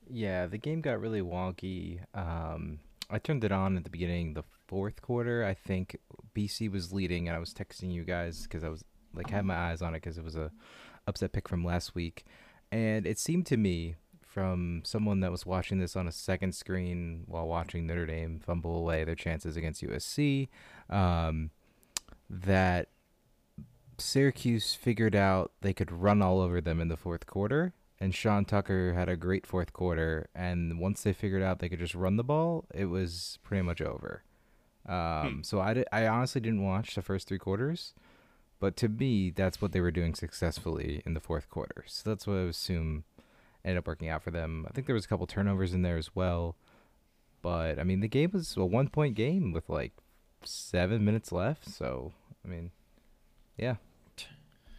[0.10, 2.00] Yeah, the game got really wonky.
[2.14, 2.80] Um,
[3.10, 5.44] I turned it on at the beginning the fourth quarter.
[5.44, 5.98] I think
[6.36, 8.84] BC was leading, and I was texting you guys because I was
[9.14, 10.52] like had my eyes on it because it was a
[11.08, 12.26] upset pick from last week,
[12.72, 13.96] and it seemed to me
[14.36, 18.78] from someone that was watching this on a second screen while watching Notre Dame fumble
[18.78, 20.49] away their chances against USC
[20.90, 21.52] um,
[22.30, 22.90] that
[23.98, 28.44] Syracuse figured out they could run all over them in the fourth quarter, and Sean
[28.44, 30.28] Tucker had a great fourth quarter.
[30.36, 33.80] And once they figured out they could just run the ball, it was pretty much
[33.80, 34.24] over.
[34.86, 37.94] Um, So I, I honestly didn't watch the first three quarters,
[38.60, 41.86] but to me, that's what they were doing successfully in the fourth quarter.
[41.88, 43.06] So that's what I assume
[43.66, 44.66] ended up working out for them.
[44.70, 46.56] I think there was a couple turnovers in there as well,
[47.42, 49.92] but I mean, the game was a one point game with like
[50.44, 51.70] seven minutes left.
[51.70, 52.14] So
[52.46, 52.72] I mean,
[53.58, 53.76] yeah,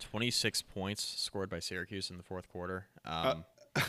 [0.00, 2.86] 26 points scored by Syracuse in the fourth quarter.
[3.04, 3.44] Uh, Um,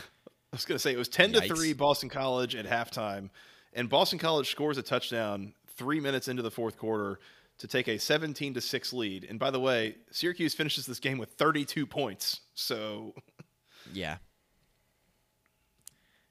[0.50, 3.28] I was going to say it was 10 to 3 Boston College at halftime
[3.74, 7.20] and Boston College scores a touchdown 3 minutes into the fourth quarter
[7.58, 9.26] to take a 17 to 6 lead.
[9.28, 12.40] And by the way, Syracuse finishes this game with 32 points.
[12.54, 13.14] So
[13.92, 14.16] yeah.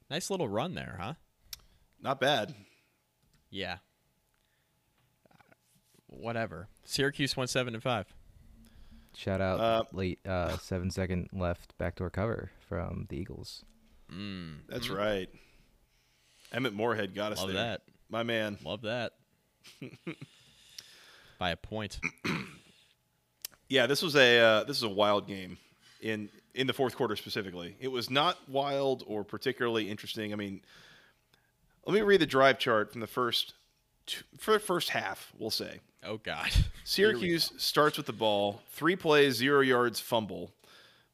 [0.09, 1.13] Nice little run there, huh?
[2.01, 2.53] not bad.
[3.49, 3.77] Yeah.
[6.07, 6.67] Whatever.
[6.85, 8.05] Syracuse went seven and five.
[9.15, 13.65] shout out Uh, late uh, seven second left backdoor cover from the Eagles.
[14.11, 15.29] Mm, That's right.
[16.53, 17.57] Emmett Morehead got us love there.
[17.57, 17.81] that.
[18.09, 18.57] My man.
[18.63, 19.13] Love that.
[21.39, 21.99] By a point.
[23.69, 25.57] Yeah, this was a uh, this is a wild game
[26.01, 27.75] in in the fourth quarter specifically.
[27.79, 30.33] It was not wild or particularly interesting.
[30.33, 30.61] I mean,
[31.85, 33.53] let me read the drive chart from the first
[34.05, 35.31] two, for the first half.
[35.37, 36.49] We'll say Oh God.
[36.83, 40.51] Syracuse starts with the ball, three plays, zero yards, fumble.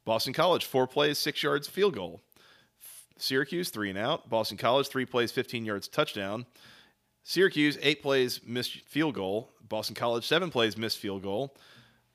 [0.05, 2.21] Boston College four plays, six yards, field goal.
[3.17, 4.29] Syracuse three and out.
[4.29, 6.45] Boston College three plays, fifteen yards, touchdown.
[7.23, 9.49] Syracuse eight plays, missed field goal.
[9.67, 11.55] Boston College seven plays, missed field goal.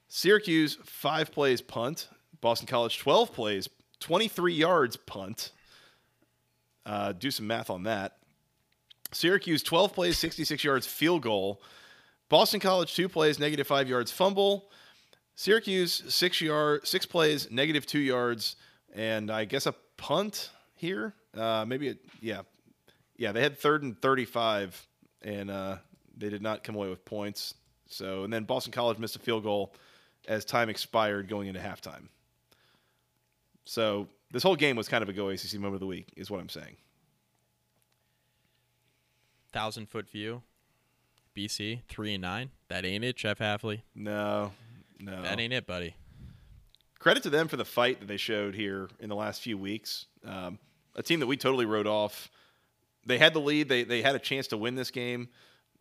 [0.08, 2.08] Syracuse five plays, punt.
[2.40, 3.68] Boston College twelve plays,
[4.00, 5.52] twenty three yards, punt.
[6.86, 8.16] Uh, do some math on that.
[9.12, 11.62] Syracuse 12 plays, 66 yards, field goal.
[12.28, 14.70] Boston College two plays, negative five yards, fumble.
[15.34, 18.56] Syracuse six yard, six plays, negative two yards,
[18.94, 21.14] and I guess a punt here.
[21.34, 22.42] Uh, maybe a, yeah,
[23.16, 23.32] yeah.
[23.32, 24.86] They had third and 35,
[25.22, 25.76] and uh,
[26.16, 27.54] they did not come away with points.
[27.86, 29.74] So, and then Boston College missed a field goal
[30.26, 32.08] as time expired going into halftime.
[33.68, 36.30] So this whole game was kind of a go ACC moment of the week, is
[36.30, 36.76] what I'm saying.
[39.52, 40.40] Thousand foot view.
[41.36, 42.50] BC three and nine.
[42.68, 43.82] That ain't it, Jeff Hafley.
[43.94, 44.52] No,
[44.98, 45.20] no.
[45.20, 45.94] That ain't it, buddy.
[46.98, 50.06] credit to them for the fight that they showed here in the last few weeks.
[50.24, 50.58] Um,
[50.96, 52.30] a team that we totally wrote off.
[53.04, 53.68] They had the lead.
[53.68, 55.28] They they had a chance to win this game.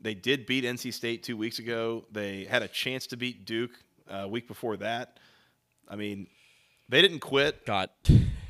[0.02, 2.04] They did beat NC State two weeks ago.
[2.12, 3.72] They had a chance to beat Duke
[4.12, 5.20] uh, a week before that.
[5.88, 6.28] I mean,
[6.90, 7.66] they didn't quit.
[7.66, 7.92] Got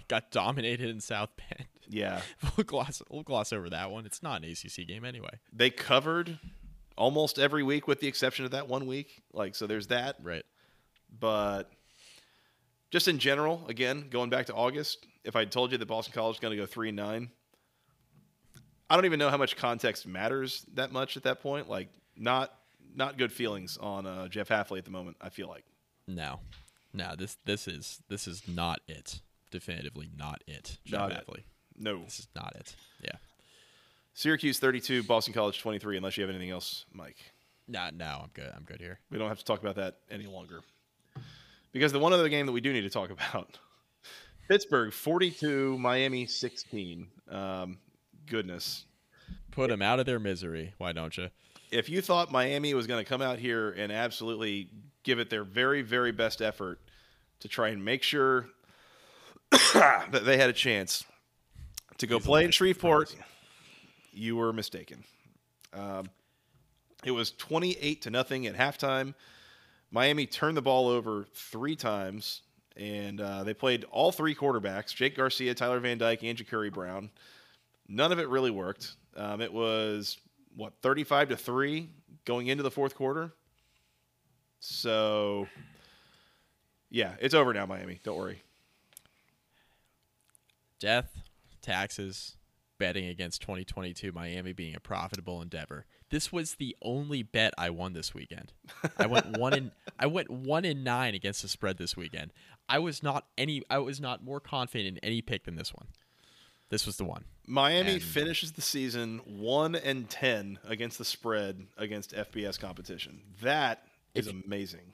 [0.07, 1.68] got dominated in South Bend.
[1.89, 2.22] Yeah,
[2.57, 4.05] we'll gloss we'll gloss over that one.
[4.05, 5.39] It's not an ACC game anyway.
[5.53, 6.39] they covered
[6.97, 9.23] almost every week with the exception of that one week.
[9.34, 10.18] Like so, there's that.
[10.22, 10.43] Right.
[11.19, 11.72] But
[12.91, 16.35] just in general, again, going back to August, if I told you that Boston College
[16.38, 17.30] is going to go three and nine,
[18.89, 21.69] I don't even know how much context matters that much at that point.
[21.69, 22.53] Like, not
[22.95, 25.18] not good feelings on uh, Jeff Hafley at the moment.
[25.22, 25.64] I feel like
[26.07, 26.39] No.
[26.97, 29.21] No, this this is this is not it.
[29.51, 30.77] Definitively not it.
[30.89, 31.27] Not it.
[31.77, 32.75] No This is not it.
[33.03, 33.11] Yeah.
[34.15, 35.95] Syracuse thirty two, Boston College twenty three.
[35.95, 37.17] Unless you have anything else, Mike,
[37.67, 38.51] No, no, I'm good.
[38.55, 38.99] I'm good here.
[39.11, 40.61] we don't have to talk about that any longer.
[41.71, 43.59] Because the one other game that we do need to talk about,
[44.47, 47.09] Pittsburgh forty two, Miami sixteen.
[47.29, 47.77] Um,
[48.25, 48.85] goodness,
[49.51, 50.73] Put them out of their misery.
[50.79, 51.29] Why don't you?
[51.69, 54.69] if you thought Miami was going to come out here and absolutely
[55.03, 56.79] give it their very, very best effort
[57.39, 58.47] to try and make sure
[59.73, 61.05] that they had a chance
[61.97, 63.15] to go He's play in Shreveport,
[64.11, 65.03] you were mistaken.
[65.73, 66.09] Um,
[67.03, 69.14] it was 28 to nothing at halftime.
[69.91, 72.41] Miami turned the ball over three times,
[72.76, 77.09] and uh, they played all three quarterbacks Jake Garcia, Tyler Van Dyke, and Jacurri Brown.
[77.88, 78.95] None of it really worked.
[79.15, 80.18] Um, it was,
[80.55, 81.89] what, 35 to 3
[82.26, 83.31] going into the fourth quarter?
[84.59, 85.47] So,
[86.89, 87.99] yeah, it's over now, Miami.
[88.03, 88.41] Don't worry.
[90.80, 91.18] Death,
[91.61, 92.35] taxes,
[92.77, 95.85] betting against 2022 Miami being a profitable endeavor.
[96.09, 98.53] This was the only bet I won this weekend.
[98.97, 102.31] I went one in I went one in nine against the spread this weekend.
[102.69, 105.88] I was not any I was not more confident in any pick than this one.
[106.69, 107.23] This was the one.
[107.47, 113.22] Miami And- finishes the season 1 and 10 against the spread against FBS competition.
[113.41, 114.93] That is If- amazing.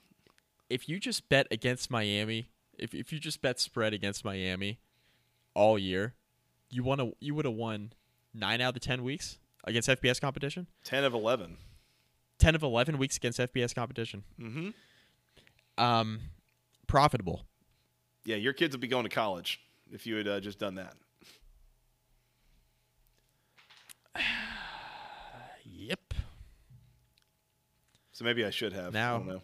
[0.70, 4.78] If you just bet against Miami, if if you just bet spread against Miami
[5.54, 6.14] all year,
[6.70, 7.92] you want to you would have won
[8.32, 10.66] 9 out of the 10 weeks against FBS competition.
[10.84, 11.56] 10 of 11.
[12.38, 14.24] 10 of 11 weeks against FBS competition.
[14.40, 14.70] Mm-hmm.
[15.82, 16.20] Um,
[16.86, 17.42] profitable.
[18.24, 19.60] Yeah, your kids would be going to college
[19.92, 20.94] if you had uh, just done that.
[25.76, 26.14] Yep.
[28.12, 28.94] So maybe I should have.
[28.94, 29.42] I Now- don't know.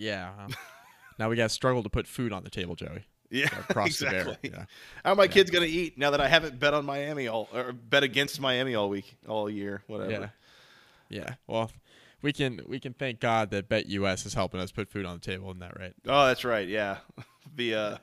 [0.00, 0.30] Yeah.
[0.38, 0.48] huh?
[1.18, 3.04] now we got to struggle to put food on the table, Joey.
[3.30, 4.50] Yeah, Across the exactly.
[4.50, 4.64] Yeah.
[5.04, 7.72] How are my kids gonna eat now that I haven't bet on Miami all or
[7.72, 10.10] bet against Miami all week, all year, whatever?
[10.10, 10.28] Yeah.
[11.10, 11.34] Yeah.
[11.46, 11.70] Well,
[12.22, 15.20] we can we can thank God that BetUS is helping us put food on the
[15.24, 15.48] table.
[15.50, 15.92] Isn't that right?
[16.08, 16.66] Oh, that's right.
[16.66, 16.98] Yeah,
[17.54, 17.96] the uh,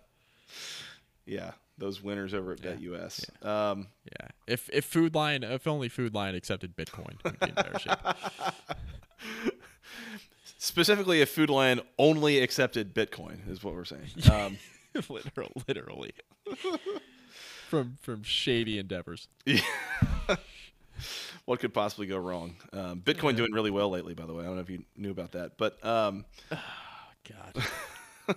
[1.25, 3.45] yeah, those winners over at BetUS.
[3.45, 4.27] Um, Yeah.
[4.47, 7.97] If if Food Lion, if only Food Lion accepted Bitcoin, we'd be in better shape.
[10.67, 14.07] specifically, if Food Lion only accepted Bitcoin, is what we're saying.
[14.31, 14.57] Um,
[15.09, 16.11] Literal, literally.
[17.69, 19.27] from from shady endeavors.
[21.45, 22.55] what could possibly go wrong?
[22.73, 24.43] Um, Bitcoin doing really well lately, by the way.
[24.43, 27.63] I don't know if you knew about that, but um, God.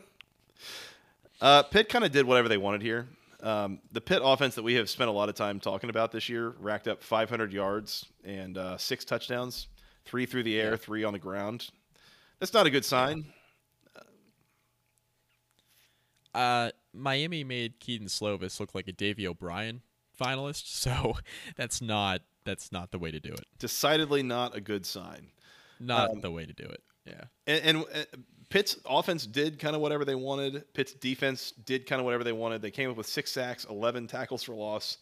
[1.41, 3.09] Uh, Pitt kind of did whatever they wanted here.
[3.43, 6.29] Um, the Pitt offense that we have spent a lot of time talking about this
[6.29, 9.69] year racked up 500 yards and uh, six touchdowns,
[10.05, 11.71] three through the air, three on the ground.
[12.41, 13.27] That's not a good sign.
[16.35, 19.83] Uh, Miami made Kedon Slovis look like a Davy O'Brien
[20.21, 21.15] finalist, so
[21.57, 23.45] that's not that's not the way to do it.
[23.59, 25.29] Decidedly not a good sign.
[25.79, 26.83] Not Um, the way to do it.
[27.07, 27.25] Yeah.
[27.47, 28.05] And, and uh,
[28.49, 30.65] Pitt's offense did kind of whatever they wanted.
[30.73, 32.63] Pitt's defense did kind of whatever they wanted.
[32.63, 34.99] They came up with six sacks, 11 tackles for loss.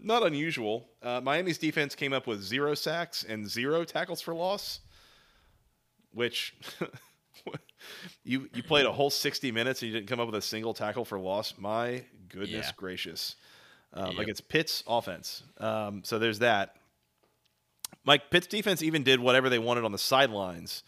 [0.00, 0.88] Not unusual.
[1.02, 4.80] Uh, Miami's defense came up with zero sacks and zero tackles for loss,
[6.14, 6.54] which
[8.24, 10.72] you you played a whole 60 minutes and you didn't come up with a single
[10.74, 11.54] tackle for loss.
[11.58, 12.72] My goodness Yeah.
[12.76, 13.36] gracious.
[13.92, 14.20] Um, Yep.
[14.20, 15.42] Against Pitt's offense.
[15.58, 16.76] Um, so there's that.
[18.04, 20.82] Mike, Pitt's defense even did whatever they wanted on the sidelines.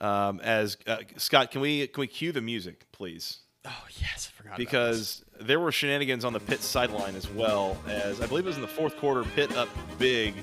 [0.00, 3.38] Um, as uh, Scott, can we can we cue the music, please?
[3.64, 4.56] Oh yes, I forgot.
[4.58, 7.76] Because there were shenanigans on the Pitt sideline as well.
[7.88, 9.68] As I believe it was in the fourth quarter, Pitt up
[9.98, 10.34] big,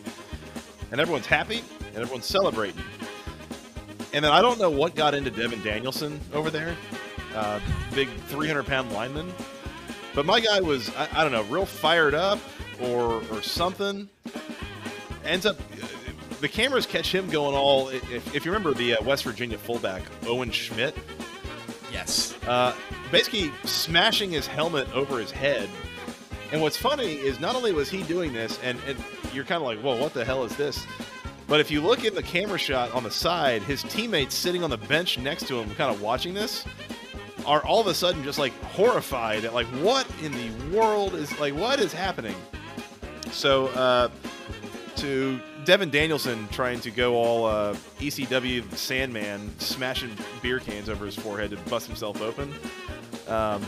[0.91, 2.81] and everyone's happy and everyone's celebrating.
[4.14, 6.76] And then I don't know what got into Devin Danielson over there,
[7.35, 7.60] uh,
[7.94, 9.34] big 300 pound lineman.
[10.14, 12.40] But my guy was I, I don't know, real fired up
[12.80, 14.07] or or something.
[15.26, 15.57] Ends up
[16.41, 17.88] the cameras catch him going all.
[17.88, 20.94] If, if you remember the uh, West Virginia fullback Owen Schmitt,
[21.91, 22.76] yes, uh,
[23.11, 25.69] basically smashing his helmet over his head.
[26.52, 29.02] And what's funny is not only was he doing this, and, and
[29.34, 30.85] you're kind of like, whoa, what the hell is this?
[31.48, 34.70] But if you look in the camera shot on the side, his teammates sitting on
[34.70, 36.65] the bench next to him, kind of watching this,
[37.45, 41.38] are all of a sudden just like horrified at like, what in the world is
[41.40, 42.36] like, what is happening?
[43.32, 44.10] So, uh,
[44.98, 50.11] to Devin Danielson trying to go all uh, ECW Sandman, smashing
[50.41, 52.53] beer cans over his forehead to bust himself open.
[53.28, 53.65] Um,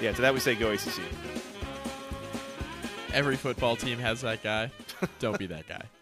[0.00, 1.02] yeah, to that we say go ACC.
[3.12, 4.70] every football team has that guy.
[5.18, 5.82] Don't be that guy.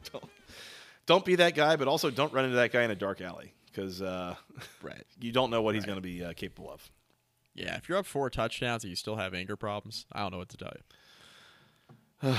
[1.09, 3.53] Don't, be that guy, but also don't run into that guy in a dark alley
[3.67, 4.37] because uh,
[4.83, 5.03] Right.
[5.21, 6.89] you don't know what he's going to be uh, capable of.
[7.55, 10.39] Yeah, if you're up four touchdowns and you still have anger problems, I don't know
[10.39, 10.73] what to tell
[12.23, 12.35] you.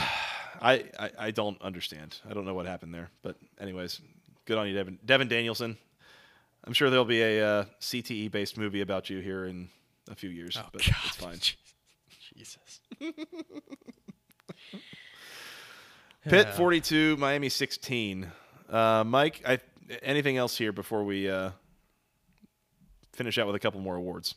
[0.61, 2.17] I, I, I don't understand.
[2.29, 3.09] I don't know what happened there.
[3.21, 3.99] But, anyways,
[4.45, 4.99] good on you, Devin.
[5.05, 5.77] Devin Danielson.
[6.63, 9.69] I'm sure there'll be a uh, CTE based movie about you here in
[10.09, 11.39] a few years, Oh but God, it's fine.
[12.37, 12.81] Jesus.
[16.27, 18.27] Pitt 42, Miami 16.
[18.69, 19.59] Uh, Mike, I,
[20.03, 21.51] anything else here before we uh,
[23.13, 24.35] finish out with a couple more awards?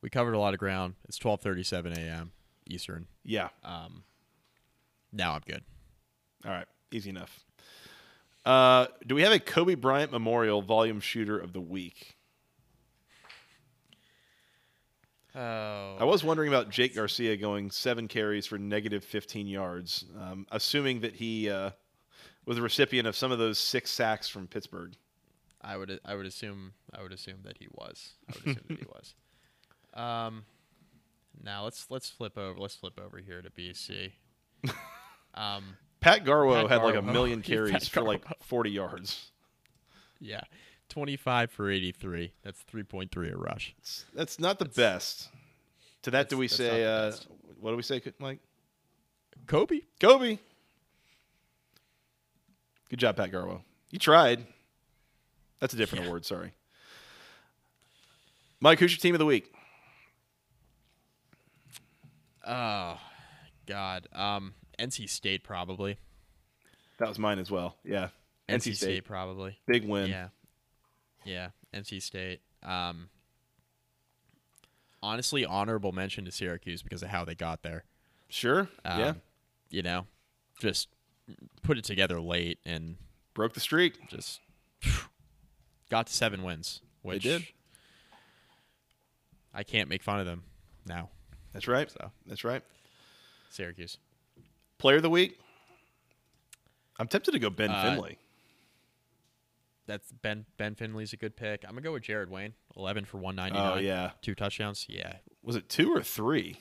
[0.00, 0.94] We covered a lot of ground.
[1.08, 2.32] It's 12:37 a.m.
[2.68, 3.06] Eastern.
[3.24, 3.48] Yeah.
[3.64, 4.04] Um,
[5.12, 5.62] now I'm good.
[6.44, 6.66] All right.
[6.92, 7.44] Easy enough.
[8.44, 12.16] Uh, do we have a Kobe Bryant Memorial Volume Shooter of the Week?
[15.34, 15.96] Oh.
[16.00, 21.00] I was wondering about Jake Garcia going seven carries for negative 15 yards, um, assuming
[21.00, 21.70] that he uh,
[22.50, 24.94] was a recipient of some of those six sacks from Pittsburgh.
[25.62, 28.14] I would I would assume I would assume that he was.
[28.28, 29.14] I would assume that he was.
[29.94, 30.44] Um,
[31.42, 32.58] now let's let's flip over.
[32.58, 34.12] Let's flip over here to BC.
[35.32, 37.12] Um, Pat Garwo Pat had like a Garwo.
[37.12, 39.30] million Pat carries for like 40 yards.
[40.18, 40.40] yeah,
[40.88, 42.32] 25 for 83.
[42.42, 43.72] That's 3.3 a rush.
[43.78, 45.28] It's- That's not the best.
[46.02, 47.12] To that, do we say, uh,
[47.60, 48.40] what do we say, Mike?
[49.46, 49.82] Kobe.
[50.00, 50.38] Kobe.
[52.90, 53.62] Good job, Pat Garwo.
[53.90, 54.46] You tried.
[55.60, 56.08] That's a different Yeah.
[56.08, 56.52] award, sorry.
[58.60, 59.52] Mike, who's your team of the week?
[62.46, 62.98] Oh,
[63.66, 64.08] God.
[64.12, 65.98] Um, NC State probably.
[66.98, 67.76] That was mine as well.
[67.84, 68.08] Yeah.
[68.48, 69.04] NC, State.
[69.04, 69.58] probably.
[69.66, 70.10] Big win.
[70.10, 70.28] Yeah.
[71.24, 72.40] Yeah, NC State.
[72.62, 73.08] Um,
[75.02, 77.84] honestly, honorable mention to Syracuse because of how they got there.
[78.28, 78.68] Sure.
[78.84, 79.12] Um, yeah.
[79.70, 80.06] You know,
[80.60, 80.88] just
[81.62, 82.96] put it together late and
[83.34, 84.08] Broke the streak.
[84.08, 84.40] just
[85.90, 87.46] got to seven wins, which did.
[89.54, 90.44] I can't make fun of them
[90.86, 91.10] now.
[91.52, 91.90] That's right.
[91.90, 92.10] So.
[92.26, 92.62] That's right.
[93.50, 93.98] Syracuse.
[94.78, 95.38] Player of the week.
[96.98, 98.18] I'm tempted to go Ben Uh, Finley.
[99.86, 101.64] That's Ben Ben Finley's a good pick.
[101.64, 103.78] I'm gonna go with Jared Wayne, 11 for 199.
[103.78, 104.10] Oh yeah.
[104.22, 104.86] two touchdowns.
[104.88, 106.58] Yeah, Was it two or three?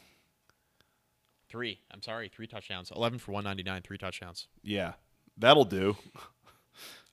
[1.49, 1.81] Three.
[1.91, 2.91] I'm sorry, three touchdowns.
[2.95, 4.47] 11 for 199, three touchdowns.
[4.63, 4.93] Yeah.
[5.37, 5.97] That'll do.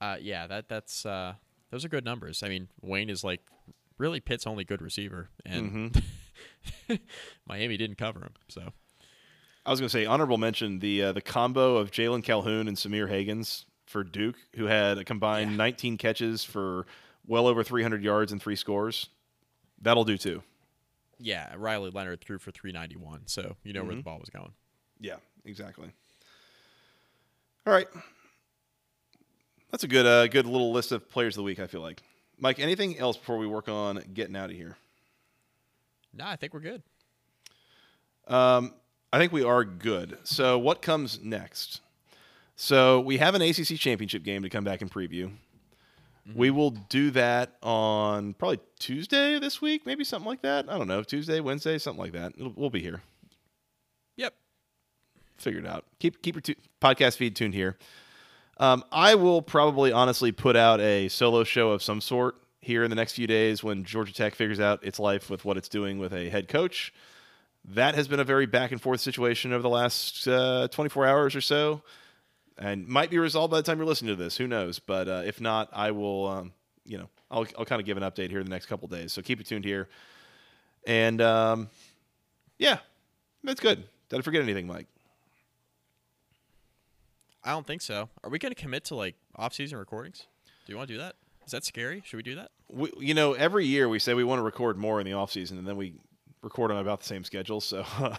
[0.01, 1.35] Uh, yeah, that that's uh,
[1.73, 2.43] those are good numbers.
[2.45, 3.41] I mean, Wayne is like
[3.99, 5.93] really Pitt's only good receiver, and
[6.87, 6.95] Mm-hmm.
[7.49, 8.35] Miami didn't cover him.
[8.49, 8.73] So
[9.65, 12.77] I was going to say honorable mention the uh, the combo of Jalon Calhoun and
[12.77, 15.57] Sahmir Hagans for Duke, who had a combined Yeah.
[15.57, 16.87] 19 catches for
[17.27, 19.09] well over 300 yards and three scores.
[19.81, 20.43] That'll do too.
[21.19, 23.23] Yeah, Riley Leonard threw for 391.
[23.27, 24.53] So you know where the ball was going.
[25.01, 25.91] Yeah, exactly.
[27.67, 27.89] All right,
[29.71, 31.59] that's a good uh, good little list of players of the week.
[31.59, 32.03] I feel like
[32.39, 32.59] Mike.
[32.59, 34.77] Anything else before we work on getting out of here?
[36.15, 36.83] No, I think we're good.
[38.29, 38.75] Um,
[39.13, 40.19] I think we are good.
[40.25, 41.81] So what comes next?
[42.57, 45.31] So we have an ACC championship game to come back and preview.
[46.35, 50.69] We will do that on probably Tuesday this week, maybe something like that.
[50.69, 52.33] I don't know, Tuesday, Wednesday, something like that.
[52.37, 53.03] It'll, we'll be here.
[54.17, 54.35] Yep.
[55.39, 55.85] Figure it out.
[56.01, 57.77] Keep keep your tu- podcast feed tuned here.
[58.59, 62.91] Um, I will probably honestly put out a solo show of some sort here in
[62.91, 65.99] the next few days when Georgia Tech figures out its life with what it's doing
[65.99, 66.93] with a head coach.
[67.65, 71.37] That has been a very back and forth situation over the last uh, 24 hours
[71.37, 71.83] or so,
[72.59, 74.37] and might be resolved by the time you're listening to this.
[74.37, 74.79] Who knows?
[74.79, 76.27] But uh, if not, I will.
[76.27, 76.53] Um,
[76.85, 79.13] you know, I'll I'll kind of give an update here in the next couple days.
[79.13, 79.89] So keep it tuned here.
[80.87, 81.69] And um,
[82.59, 82.79] yeah,
[83.43, 83.85] that's good.
[84.09, 84.87] Did I forget anything, Mike?
[87.43, 88.09] I don't think so.
[88.25, 90.27] Are we going to commit to like off-season recordings?
[90.67, 91.15] Do you want to do that?
[91.45, 92.03] Is that scary?
[92.05, 92.51] Should we do that?
[92.69, 95.31] we, you know, every year we say we want to record more in the off
[95.31, 95.95] season, and then we
[96.43, 97.61] record on about the same schedule.
[97.61, 97.85] So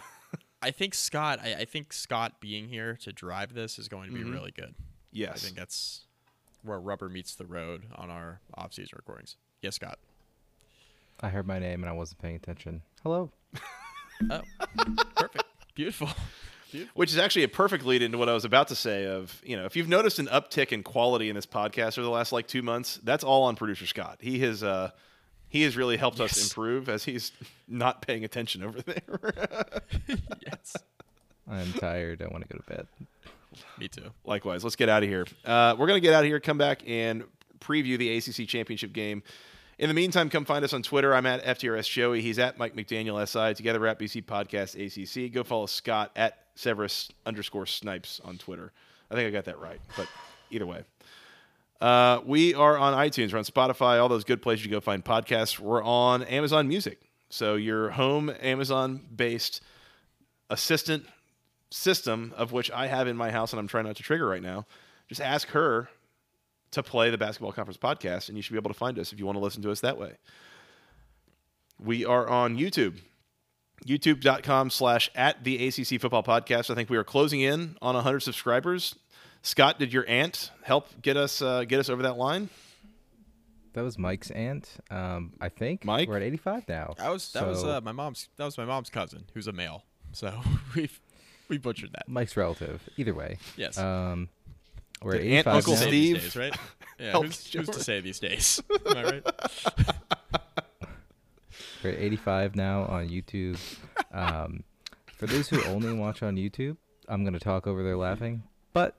[0.60, 1.38] I think Scott.
[1.42, 4.74] I, I think Scott being here to drive this is going to be really good.
[5.12, 6.04] Yes, I think that's
[6.62, 9.36] where rubber meets the road on our off-season recordings.
[9.62, 9.98] Yes, Scott.
[11.20, 12.82] I heard my name and I wasn't paying attention.
[13.02, 13.30] Hello.
[14.32, 14.40] Oh,
[15.14, 15.44] perfect.
[15.76, 16.08] Beautiful.
[16.94, 19.06] which is actually a perfect lead into what I was about to say.
[19.06, 22.10] Of you know, if you've noticed an uptick in quality in this podcast over the
[22.10, 24.18] last like two months, that's all on producer Scott.
[24.20, 24.90] He has uh,
[25.48, 27.32] he has really helped us improve as he's
[27.68, 29.82] not paying attention over there.
[30.46, 30.76] yes.
[31.50, 32.22] I'm tired.
[32.22, 32.86] I want to go to bed.
[33.78, 34.10] Me too.
[34.24, 35.26] Likewise, let's get out of here.
[35.44, 37.24] Uh, we're going to get out of here, come back, and
[37.60, 39.22] preview the ACC championship game.
[39.78, 41.14] In the meantime, come find us on Twitter.
[41.14, 42.20] I'm at FTRS Joey.
[42.20, 43.54] He's at Mike McDaniel SI.
[43.54, 45.32] Together we're at BC Podcast ACC.
[45.32, 48.72] Go follow Scott at Severus underscore Snipes on Twitter.
[49.10, 50.08] I think I got that right, but
[50.50, 50.82] either way.
[51.80, 55.04] Uh, we are on iTunes, we're on Spotify, all those good places you go find
[55.04, 55.58] podcasts.
[55.58, 56.98] We're on Amazon Music.
[57.30, 59.62] So your home Amazon based
[60.50, 61.06] assistant
[61.70, 64.42] system of which I have in my house and I'm trying not to trigger right
[64.42, 64.66] now.
[65.08, 65.88] Just ask her
[66.72, 69.18] to play the Basketball Conference podcast, and you should be able to find us if
[69.18, 70.12] you want to listen to us that way.
[71.78, 72.98] We are on YouTube,
[73.86, 76.70] youtube.com slash at the ACC Football Podcast.
[76.70, 78.96] I think we are closing in on 100 subscribers.
[79.42, 82.48] Scott, did your aunt help get us uh, get us over that line?
[83.74, 84.68] That was Mike's aunt.
[84.90, 86.08] Um, I think Mike?
[86.08, 86.94] we're at 85 now.
[86.98, 88.28] That was that was uh, my mom's.
[88.36, 89.84] That was my mom's cousin, who's a male.
[90.12, 90.40] So
[90.74, 91.00] we've
[91.48, 92.08] we butchered that.
[92.08, 92.82] Mike's relative.
[92.96, 93.38] Either way.
[93.56, 93.78] Yes.
[93.78, 94.28] Um,
[95.02, 95.78] we're at Did Aunt 85 Uncle now.
[95.78, 96.56] say these Steve days, right?
[97.00, 97.12] Yeah.
[97.12, 98.60] Who's, who's to say these days?
[98.86, 99.26] Am I right?
[101.84, 103.56] We're at 85 now on YouTube.
[104.10, 104.64] Um,
[105.16, 108.42] for those who only watch on YouTube, I'm going to talk over their laughing.
[108.72, 108.96] But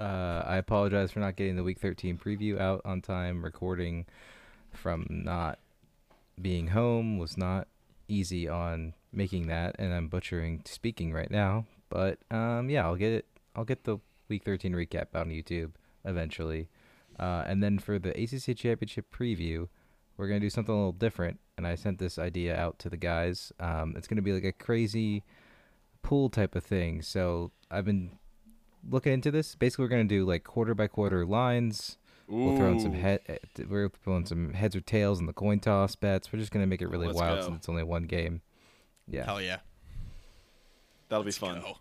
[0.00, 3.44] uh, I apologize for not getting the Week 13 preview out on time.
[3.44, 4.06] Recording
[4.72, 5.58] from not
[6.40, 7.68] being home was not
[8.08, 11.66] easy on making that, and I'm butchering speaking right now.
[11.90, 13.26] But um, yeah, I'll get it.
[13.54, 13.98] I'll get the
[14.28, 15.72] Week 13 recap out on YouTube
[16.04, 16.68] eventually.
[17.18, 19.68] Uh, and then for the ACC Championship preview,
[20.16, 21.40] we're gonna do something a little different.
[21.58, 23.52] And I sent this idea out to the guys.
[23.60, 25.24] Um, it's gonna be like a crazy
[26.02, 27.02] pool type of thing.
[27.02, 28.12] So I've been
[28.88, 29.54] looking into this.
[29.54, 31.96] Basically, we're gonna do like quarter by quarter lines.
[32.28, 33.20] We'll throw in some head.
[33.28, 33.34] uh,
[33.68, 36.32] We're throwing some heads or tails in the coin toss bets.
[36.32, 37.44] We're just gonna make it really Let's wild go.
[37.46, 38.40] since it's only one game.
[39.08, 39.24] Yeah.
[39.24, 39.58] Hell yeah.
[41.08, 41.60] That'll be Let's fun.
[41.60, 41.78] go.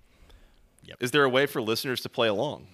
[1.00, 2.66] Is there a way for listeners to play along?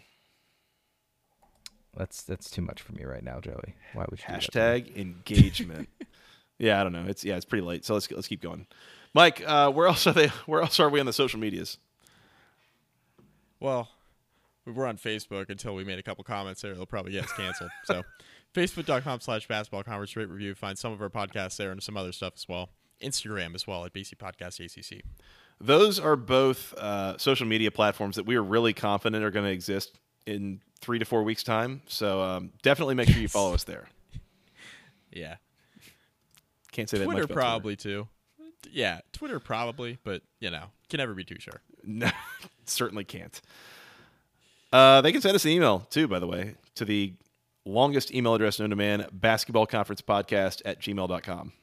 [1.97, 3.75] That's that's too much for me right now, Joey.
[3.93, 4.41] Why would you do that?
[4.41, 5.89] Hashtag engagement.
[6.57, 7.05] yeah, I don't know.
[7.07, 7.83] It's yeah, it's pretty late.
[7.83, 8.67] So let's let's keep going.
[9.13, 10.27] Mike, uh, where else are they?
[10.45, 11.77] Where else are we on the social medias?
[13.59, 13.89] Well,
[14.65, 16.73] we were on Facebook until we made a couple comments there.
[16.73, 17.71] They'll probably get us canceled.
[17.85, 18.03] so
[18.53, 20.55] Facebook.com slash basketball conference rate review.
[20.55, 22.69] Find some of our podcasts there and some other stuff as well.
[23.01, 25.03] Instagram as well at BC Podcast ACC.
[25.59, 29.51] Those are both uh, social media platforms that we are really confident are going to
[29.51, 31.81] exist in three to four weeks' time.
[31.87, 33.87] So um, definitely make sure you follow us there.
[35.11, 35.35] Yeah.
[36.73, 38.09] Can't say that Twitter much about probably too.
[38.69, 41.61] Yeah, Twitter probably, but you know, can never be too sure.
[41.87, 42.09] No,
[42.65, 43.39] certainly can't.
[44.75, 47.13] Uh, they can send us an email too, by the way, to the
[47.65, 51.53] longest email address known to man, basketballconferencepodcast conference podcast at gmail.com.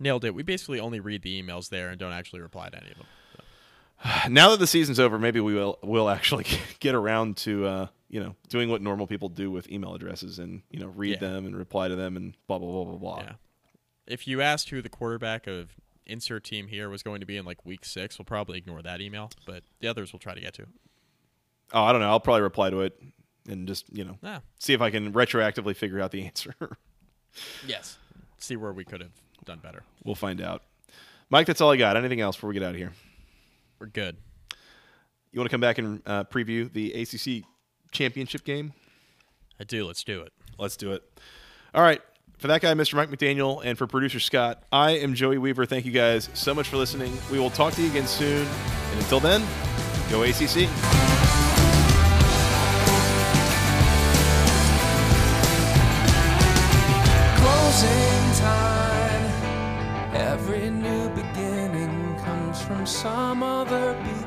[0.00, 0.34] Nailed it.
[0.34, 3.06] We basically only read the emails there and don't actually reply to any of them.
[3.36, 6.46] So, Now that the season's over, maybe we will will actually
[6.80, 10.62] get around to uh, you know doing what normal people do with email addresses and
[10.70, 11.28] you know read Yeah.
[11.28, 13.20] them and reply to them and blah blah blah blah blah.
[13.24, 13.32] yeah.
[14.06, 15.72] If you asked who the quarterback of
[16.06, 19.02] insert team here was going to be in like week six, we'll probably ignore that
[19.02, 20.66] email, but the others we'll try to get to.
[21.72, 22.08] Oh, I don't know.
[22.08, 23.00] I'll probably reply to it
[23.48, 26.54] and just you know Ah, see if I can retroactively figure out the answer.
[27.66, 27.98] yes.
[28.38, 29.10] See where we could have
[29.44, 29.82] done better.
[30.04, 30.62] we'll find out.
[31.30, 31.96] Mike, that's all I got.
[31.96, 32.92] Anything else before we get out of here?
[33.78, 34.16] We're good.
[35.32, 37.44] You want to come back and uh, preview the ACC
[37.90, 38.72] championship game?
[39.60, 39.84] I do.
[39.84, 40.32] Let's do it.
[40.58, 41.02] Let's do it.
[41.74, 42.00] All right.
[42.38, 42.94] For that guy, Mr.
[42.94, 45.66] Mike McDaniel, and for producer Scott, I am Joey Weaver.
[45.66, 47.12] Thank you guys so much for listening.
[47.32, 48.46] We will talk to you again soon.
[48.46, 49.42] And until then,
[50.10, 50.68] go ACC.
[57.78, 59.30] Closing time.
[60.12, 64.17] Every new beginning comes from some other beginning.